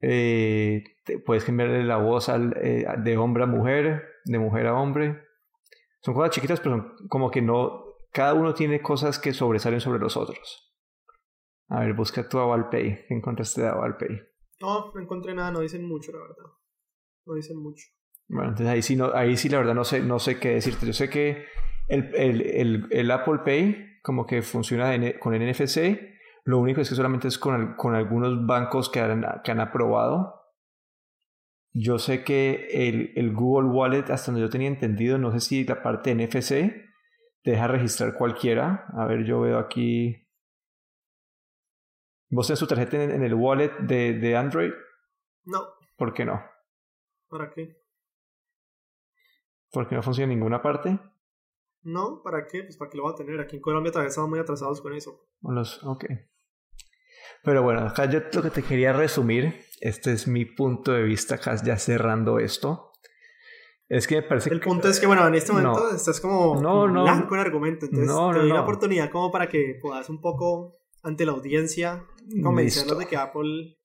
Eh, 0.00 0.84
puedes 1.26 1.44
cambiarle 1.44 1.84
la 1.84 1.96
voz 1.96 2.28
eh, 2.28 2.86
de 2.98 3.16
hombre 3.18 3.42
a 3.42 3.46
mujer, 3.46 4.04
de 4.24 4.38
mujer 4.38 4.68
a 4.68 4.74
hombre. 4.74 5.22
Son 6.02 6.14
cosas 6.14 6.30
chiquitas, 6.30 6.60
pero 6.60 6.76
son 6.76 7.08
como 7.08 7.30
que 7.30 7.42
no. 7.42 7.84
Cada 8.12 8.34
uno 8.34 8.54
tiene 8.54 8.80
cosas 8.80 9.18
que 9.18 9.32
sobresalen 9.32 9.80
sobre 9.80 9.98
los 9.98 10.16
otros. 10.16 10.69
A 11.70 11.80
ver, 11.80 11.94
busca 11.94 12.28
tu 12.28 12.38
Avalpay. 12.38 13.06
¿Qué 13.06 13.14
encontraste 13.14 13.62
de 13.62 13.68
Avalpay? 13.68 14.20
No, 14.60 14.92
no 14.92 15.00
encontré 15.00 15.34
nada, 15.34 15.50
no 15.50 15.60
dicen 15.60 15.86
mucho, 15.86 16.12
la 16.12 16.18
verdad. 16.18 16.52
No 17.26 17.34
dicen 17.34 17.56
mucho. 17.56 17.84
Bueno, 18.28 18.50
entonces 18.50 18.68
ahí 18.72 18.82
sí, 18.82 18.96
no, 18.96 19.12
ahí 19.14 19.36
sí 19.36 19.48
la 19.48 19.58
verdad 19.58 19.74
no 19.74 19.84
sé, 19.84 20.00
no 20.00 20.18
sé 20.18 20.38
qué 20.38 20.50
decirte. 20.50 20.86
Yo 20.86 20.92
sé 20.92 21.08
que 21.08 21.46
el, 21.88 22.14
el, 22.14 22.40
el, 22.42 22.86
el 22.90 23.10
Apple 23.10 23.40
Pay 23.44 24.00
como 24.02 24.26
que 24.26 24.42
funciona 24.42 24.94
en- 24.94 25.18
con 25.18 25.34
el 25.34 25.42
NFC. 25.42 25.98
Lo 26.44 26.58
único 26.58 26.80
es 26.80 26.88
que 26.88 26.94
solamente 26.94 27.28
es 27.28 27.38
con, 27.38 27.74
con 27.76 27.94
algunos 27.94 28.46
bancos 28.46 28.88
que 28.90 29.00
han, 29.00 29.24
que 29.44 29.50
han 29.50 29.60
aprobado. 29.60 30.36
Yo 31.72 31.98
sé 31.98 32.24
que 32.24 32.68
el, 32.88 33.12
el 33.16 33.32
Google 33.34 33.68
Wallet, 33.68 34.10
hasta 34.10 34.32
donde 34.32 34.40
yo 34.40 34.50
tenía 34.50 34.68
entendido, 34.68 35.18
no 35.18 35.30
sé 35.32 35.40
si 35.40 35.64
la 35.64 35.82
parte 35.82 36.10
de 36.14 36.24
NFC 36.24 36.84
te 37.42 37.52
deja 37.52 37.68
registrar 37.68 38.14
cualquiera. 38.14 38.86
A 38.96 39.06
ver, 39.06 39.24
yo 39.24 39.40
veo 39.40 39.58
aquí. 39.58 40.26
¿Vos 42.30 42.46
tenés 42.46 42.60
tu 42.60 42.66
tarjeta 42.66 43.02
en, 43.02 43.10
en 43.10 43.22
el 43.24 43.34
wallet 43.34 43.72
de, 43.80 44.14
de 44.14 44.36
Android? 44.36 44.70
No, 45.44 45.64
¿Por 45.96 46.14
qué 46.14 46.24
no? 46.24 46.42
¿para 47.28 47.50
qué? 47.50 47.76
¿Por 49.70 49.88
qué 49.88 49.94
no 49.94 50.02
funciona 50.02 50.32
en 50.32 50.38
ninguna 50.38 50.60
parte? 50.62 50.98
No, 51.82 52.22
¿para 52.22 52.46
qué? 52.46 52.62
Pues 52.64 52.76
para 52.76 52.90
qué 52.90 52.96
lo 52.98 53.04
va 53.04 53.10
a 53.12 53.14
tener. 53.14 53.38
Aquí 53.40 53.56
en 53.56 53.62
Colombia 53.62 53.92
todavía 53.92 54.08
estamos 54.08 54.28
muy 54.30 54.38
atrasados 54.40 54.80
con 54.80 54.94
eso. 54.94 55.28
Los, 55.42 55.82
ok. 55.84 56.04
Pero 57.44 57.62
bueno, 57.62 57.80
acá 57.86 58.06
yo 58.06 58.20
lo 58.32 58.42
que 58.42 58.50
te 58.50 58.62
quería 58.62 58.92
resumir, 58.92 59.64
este 59.80 60.12
es 60.12 60.26
mi 60.26 60.44
punto 60.44 60.92
de 60.92 61.02
vista, 61.04 61.36
acá 61.36 61.54
ya 61.64 61.76
cerrando 61.78 62.38
esto, 62.38 62.90
es 63.88 64.06
que 64.06 64.16
me 64.16 64.22
parece 64.22 64.50
El 64.50 64.60
que... 64.60 64.66
punto 64.68 64.88
es 64.88 65.00
que, 65.00 65.06
bueno, 65.06 65.26
en 65.26 65.34
este 65.34 65.52
momento 65.52 65.88
No. 65.88 65.96
estás 65.96 66.20
como, 66.20 66.60
No, 66.60 66.70
como 66.70 66.88
no. 66.88 67.02
blanco 67.04 67.34
en 67.34 67.40
argumento. 67.40 67.86
Entonces 67.86 68.08
No, 68.08 68.32
te 68.32 68.40
doy 68.40 68.48
la 68.48 68.62
oportunidad 68.62 69.10
como 69.10 69.30
para 69.30 69.48
que 69.48 69.78
puedas 69.80 70.10
un 70.10 70.20
poco, 70.20 70.76
ante 71.02 71.24
la 71.24 71.32
audiencia, 71.32 72.04
convencerlos 72.42 72.98
de 72.98 73.06
que 73.06 73.16
Apple... 73.16 73.78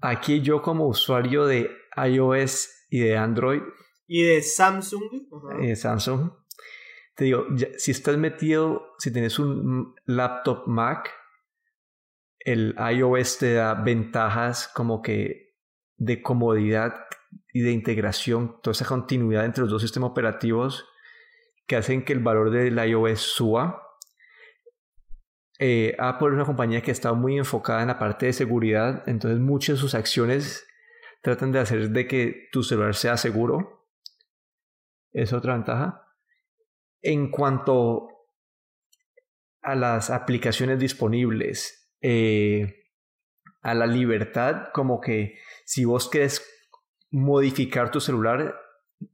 Aquí 0.00 0.40
yo 0.42 0.62
como 0.62 0.86
usuario 0.86 1.46
de 1.46 1.70
iOS 1.96 2.70
y 2.88 3.00
de 3.00 3.16
Android, 3.16 3.62
Y 4.06 4.22
de 4.22 4.42
Samsung... 4.42 5.02
ajá, 5.32 5.64
eh, 5.64 5.74
Samsung, 5.74 6.30
te 7.16 7.24
digo, 7.24 7.46
si 7.78 7.90
estás 7.90 8.16
metido, 8.16 8.94
si 8.98 9.12
tienes 9.12 9.38
un 9.40 9.94
laptop 10.06 10.68
Mac, 10.68 11.10
el 12.38 12.76
iOS 12.78 13.38
te 13.38 13.54
da 13.54 13.74
ventajas 13.74 14.68
como 14.68 15.02
que 15.02 15.56
de 15.96 16.22
comodidad 16.22 16.94
y 17.52 17.60
de 17.60 17.72
integración, 17.72 18.60
toda 18.62 18.72
esa 18.72 18.84
continuidad 18.84 19.44
entre 19.44 19.62
los 19.62 19.70
dos 19.70 19.82
sistemas 19.82 20.10
operativos 20.10 20.86
que 21.66 21.76
hacen 21.76 22.04
que 22.04 22.12
el 22.12 22.20
valor 22.20 22.50
del 22.50 22.78
iOS 22.78 23.20
suba. 23.20 23.82
Eh, 25.58 25.96
Apple 25.98 26.28
es 26.28 26.34
una 26.34 26.44
compañía 26.44 26.82
que 26.82 26.90
estado 26.90 27.16
muy 27.16 27.36
enfocada 27.36 27.82
en 27.82 27.88
la 27.88 27.98
parte 27.98 28.26
de 28.26 28.32
seguridad, 28.32 29.02
entonces 29.06 29.40
muchas 29.40 29.76
de 29.76 29.80
sus 29.80 29.94
acciones 29.94 30.66
tratan 31.22 31.50
de 31.50 31.58
hacer 31.58 31.90
de 31.90 32.06
que 32.06 32.48
tu 32.52 32.62
celular 32.62 32.94
sea 32.94 33.16
seguro. 33.16 33.86
Es 35.12 35.32
otra 35.32 35.54
ventaja. 35.54 36.06
En 37.02 37.30
cuanto 37.30 38.08
a 39.62 39.74
las 39.74 40.10
aplicaciones 40.10 40.78
disponibles, 40.78 41.90
eh, 42.00 42.84
a 43.62 43.74
la 43.74 43.86
libertad, 43.86 44.68
como 44.72 45.00
que 45.00 45.38
si 45.64 45.84
vos 45.84 46.08
querés 46.08 46.46
modificar 47.10 47.90
tu 47.90 48.00
celular, 48.00 48.54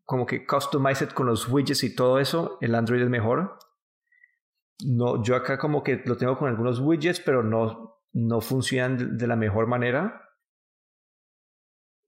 como 0.05 0.27
que 0.27 0.47
customize 0.47 1.05
it 1.05 1.13
con 1.13 1.27
los 1.27 1.49
widgets 1.49 1.85
y 1.85 1.95
todo 1.95 2.19
eso, 2.19 2.59
el 2.61 2.75
Android 2.75 3.03
es 3.03 3.09
mejor. 3.09 3.59
No, 4.81 5.23
yo 5.23 5.37
acá 5.37 5.59
como 5.59 5.83
que 5.83 6.03
lo 6.05 6.17
tengo 6.17 6.37
con 6.37 6.49
algunos 6.49 6.81
widgets, 6.81 7.21
pero 7.21 7.43
no, 7.43 8.03
no 8.13 8.41
funcionan 8.41 9.17
de 9.17 9.27
la 9.27 9.37
mejor 9.37 9.67
manera. 9.67 10.23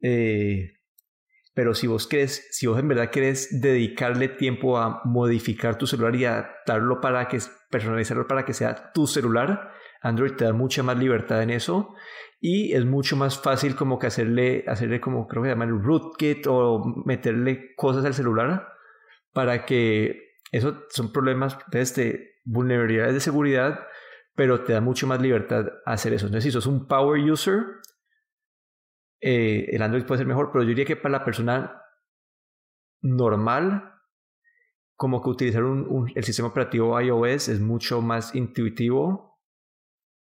Eh, 0.01 0.73
pero 1.55 1.75
si 1.75 1.87
vos 1.87 2.07
querés, 2.07 2.49
si 2.51 2.67
vos 2.67 2.79
en 2.79 2.89
verdad 2.89 3.11
querés 3.11 3.63
dedicarle 3.63 4.29
tiempo 4.29 4.79
a 4.79 5.01
modificar 5.05 5.79
tu 5.79 5.87
celular 5.87 6.15
y 6.15 6.25
adaptarlo 6.25 7.01
para 7.01 7.29
que, 7.29 7.39
personalizarlo 7.71 8.27
para 8.27 8.45
que 8.45 8.53
sea 8.53 8.93
tu 8.93 9.07
celular, 9.07 9.73
Android 10.03 10.33
te 10.33 10.45
da 10.45 10.53
mucha 10.53 10.83
más 10.83 10.99
libertad 10.99 11.43
en 11.43 11.51
eso 11.51 11.95
y 12.41 12.75
es 12.75 12.85
mucho 12.85 13.17
más 13.17 13.41
fácil 13.41 13.75
como 13.75 13.99
que 13.99 14.07
hacerle, 14.07 14.65
hacerle 14.69 15.01
como 15.01 15.27
creo 15.27 15.43
que 15.43 15.49
llaman 15.49 15.83
rootkit 15.83 16.47
o 16.47 16.85
meterle 17.07 17.75
cosas 17.75 18.05
al 18.05 18.15
celular 18.15 18.69
para 19.33 19.65
que 19.65 20.35
eso 20.53 20.85
son 20.91 21.13
problemas 21.13 21.59
de 21.71 21.81
vulnerabilidades 22.47 23.13
de 23.13 23.21
seguridad, 23.21 23.87
pero 24.35 24.65
te 24.65 24.73
da 24.73 24.81
mucho 24.81 25.07
más 25.07 25.21
libertad 25.21 25.67
hacer 25.85 26.15
eso. 26.15 26.27
Entonces, 26.27 26.45
si 26.45 26.53
sos 26.53 26.67
un 26.67 26.87
power 26.87 27.21
user, 27.21 27.65
eh, 29.21 29.67
el 29.71 29.83
Android 29.83 30.05
puede 30.05 30.19
ser 30.19 30.27
mejor, 30.27 30.51
pero 30.51 30.63
yo 30.63 30.69
diría 30.69 30.85
que 30.85 30.97
para 30.97 31.19
la 31.19 31.25
persona 31.25 31.83
normal, 33.03 33.93
como 34.95 35.23
que 35.23 35.31
utilizar 35.31 35.63
un, 35.63 36.11
el 36.15 36.25
sistema 36.25 36.49
operativo 36.49 36.99
iOS 37.01 37.49
es 37.49 37.61
mucho 37.61 38.01
más 38.01 38.35
intuitivo. 38.35 39.41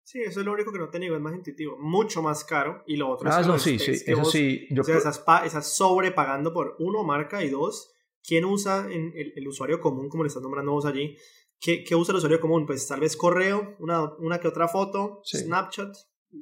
Sí, 0.03 0.21
eso 0.21 0.39
es 0.39 0.45
lo 0.45 0.53
único 0.53 0.71
que 0.71 0.79
no 0.79 0.89
te 0.89 0.99
digo, 0.99 1.15
es 1.15 1.21
más 1.21 1.35
intuitivo, 1.35 1.77
mucho 1.77 2.21
más 2.21 2.45
caro 2.45 2.81
y 2.87 2.95
lo 2.95 3.09
otro 3.09 3.29
ah, 3.29 3.41
es 3.41 3.47
no, 3.47 3.59
sí, 3.59 3.77
sí, 3.77 3.91
eso 4.05 4.23
sí. 4.23 4.67
Yo 4.71 4.81
o 4.81 4.85
sea, 4.85 4.97
estás, 4.97 5.75
sobrepagando 5.75 6.53
por 6.53 6.77
uno, 6.79 7.03
marca 7.03 7.43
y 7.43 7.49
dos, 7.49 7.93
¿quién 8.23 8.45
usa 8.45 8.87
en 8.89 9.11
el, 9.13 9.47
usuario 9.47 9.81
común, 9.81 10.07
como 10.07 10.23
le 10.23 10.27
estás 10.27 10.41
nombrando 10.41 10.71
vos 10.71 10.85
allí? 10.85 11.17
¿Qué, 11.59 11.83
¿Qué, 11.83 11.95
usa 11.95 12.11
el 12.11 12.17
usuario 12.17 12.39
común? 12.39 12.65
Pues 12.65 12.87
tal 12.87 12.99
vez 12.99 13.17
correo, 13.17 13.75
una, 13.79 14.03
una 14.19 14.39
que 14.39 14.47
otra 14.47 14.67
foto, 14.67 15.21
Snapchat, 15.25 15.95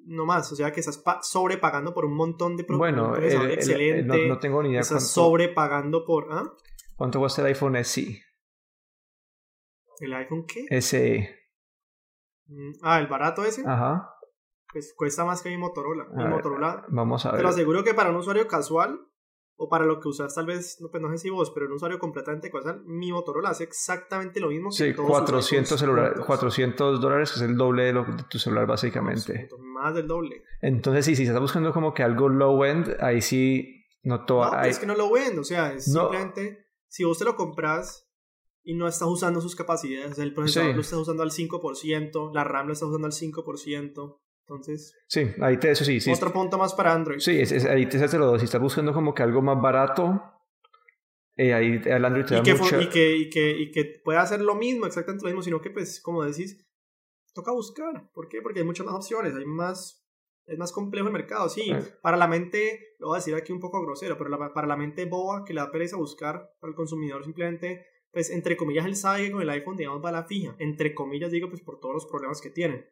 no 0.06 0.26
más, 0.26 0.52
o 0.52 0.56
sea 0.56 0.72
que 0.72 0.80
estás 0.80 1.02
sobrepagando 1.22 1.94
por 1.94 2.06
un 2.06 2.16
montón 2.16 2.58
de 2.58 2.64
productos. 2.64 2.92
Bueno, 2.92 3.16
excelente. 3.18 4.28
no, 4.28 4.40
tengo 4.40 4.62
ni 4.64 4.70
idea. 4.70 4.82
Estás 4.82 5.10
sobrepagando 5.12 6.06
por. 6.06 6.28
¿ah? 6.32 6.52
¿Cuánto 6.96 7.20
cuesta 7.20 7.42
el 7.42 7.48
iPhone 7.48 7.84
SE? 7.84 8.22
¿El 10.00 10.14
iPhone 10.14 10.46
qué? 10.46 10.82
SE. 10.82 11.30
Mm, 12.48 12.72
ah, 12.82 13.00
el 13.00 13.08
barato 13.08 13.44
ese. 13.44 13.64
Ajá. 13.66 14.12
Pues 14.72 14.94
cuesta 14.96 15.24
más 15.24 15.42
que 15.42 15.50
mi 15.50 15.58
Motorola. 15.58 16.08
Mi 16.14 16.26
Motorola. 16.26 16.86
Vamos 16.90 17.26
a 17.26 17.32
ver. 17.32 17.38
Te 17.38 17.44
lo 17.44 17.50
aseguro 17.50 17.84
que 17.84 17.94
para 17.94 18.10
un 18.10 18.18
usuario 18.18 18.48
casual 18.48 19.00
o 19.58 19.70
para 19.70 19.86
lo 19.86 20.00
que 20.00 20.10
usas 20.10 20.34
tal 20.36 20.46
vez, 20.46 20.78
no, 20.82 20.90
pues 20.90 21.02
no 21.02 21.10
sé 21.12 21.18
si 21.18 21.30
vos, 21.30 21.52
pero 21.52 21.68
un 21.68 21.74
usuario 21.74 21.98
completamente 21.98 22.52
casual, 22.52 22.84
mi 22.86 23.12
Motorola 23.12 23.50
hace 23.50 23.64
exactamente 23.64 24.40
lo 24.40 24.50
mismo 24.50 24.72
sí, 24.72 24.86
que 24.86 24.94
todos 24.94 25.10
400, 25.10 25.80
celular, 25.80 26.26
400 26.26 27.00
dólares, 27.00 27.32
que 27.32 27.38
es 27.38 27.42
el 27.44 27.56
doble 27.56 27.84
de, 27.86 27.94
lo, 27.94 28.04
de 28.04 28.24
tu 28.30 28.38
celular 28.38 28.68
básicamente. 28.68 29.50
Más 29.60 29.96
del 29.96 30.08
doble. 30.08 30.44
Entonces, 30.62 31.06
sí, 31.06 31.16
si 31.16 31.24
estás 31.24 31.40
buscando 31.40 31.72
como 31.72 31.94
que 31.94 32.04
algo 32.04 32.28
low 32.28 32.64
end, 32.66 32.98
ahí 33.00 33.22
sí 33.22 33.86
no 34.04 34.26
todo. 34.26 34.52
No, 34.52 34.62
es 34.62 34.80
que 34.80 34.86
no 34.86 34.96
low 34.96 35.16
end, 35.16 35.40
o 35.40 35.44
sea, 35.44 35.74
es 35.74 35.86
simplemente, 35.86 36.68
si 36.88 37.04
vos 37.04 37.18
te 37.18 37.26
lo 37.26 37.36
compras 37.36 38.10
y 38.62 38.74
no 38.76 38.88
estás 38.88 39.08
usando 39.08 39.40
sus 39.40 39.56
capacidades, 39.56 40.18
el 40.20 40.34
procesador 40.34 40.76
lo 40.76 40.82
estás 40.82 41.00
usando 41.00 41.24
al 41.24 41.32
5%, 41.32 42.34
la 42.34 42.44
RAM 42.44 42.68
lo 42.68 42.74
estás 42.74 42.90
usando 42.90 43.08
al 43.08 43.14
5%. 43.14 44.20
Entonces. 44.48 44.96
Sí, 45.08 45.32
ahí 45.42 45.58
te, 45.58 45.72
eso 45.72 45.84
sí. 45.84 46.00
sí 46.00 46.12
otro 46.12 46.32
punto 46.32 46.58
más 46.60 46.76
para 46.76 46.94
Android. 46.94 47.20
Sí, 47.20 47.40
es, 47.40 47.66
ahí 47.66 47.88
te 47.88 48.04
hace 48.04 48.18
dos. 48.18 48.40
Si 48.40 48.46
estás 48.46 48.62
buscando 48.62 48.94
como 48.94 49.14
que 49.14 49.24
algo 49.24 49.42
más 49.42 49.60
barato, 49.60 50.22
eh, 51.36 51.54
ahí 51.54 51.82
el 51.84 52.06
Android 52.06 52.26
te 52.26 52.36
y 52.36 52.38
da 52.38 52.44
que, 52.44 52.54
mucha... 52.54 52.82
y, 52.82 52.90
que, 52.90 53.18
y, 53.18 53.30
que, 53.30 53.52
y 53.52 53.72
que 53.72 54.02
pueda 54.04 54.22
hacer 54.22 54.42
lo 54.42 54.54
mismo, 54.54 54.86
exactamente 54.86 55.26
lo 55.26 55.30
mismo, 55.30 55.42
sino 55.42 55.62
que, 55.62 55.72
pues, 55.72 56.00
como 56.00 56.24
decís, 56.24 56.64
toca 57.34 57.52
buscar. 57.52 58.12
¿Por 58.14 58.28
qué? 58.28 58.44
Porque 58.44 58.60
hay 58.60 58.66
muchas 58.66 58.86
más 58.86 58.96
opciones, 58.96 59.36
hay 59.36 59.46
más. 59.46 60.04
Es 60.48 60.60
más 60.60 60.72
complejo 60.72 61.08
el 61.08 61.14
mercado, 61.14 61.50
sí. 61.50 61.74
Para 62.04 62.18
la 62.18 62.28
mente, 62.28 62.96
lo 63.00 63.08
voy 63.08 63.16
a 63.16 63.20
decir 63.20 63.34
aquí 63.34 63.52
un 63.52 63.60
poco 63.60 63.82
grosero, 63.82 64.16
pero 64.16 64.30
para 64.54 64.68
la 64.68 64.78
mente 64.78 65.06
boba 65.06 65.44
que 65.44 65.56
le 65.56 65.62
da 65.62 65.72
pereza 65.72 65.98
buscar, 65.98 66.52
para 66.60 66.70
el 66.70 66.76
consumidor 66.76 67.24
simplemente, 67.24 67.84
pues, 68.12 68.30
entre 68.30 68.56
comillas, 68.56 68.86
él 68.86 68.96
sabe 68.96 69.24
que 69.24 69.32
con 69.32 69.42
el 69.42 69.50
iPhone, 69.50 69.76
digamos, 69.76 70.06
va 70.06 70.10
a 70.10 70.12
la 70.12 70.26
fija. 70.26 70.56
Entre 70.60 70.94
comillas, 70.94 71.32
digo, 71.32 71.50
pues, 71.50 71.64
por 71.64 71.80
todos 71.80 71.96
los 71.96 72.06
problemas 72.06 72.42
que 72.42 72.52
tienen. 72.52 72.86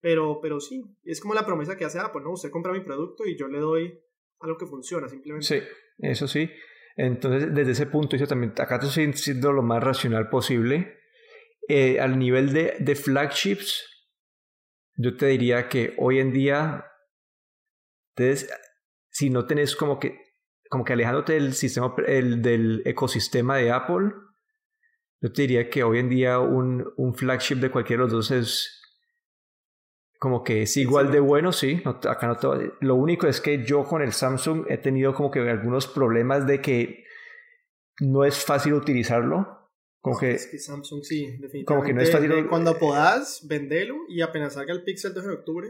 Pero, 0.00 0.40
pero 0.40 0.60
sí, 0.60 0.82
es 1.04 1.20
como 1.20 1.34
la 1.34 1.46
promesa 1.46 1.76
que 1.76 1.84
hace 1.84 1.98
Apple, 1.98 2.22
¿no? 2.22 2.32
Usted 2.32 2.50
compra 2.50 2.72
mi 2.72 2.80
producto 2.80 3.26
y 3.26 3.36
yo 3.36 3.48
le 3.48 3.58
doy 3.58 3.98
algo 4.40 4.56
que 4.56 4.66
funciona, 4.66 5.08
simplemente. 5.08 5.46
Sí, 5.46 5.60
eso 5.98 6.28
sí. 6.28 6.50
Entonces, 6.96 7.54
desde 7.54 7.72
ese 7.72 7.86
punto, 7.86 8.16
también, 8.26 8.52
acá 8.58 8.78
estoy 8.82 9.12
siendo 9.12 9.52
lo 9.52 9.62
más 9.62 9.82
racional 9.82 10.28
posible. 10.28 10.98
Eh, 11.68 12.00
al 12.00 12.18
nivel 12.18 12.52
de, 12.52 12.76
de 12.78 12.94
flagships, 12.94 13.84
yo 14.96 15.16
te 15.16 15.26
diría 15.26 15.68
que 15.68 15.94
hoy 15.98 16.20
en 16.20 16.32
día, 16.32 16.86
entonces, 18.14 18.50
si 19.10 19.30
no 19.30 19.46
tenés 19.46 19.76
como 19.76 19.98
que, 19.98 20.18
como 20.70 20.84
que 20.84 20.94
alejándote 20.94 21.34
del 21.34 21.54
sistema, 21.54 21.94
el, 22.06 22.40
del 22.40 22.82
ecosistema 22.86 23.56
de 23.56 23.72
Apple, 23.72 24.12
yo 25.20 25.32
te 25.32 25.42
diría 25.42 25.68
que 25.68 25.82
hoy 25.82 25.98
en 25.98 26.08
día 26.08 26.38
un, 26.38 26.92
un 26.96 27.14
flagship 27.14 27.56
de 27.56 27.70
cualquiera 27.70 28.04
de 28.04 28.10
los 28.10 28.12
dos 28.12 28.30
es 28.30 28.82
como 30.18 30.42
que 30.42 30.62
es 30.62 30.76
igual 30.76 31.10
de 31.12 31.20
bueno, 31.20 31.52
sí. 31.52 31.82
acá 31.84 32.26
no 32.26 32.36
todo. 32.36 32.60
Lo 32.80 32.94
único 32.94 33.26
es 33.26 33.40
que 33.40 33.64
yo 33.64 33.84
con 33.84 34.02
el 34.02 34.12
Samsung 34.12 34.64
he 34.68 34.78
tenido 34.78 35.14
como 35.14 35.30
que 35.30 35.40
algunos 35.40 35.86
problemas 35.86 36.46
de 36.46 36.60
que 36.60 37.04
no 38.00 38.24
es 38.24 38.44
fácil 38.44 38.74
utilizarlo. 38.74 39.70
Como 40.00 40.18
que, 40.18 40.32
es 40.32 40.46
que 40.46 40.58
Samsung 40.58 41.02
sí, 41.02 41.26
definitivamente. 41.38 41.64
Como 41.64 41.82
que 41.82 41.92
no 41.92 42.00
es 42.00 42.12
fácil. 42.12 42.46
Cuando 42.48 42.78
puedas, 42.78 43.46
vendelo 43.48 43.96
y 44.08 44.22
apenas 44.22 44.54
salga 44.54 44.72
el 44.72 44.84
Pixel 44.84 45.12
2 45.12 45.26
de 45.26 45.32
octubre, 45.32 45.68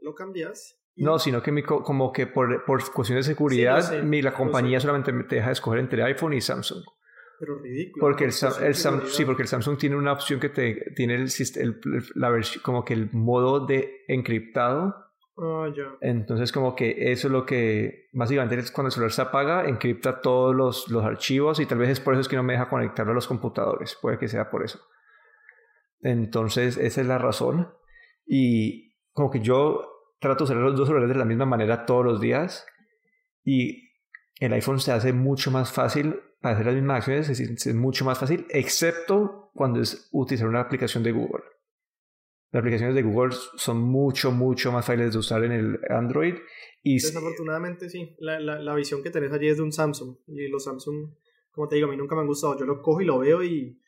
lo 0.00 0.14
cambias. 0.14 0.80
No, 0.96 1.18
sino 1.18 1.42
que 1.42 1.52
mi, 1.52 1.62
como 1.62 2.12
que 2.12 2.26
por, 2.26 2.64
por 2.64 2.92
cuestiones 2.92 3.26
de 3.26 3.34
seguridad, 3.34 4.02
mi, 4.02 4.20
la 4.20 4.34
compañía 4.34 4.80
solamente 4.80 5.12
me 5.12 5.24
deja 5.24 5.52
escoger 5.52 5.80
entre 5.80 6.02
iPhone 6.02 6.32
y 6.32 6.40
Samsung. 6.40 6.82
Pero 7.38 7.58
ridículo. 7.58 8.00
Porque 8.00 8.24
el, 8.24 8.30
el 8.62 8.74
sí, 8.74 9.24
porque 9.24 9.42
el 9.42 9.48
Samsung 9.48 9.78
tiene 9.78 9.96
una 9.96 10.12
opción 10.12 10.40
que 10.40 10.48
te 10.48 10.92
tiene 10.96 11.14
el, 11.14 11.28
el 11.56 11.80
la 12.14 12.30
versión 12.30 12.62
como 12.62 12.84
que 12.84 12.94
el 12.94 13.10
modo 13.12 13.64
de 13.64 14.02
encriptado. 14.08 15.06
Ah, 15.36 15.68
ya. 15.74 15.96
Entonces 16.00 16.50
como 16.50 16.74
que 16.74 17.12
eso 17.12 17.28
es 17.28 17.32
lo 17.32 17.46
que 17.46 18.08
básicamente 18.12 18.58
es 18.58 18.72
cuando 18.72 18.88
el 18.88 18.92
celular 18.92 19.12
se 19.12 19.22
apaga, 19.22 19.68
encripta 19.68 20.20
todos 20.20 20.54
los, 20.54 20.88
los 20.88 21.04
archivos 21.04 21.60
y 21.60 21.66
tal 21.66 21.78
vez 21.78 21.90
es 21.90 22.00
por 22.00 22.14
eso 22.14 22.22
es 22.22 22.28
que 22.28 22.34
no 22.34 22.42
me 22.42 22.54
deja 22.54 22.68
conectarlo 22.68 23.12
a 23.12 23.14
los 23.14 23.28
computadores, 23.28 23.96
puede 24.02 24.18
que 24.18 24.26
sea 24.26 24.50
por 24.50 24.64
eso. 24.64 24.80
Entonces 26.00 26.76
esa 26.76 27.00
es 27.00 27.06
la 27.06 27.18
razón 27.18 27.72
y 28.26 28.96
como 29.12 29.30
que 29.30 29.40
yo 29.40 29.88
trato 30.18 30.44
de 30.44 30.52
usar 30.52 30.56
los 30.56 30.76
dos 30.76 30.88
celulares 30.88 31.14
de 31.14 31.18
la 31.18 31.24
misma 31.24 31.46
manera 31.46 31.86
todos 31.86 32.04
los 32.04 32.20
días 32.20 32.66
y 33.44 33.92
el 34.40 34.52
iPhone 34.54 34.80
se 34.80 34.90
hace 34.90 35.12
mucho 35.12 35.52
más 35.52 35.72
fácil 35.72 36.20
para 36.40 36.54
hacer 36.54 36.66
las 36.66 36.74
mismas 36.74 36.98
acciones, 36.98 37.28
es, 37.28 37.66
es 37.66 37.74
mucho 37.74 38.04
más 38.04 38.18
fácil, 38.18 38.46
excepto 38.50 39.50
cuando 39.54 39.80
es 39.80 40.08
utilizar 40.12 40.48
una 40.48 40.60
aplicación 40.60 41.02
de 41.02 41.12
Google. 41.12 41.44
Las 42.50 42.60
aplicaciones 42.60 42.94
de 42.94 43.02
Google 43.02 43.34
son 43.56 43.82
mucho, 43.82 44.30
mucho 44.30 44.72
más 44.72 44.86
fáciles 44.86 45.12
de 45.12 45.18
usar 45.18 45.44
en 45.44 45.52
el 45.52 45.78
Android. 45.90 46.34
Y 46.82 46.94
Desafortunadamente 46.94 47.90
sí, 47.90 48.16
la, 48.20 48.40
la, 48.40 48.58
la, 48.58 48.74
visión 48.74 49.02
que 49.02 49.10
tenés 49.10 49.32
allí 49.32 49.48
es 49.48 49.58
de 49.58 49.64
un 49.64 49.72
Samsung. 49.72 50.16
Y 50.28 50.48
los 50.48 50.64
Samsung, 50.64 51.10
como 51.50 51.68
te 51.68 51.76
digo, 51.76 51.88
a 51.88 51.90
mí 51.90 51.96
nunca 51.96 52.14
me 52.14 52.22
han 52.22 52.26
gustado. 52.26 52.58
Yo 52.58 52.64
lo 52.64 52.80
cojo 52.80 53.02
y 53.02 53.04
lo 53.04 53.18
veo 53.18 53.42
y 53.42 53.78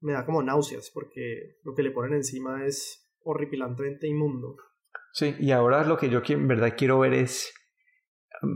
me 0.00 0.12
da 0.12 0.26
como 0.26 0.42
náuseas 0.42 0.90
porque 0.92 1.56
lo 1.64 1.74
que 1.74 1.82
le 1.82 1.92
ponen 1.92 2.14
encima 2.14 2.66
es 2.66 3.10
horripilantemente 3.22 4.06
inmundo. 4.06 4.56
Sí, 5.12 5.34
y 5.38 5.52
ahora 5.52 5.84
lo 5.84 5.96
que 5.96 6.10
yo 6.10 6.20
en 6.28 6.46
verdad 6.48 6.74
quiero 6.76 6.98
ver 6.98 7.14
es, 7.14 7.54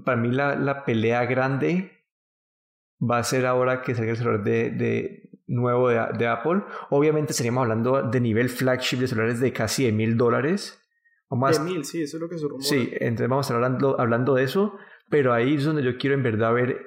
para 0.04 0.20
mí 0.20 0.30
la, 0.30 0.56
la 0.56 0.84
pelea 0.84 1.24
grande 1.24 1.93
va 3.10 3.18
a 3.18 3.24
ser 3.24 3.46
ahora 3.46 3.82
que 3.82 3.94
salga 3.94 4.12
el 4.12 4.16
celular 4.16 4.42
de, 4.44 4.70
de, 4.70 5.30
nuevo 5.46 5.88
de, 5.88 6.00
de 6.18 6.26
Apple. 6.26 6.62
Obviamente 6.90 7.32
estaríamos 7.32 7.62
hablando 7.62 8.02
de 8.02 8.20
nivel 8.20 8.48
flagship 8.48 8.98
de 8.98 9.08
celulares 9.08 9.40
de 9.40 9.52
casi 9.52 9.84
de 9.84 9.92
mil 9.92 10.16
dólares 10.16 10.80
o 11.28 11.36
más. 11.36 11.58
De 11.58 11.70
mil, 11.72 11.84
sí, 11.84 12.02
eso 12.02 12.16
es 12.16 12.20
lo 12.22 12.28
que 12.28 12.38
se 12.38 12.44
rumora. 12.46 12.64
Sí, 12.64 12.90
entonces 13.00 13.28
vamos 13.28 13.44
a 13.44 13.46
estar 13.48 13.56
hablando, 13.56 14.00
hablando 14.00 14.34
de 14.34 14.44
eso, 14.44 14.76
pero 15.08 15.32
ahí 15.32 15.54
es 15.56 15.64
donde 15.64 15.82
yo 15.82 15.96
quiero 15.98 16.14
en 16.14 16.22
verdad 16.22 16.52
ver 16.54 16.78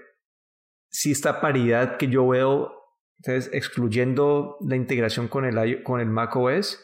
si 0.89 1.11
esta 1.11 1.41
paridad 1.41 1.97
que 1.97 2.07
yo 2.07 2.28
veo, 2.28 2.72
entonces 3.20 3.51
excluyendo 3.53 4.57
la 4.61 4.76
integración 4.76 5.28
con 5.28 5.45
el, 5.45 5.84
con 5.84 5.99
el 5.99 6.07
macOS, 6.07 6.84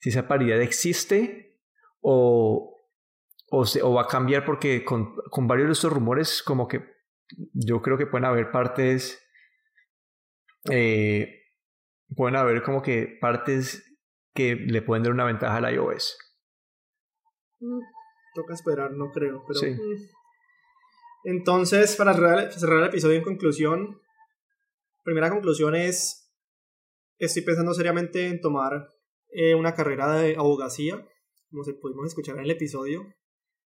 si 0.00 0.08
esa 0.10 0.26
paridad 0.28 0.60
existe 0.60 1.58
o, 2.00 2.78
o, 3.50 3.64
se- 3.66 3.82
o 3.82 3.92
va 3.92 4.02
a 4.02 4.06
cambiar 4.06 4.44
porque 4.44 4.84
con, 4.84 5.14
con 5.30 5.46
varios 5.46 5.68
de 5.68 5.72
estos 5.72 5.92
rumores 5.92 6.42
como 6.42 6.66
que 6.68 6.91
yo 7.52 7.82
creo 7.82 7.98
que 7.98 8.06
pueden 8.06 8.24
haber 8.24 8.50
partes, 8.50 9.22
eh, 10.70 11.42
pueden 12.16 12.36
haber 12.36 12.62
como 12.62 12.82
que 12.82 13.18
partes 13.20 13.84
que 14.34 14.54
le 14.56 14.82
pueden 14.82 15.02
dar 15.02 15.12
una 15.12 15.24
ventaja 15.24 15.56
al 15.56 15.74
iOS. 15.74 16.16
Mm, 17.60 17.80
Toca 18.34 18.54
esperar, 18.54 18.92
no 18.92 19.10
creo. 19.10 19.44
Pero, 19.46 19.60
Sí. 19.60 19.70
mm. 19.70 20.08
Entonces, 21.24 21.94
para 21.96 22.14
cerrar, 22.14 22.50
el 22.80 22.88
episodio 22.88 23.16
en 23.18 23.22
conclusión, 23.22 24.00
primera 25.04 25.30
conclusión 25.30 25.74
es, 25.76 26.32
estoy 27.18 27.42
pensando 27.42 27.74
seriamente 27.74 28.26
en 28.28 28.40
tomar 28.40 28.88
eh, 29.30 29.54
una 29.54 29.74
carrera 29.74 30.12
de 30.16 30.34
abogacía, 30.36 31.06
como 31.50 31.62
se 31.62 31.74
pudimos 31.74 32.06
escuchar 32.06 32.36
en 32.38 32.44
el 32.44 32.50
episodio, 32.50 33.06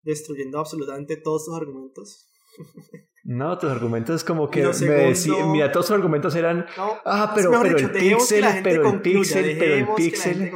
destruyendo 0.02 0.58
absolutamente 0.60 1.16
todos 1.16 1.46
tus 1.46 1.56
argumentos. 1.56 2.30
No, 3.22 3.58
tus 3.58 3.70
argumentos 3.70 4.24
como 4.24 4.50
que 4.50 4.62
me 4.62 4.94
decían, 4.94 5.52
mira, 5.52 5.70
todos 5.70 5.86
tus 5.86 5.94
argumentos 5.94 6.34
eran, 6.34 6.66
No, 6.76 6.96
ah, 7.04 7.32
pero, 7.34 7.50
pero 7.50 7.76
dicho, 7.76 7.86
el 7.86 7.92
pixel, 7.92 8.44
pero 8.62 8.82
el 8.82 8.88
concluya, 8.88 9.12
pixel, 9.12 9.56
pero 9.58 9.74
el 9.74 9.86
pixel. 9.94 10.52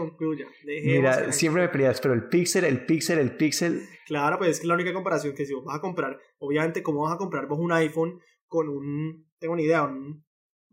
Mira, 0.65 1.33
siempre 1.33 1.63
me 1.63 1.69
peleas, 1.69 2.01
pero 2.01 2.15
el 2.15 2.29
pixel, 2.29 2.65
el 2.65 2.87
pixel, 2.87 3.19
el 3.19 3.37
pixel. 3.37 3.83
Claro, 4.07 4.39
pues 4.39 4.51
es 4.51 4.61
que 4.61 4.67
la 4.67 4.75
única 4.75 4.93
comparación 4.93 5.35
que 5.35 5.45
si 5.45 5.53
vos 5.53 5.65
vas 5.65 5.77
a 5.77 5.81
comprar, 5.81 6.19
obviamente, 6.39 6.83
¿cómo 6.83 7.03
vas 7.03 7.15
a 7.15 7.19
comprar 7.19 7.47
vos 7.47 7.59
un 7.59 7.73
iPhone 7.73 8.21
con 8.47 8.69
un, 8.69 9.27
tengo 9.39 9.55
una 9.55 9.63
idea, 9.63 9.83
un 9.83 10.25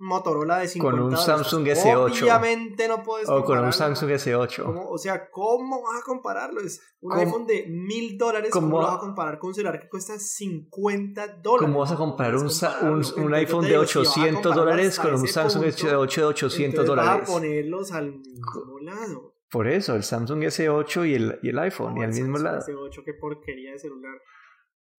Motorola 0.02 0.58
de 0.58 0.68
50 0.68 0.92
Con 0.92 1.00
un 1.00 1.12
dólares? 1.12 1.26
Samsung 1.26 1.68
S8. 1.68 2.24
Obviamente 2.24 2.88
no 2.88 3.04
puedes 3.04 3.30
O 3.30 3.44
con 3.46 3.60
un. 3.60 3.72
Samsung 3.72 4.10
S8. 4.10 4.64
¿Cómo? 4.64 4.90
O 4.90 4.98
sea, 4.98 5.30
¿cómo 5.30 5.84
vas 5.84 6.02
a 6.02 6.04
compararlo? 6.04 6.60
Es 6.60 6.82
un 7.02 7.12
¿Cómo? 7.12 7.22
iPhone 7.22 7.46
de 7.46 7.68
mil 7.68 8.18
dólares, 8.18 8.50
¿Cómo? 8.52 8.68
¿cómo 8.68 8.82
lo 8.82 8.88
vas 8.88 8.98
a 8.98 9.00
comparar 9.00 9.38
con 9.38 9.50
un 9.50 9.54
celular 9.54 9.80
que 9.80 9.88
cuesta 9.88 10.18
50 10.18 11.28
dólares? 11.38 11.68
¿Cómo 11.68 11.80
vas 11.80 11.92
a 11.92 11.96
puedes 11.96 12.42
un, 12.42 13.24
un, 13.24 13.34
iPhone 13.36 13.62
de 13.62 13.70
digo, 13.70 13.86
si 13.86 14.00
vas 14.00 14.08
a 14.08 14.12
800 14.12 14.42
compararlo 14.42 14.56
dólares 14.56 15.00
con 15.00 15.14
un 15.14 15.28
Samsung 15.28 15.64
punto, 15.66 15.88
de 15.88 15.96
8 15.96 16.22
de 16.22 16.28
800 16.28 16.66
entonces 16.66 16.88
dólares? 16.88 17.22
Vas 17.22 17.30
a 17.30 17.34
ponerlos 17.34 17.92
al 17.92 18.12
mismo 18.14 18.80
lado. 18.82 19.36
Por 19.52 19.68
eso, 19.68 19.96
el 19.96 20.04
Samsung 20.04 20.44
S8 20.46 21.10
y 21.10 21.14
el, 21.14 21.40
y 21.44 21.50
el 21.50 21.60
iPhone, 21.60 21.98
y 21.98 22.04
al 22.04 22.10
mismo 22.10 22.38
Samsung 22.38 22.44
lado. 22.44 22.90
S8, 22.90 23.04
qué 23.06 23.14
porquería 23.14 23.74
de 23.74 23.80
celular. 23.80 24.20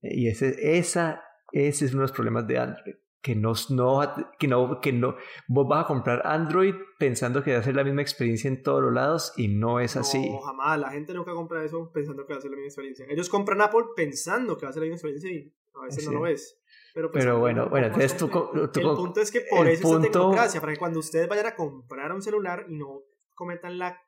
Y 0.03 0.29
ese, 0.29 0.77
esa, 0.79 1.23
ese 1.51 1.87
es 1.87 1.93
uno 1.93 2.03
de 2.03 2.09
los 2.09 2.13
problemas 2.13 2.47
de 2.47 2.59
Android. 2.59 2.95
Que 3.23 3.37
no, 3.37 3.53
no, 3.71 4.01
que 4.39 4.49
no, 4.49 4.81
que 4.81 4.93
no, 4.93 5.15
vos 5.47 5.69
vas 5.69 5.85
a 5.85 5.87
comprar 5.87 6.23
Android 6.27 6.75
pensando 6.99 7.45
que 7.45 7.53
va 7.53 7.61
a 7.61 7.63
ser 7.63 7.77
la 7.77 7.85
misma 7.85 8.03
experiencia 8.03 8.49
en 8.49 8.63
todos 8.65 8.83
los 8.83 8.93
lados 8.93 9.33
y 9.37 9.47
no 9.47 9.79
es 9.79 9.97
así. 9.97 10.29
No, 10.29 10.41
jamás. 10.41 10.81
La 10.81 10.91
gente 10.91 11.15
nunca 11.15 11.33
compra 11.33 11.65
eso 11.65 11.93
pensando 11.93 12.27
que 12.27 12.33
va 12.33 12.39
a 12.41 12.43
ser 12.43 12.51
la 12.51 12.57
misma 12.57 12.67
experiencia. 12.69 13.07
Ellos 13.09 13.29
compran 13.29 13.61
Apple 13.61 13.85
pensando 13.95 14.57
que 14.57 14.67
va 14.67 14.71
a 14.71 14.73
ser 14.73 14.83
la 14.83 14.87
misma 14.89 14.97
experiencia 14.97 15.31
y 15.31 15.55
a 15.81 15.85
veces 15.85 16.05
Sí. 16.05 16.11
no 16.11 16.19
lo 16.19 16.27
es. 16.27 16.59
Pero, 16.95 17.11
pues, 17.13 17.25
Pero 17.25 17.39
bueno, 17.39 17.65
es 17.65 17.71
bueno, 17.71 17.87
entonces 17.87 18.17
tú, 18.17 18.29
tú 18.29 18.81
El 18.81 18.97
punto 18.97 19.21
es 19.21 19.31
que 19.31 19.43
por 19.49 19.69
eso 19.69 19.73
es 19.73 19.81
la 19.83 19.89
punto- 20.01 20.11
tecnocracia, 20.11 20.61
para 20.61 20.73
que 20.73 20.79
cuando 20.81 20.99
ustedes 20.99 21.29
vayan 21.29 21.47
a 21.47 21.55
comprar 21.55 22.13
un 22.13 22.23
celular 22.23 22.67
y 22.69 22.75
no 22.77 23.03
cometan 23.35 23.79
la, 23.79 23.99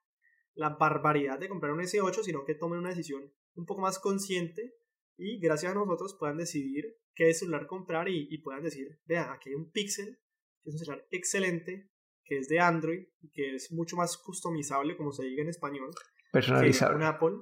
la 0.54 0.70
barbaridad 0.70 1.38
de 1.38 1.48
comprar 1.48 1.72
un 1.72 1.80
S8, 1.80 2.22
sino 2.24 2.44
que 2.44 2.56
tomen 2.56 2.80
una 2.80 2.90
decisión 2.90 3.32
un 3.54 3.64
poco 3.64 3.80
más 3.80 3.98
consciente 4.00 4.74
y 5.16 5.38
gracias 5.40 5.72
a 5.72 5.74
nosotros 5.74 6.16
puedan 6.18 6.38
decidir 6.38 6.96
qué 7.14 7.32
celular 7.32 7.66
comprar 7.66 8.08
y, 8.08 8.26
y 8.30 8.38
puedan 8.38 8.62
decir, 8.62 8.98
vean, 9.06 9.30
aquí 9.30 9.50
hay 9.50 9.54
un 9.54 9.70
Pixel, 9.70 10.18
que 10.62 10.70
es 10.70 10.74
un 10.74 10.78
celular 10.78 11.06
excelente, 11.10 11.90
que 12.24 12.38
es 12.38 12.48
de 12.48 12.58
Android 12.58 13.06
y 13.20 13.30
que 13.30 13.54
es 13.54 13.70
mucho 13.70 13.96
más 13.96 14.16
customizable, 14.16 14.96
como 14.96 15.12
se 15.12 15.24
diga 15.24 15.42
en 15.42 15.48
español, 15.48 15.90
que 15.90 16.30
personalizable. 16.32 16.96
un 16.96 17.02
Apple. 17.02 17.36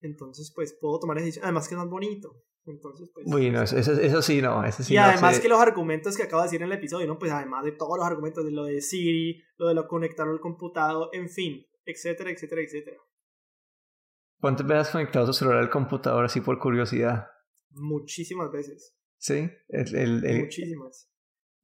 Entonces, 0.00 0.52
pues 0.54 0.76
puedo 0.80 0.98
tomar 0.98 1.18
decisión. 1.18 1.44
Además 1.44 1.68
que 1.68 1.74
es 1.74 1.78
más 1.78 1.90
bonito. 1.90 2.34
Entonces, 2.66 3.10
pues. 3.12 3.26
Uy, 3.26 3.50
no, 3.50 3.62
eso, 3.62 3.76
eso, 3.76 3.92
eso 3.92 4.22
sí, 4.22 4.40
no, 4.40 4.64
eso 4.64 4.82
sí 4.82 4.94
y 4.94 4.96
no 4.96 5.04
además 5.04 5.36
sé. 5.36 5.42
que 5.42 5.48
los 5.48 5.60
argumentos 5.60 6.16
que 6.16 6.22
acabo 6.22 6.42
de 6.42 6.46
decir 6.46 6.62
en 6.62 6.68
el 6.68 6.78
episodio, 6.78 7.06
¿no? 7.06 7.18
Pues 7.18 7.32
además 7.32 7.64
de 7.64 7.72
todos 7.72 7.98
los 7.98 8.06
argumentos 8.06 8.44
de 8.44 8.52
lo 8.52 8.64
de 8.64 8.80
Siri, 8.80 9.42
lo 9.56 9.68
de 9.68 9.74
lo 9.74 9.88
conectarlo 9.88 10.32
al 10.32 10.40
computador, 10.40 11.08
en 11.12 11.28
fin, 11.28 11.66
etcétera, 11.84 12.30
etcétera, 12.30 12.62
etcétera. 12.62 12.96
¿Cuántas 14.40 14.66
veces 14.66 14.86
has 14.86 14.92
conectado 14.92 15.26
tu 15.26 15.32
celular 15.32 15.58
al 15.58 15.70
computador 15.70 16.24
así 16.24 16.40
por 16.40 16.58
curiosidad? 16.58 17.28
Muchísimas 17.70 18.50
veces. 18.50 18.96
¿Sí? 19.18 19.50
El, 19.68 19.94
el, 19.96 20.24
el- 20.24 20.40
Muchísimas. 20.42 21.10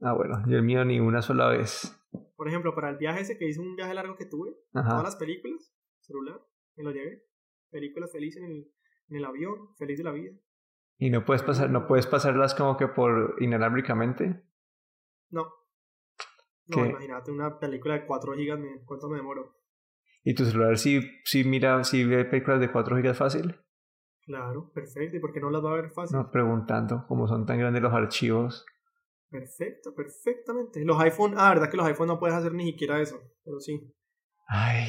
Ah, 0.01 0.13
bueno, 0.13 0.43
yo 0.47 0.57
el 0.59 0.63
mío 0.63 0.85
ni 0.85 1.01
una 1.01 1.23
sola 1.23 1.49
vez. 1.49 1.91
Por 2.37 2.49
ejemplo, 2.49 2.75
para 2.75 2.91
el 2.91 2.99
viaje 2.99 3.23
ese 3.23 3.39
que 3.39 3.49
hice, 3.49 3.61
un 3.61 3.77
viaje 3.77 3.95
largo 3.95 4.15
que 4.17 4.27
tuve, 4.27 4.51
Ajá. 4.75 4.91
todas 4.91 5.05
las 5.05 5.17
películas, 5.17 5.75
celular, 6.01 6.39
me 6.77 6.85
lo 6.85 6.91
llevé. 6.91 7.25
Películas 7.71 8.13
felices 8.13 8.43
en 8.43 8.51
el, 8.51 8.73
en 9.09 9.17
el 9.17 9.25
avión, 9.25 9.75
feliz 9.77 9.97
de 9.99 10.05
la 10.05 10.13
vida. 10.13 10.33
Y 10.99 11.09
no 11.11 11.25
puedes 11.25 11.43
pasar, 11.43 11.71
no 11.71 11.87
puedes 11.87 12.07
pasarlas 12.07 12.55
como 12.55 12.77
que 12.77 12.89
por 12.89 13.37
inalámbricamente. 13.41 14.43
No. 15.31 15.45
No, 16.69 16.77
¿Qué? 16.83 16.89
imagínate 16.91 17.31
una 17.31 17.59
película 17.59 17.95
de 17.95 18.07
4 18.07 18.35
gigas, 18.35 18.59
¿cuánto 18.85 19.09
me 19.09 19.17
demoro? 19.17 19.56
Y 20.29 20.35
tu 20.35 20.45
celular 20.45 20.77
sí, 20.77 21.01
sí 21.23 21.45
mira, 21.45 21.85
sí 21.85 22.05
ve 22.05 22.25
películas 22.25 22.59
de 22.59 22.73
4 22.73 22.97
GB 22.97 23.15
fácil. 23.15 23.61
Claro, 24.25 24.73
perfecto. 24.75 25.17
¿Y 25.17 25.21
por 25.21 25.33
qué 25.33 25.39
no 25.39 25.51
las 25.51 25.65
va 25.65 25.71
a 25.71 25.77
ver 25.77 25.91
fácil? 25.93 26.17
No 26.17 26.33
preguntando 26.33 27.05
cómo 27.07 27.29
son 27.29 27.47
tan 27.47 27.61
grandes 27.61 27.81
los 27.81 27.93
archivos. 27.95 28.67
Perfecto, 29.31 29.95
perfectamente. 29.95 30.85
Los 30.85 30.99
iPhone, 30.99 31.35
ah, 31.37 31.51
verdad 31.51 31.71
que 31.71 31.77
los 31.77 31.87
iPhone 31.87 32.09
no 32.09 32.19
puedes 32.19 32.35
hacer 32.35 32.53
ni 32.55 32.73
siquiera 32.73 33.01
eso, 33.01 33.21
pero 33.45 33.61
sí. 33.61 33.95
Ay. 34.49 34.89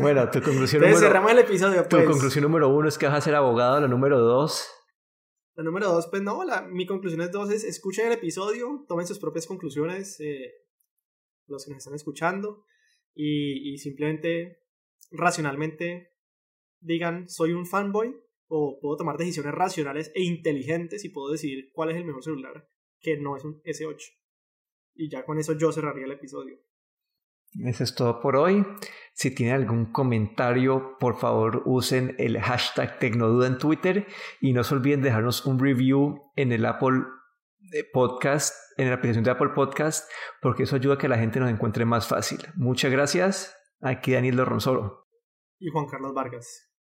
Bueno, 0.00 0.28
tu 0.32 0.42
conclusión 0.42 0.82
número, 0.82 0.98
cerramos 0.98 1.30
el 1.30 1.38
episodio, 1.38 1.84
tu 1.84 1.96
pues. 1.96 2.08
conclusión 2.08 2.42
número 2.42 2.70
uno 2.70 2.88
es 2.88 2.98
que 2.98 3.06
vas 3.06 3.14
a 3.14 3.20
ser 3.20 3.36
abogado. 3.36 3.80
La 3.80 3.86
número 3.86 4.18
dos. 4.18 4.68
La 5.54 5.62
número 5.62 5.86
dos, 5.86 6.08
pues 6.08 6.22
no, 6.22 6.42
la, 6.42 6.62
mi 6.62 6.86
conclusión 6.86 7.20
es 7.20 7.30
dos, 7.30 7.52
es 7.52 7.62
escuchen 7.62 8.08
el 8.08 8.14
episodio, 8.14 8.84
tomen 8.88 9.06
sus 9.06 9.20
propias 9.20 9.46
conclusiones, 9.46 10.18
eh, 10.18 10.50
los 11.46 11.64
que 11.64 11.70
nos 11.70 11.78
están 11.78 11.94
escuchando, 11.94 12.64
y, 13.14 13.76
simplemente, 13.78 14.60
racionalmente, 15.10 16.12
digan, 16.80 17.28
soy 17.28 17.52
un 17.52 17.66
fanboy, 17.66 18.14
o 18.48 18.78
puedo 18.80 18.96
tomar 18.96 19.16
decisiones 19.16 19.54
racionales 19.54 20.12
e 20.14 20.22
inteligentes 20.22 21.04
y 21.04 21.08
puedo 21.08 21.32
decidir 21.32 21.70
cuál 21.72 21.90
es 21.90 21.96
el 21.96 22.04
mejor 22.04 22.22
celular, 22.22 22.68
que 23.00 23.16
no 23.16 23.36
es 23.36 23.44
un 23.44 23.62
S8. 23.62 23.98
Y 24.94 25.08
ya 25.10 25.24
con 25.24 25.38
eso 25.38 25.56
yo 25.56 25.72
cerraría 25.72 26.04
el 26.04 26.12
episodio. 26.12 26.58
Eso 27.64 27.84
es 27.84 27.94
todo 27.94 28.20
por 28.20 28.36
hoy. 28.36 28.64
Si 29.14 29.34
tienen 29.34 29.54
algún 29.54 29.92
comentario, 29.92 30.96
por 30.98 31.18
favor 31.18 31.62
usen 31.66 32.14
el 32.18 32.40
hashtag 32.40 32.98
Tecnoduda 32.98 33.46
en 33.46 33.58
Twitter 33.58 34.06
y 34.40 34.52
no 34.52 34.64
se 34.64 34.74
olviden 34.74 35.02
dejarnos 35.02 35.44
un 35.44 35.58
review 35.58 36.30
en 36.36 36.52
el 36.52 36.64
Apple 36.64 37.02
Podcast, 37.92 38.54
en 38.76 38.88
la 38.88 38.94
aplicación 38.94 39.24
de 39.24 39.30
Apple 39.30 39.50
Podcast, 39.54 40.10
porque 40.40 40.64
eso 40.64 40.76
ayuda 40.76 40.94
a 40.94 40.98
que 40.98 41.08
la 41.08 41.18
gente 41.18 41.40
nos 41.40 41.50
encuentre 41.50 41.84
más 41.84 42.06
fácil. 42.06 42.46
Muchas 42.54 42.90
gracias. 42.90 43.56
Aquí 43.80 44.12
Daniel 44.12 44.36
Dorronsoro. 44.36 45.08
Y 45.58 45.70
Juan 45.70 45.86
Carlos 45.86 46.14
Vargas. 46.14 46.71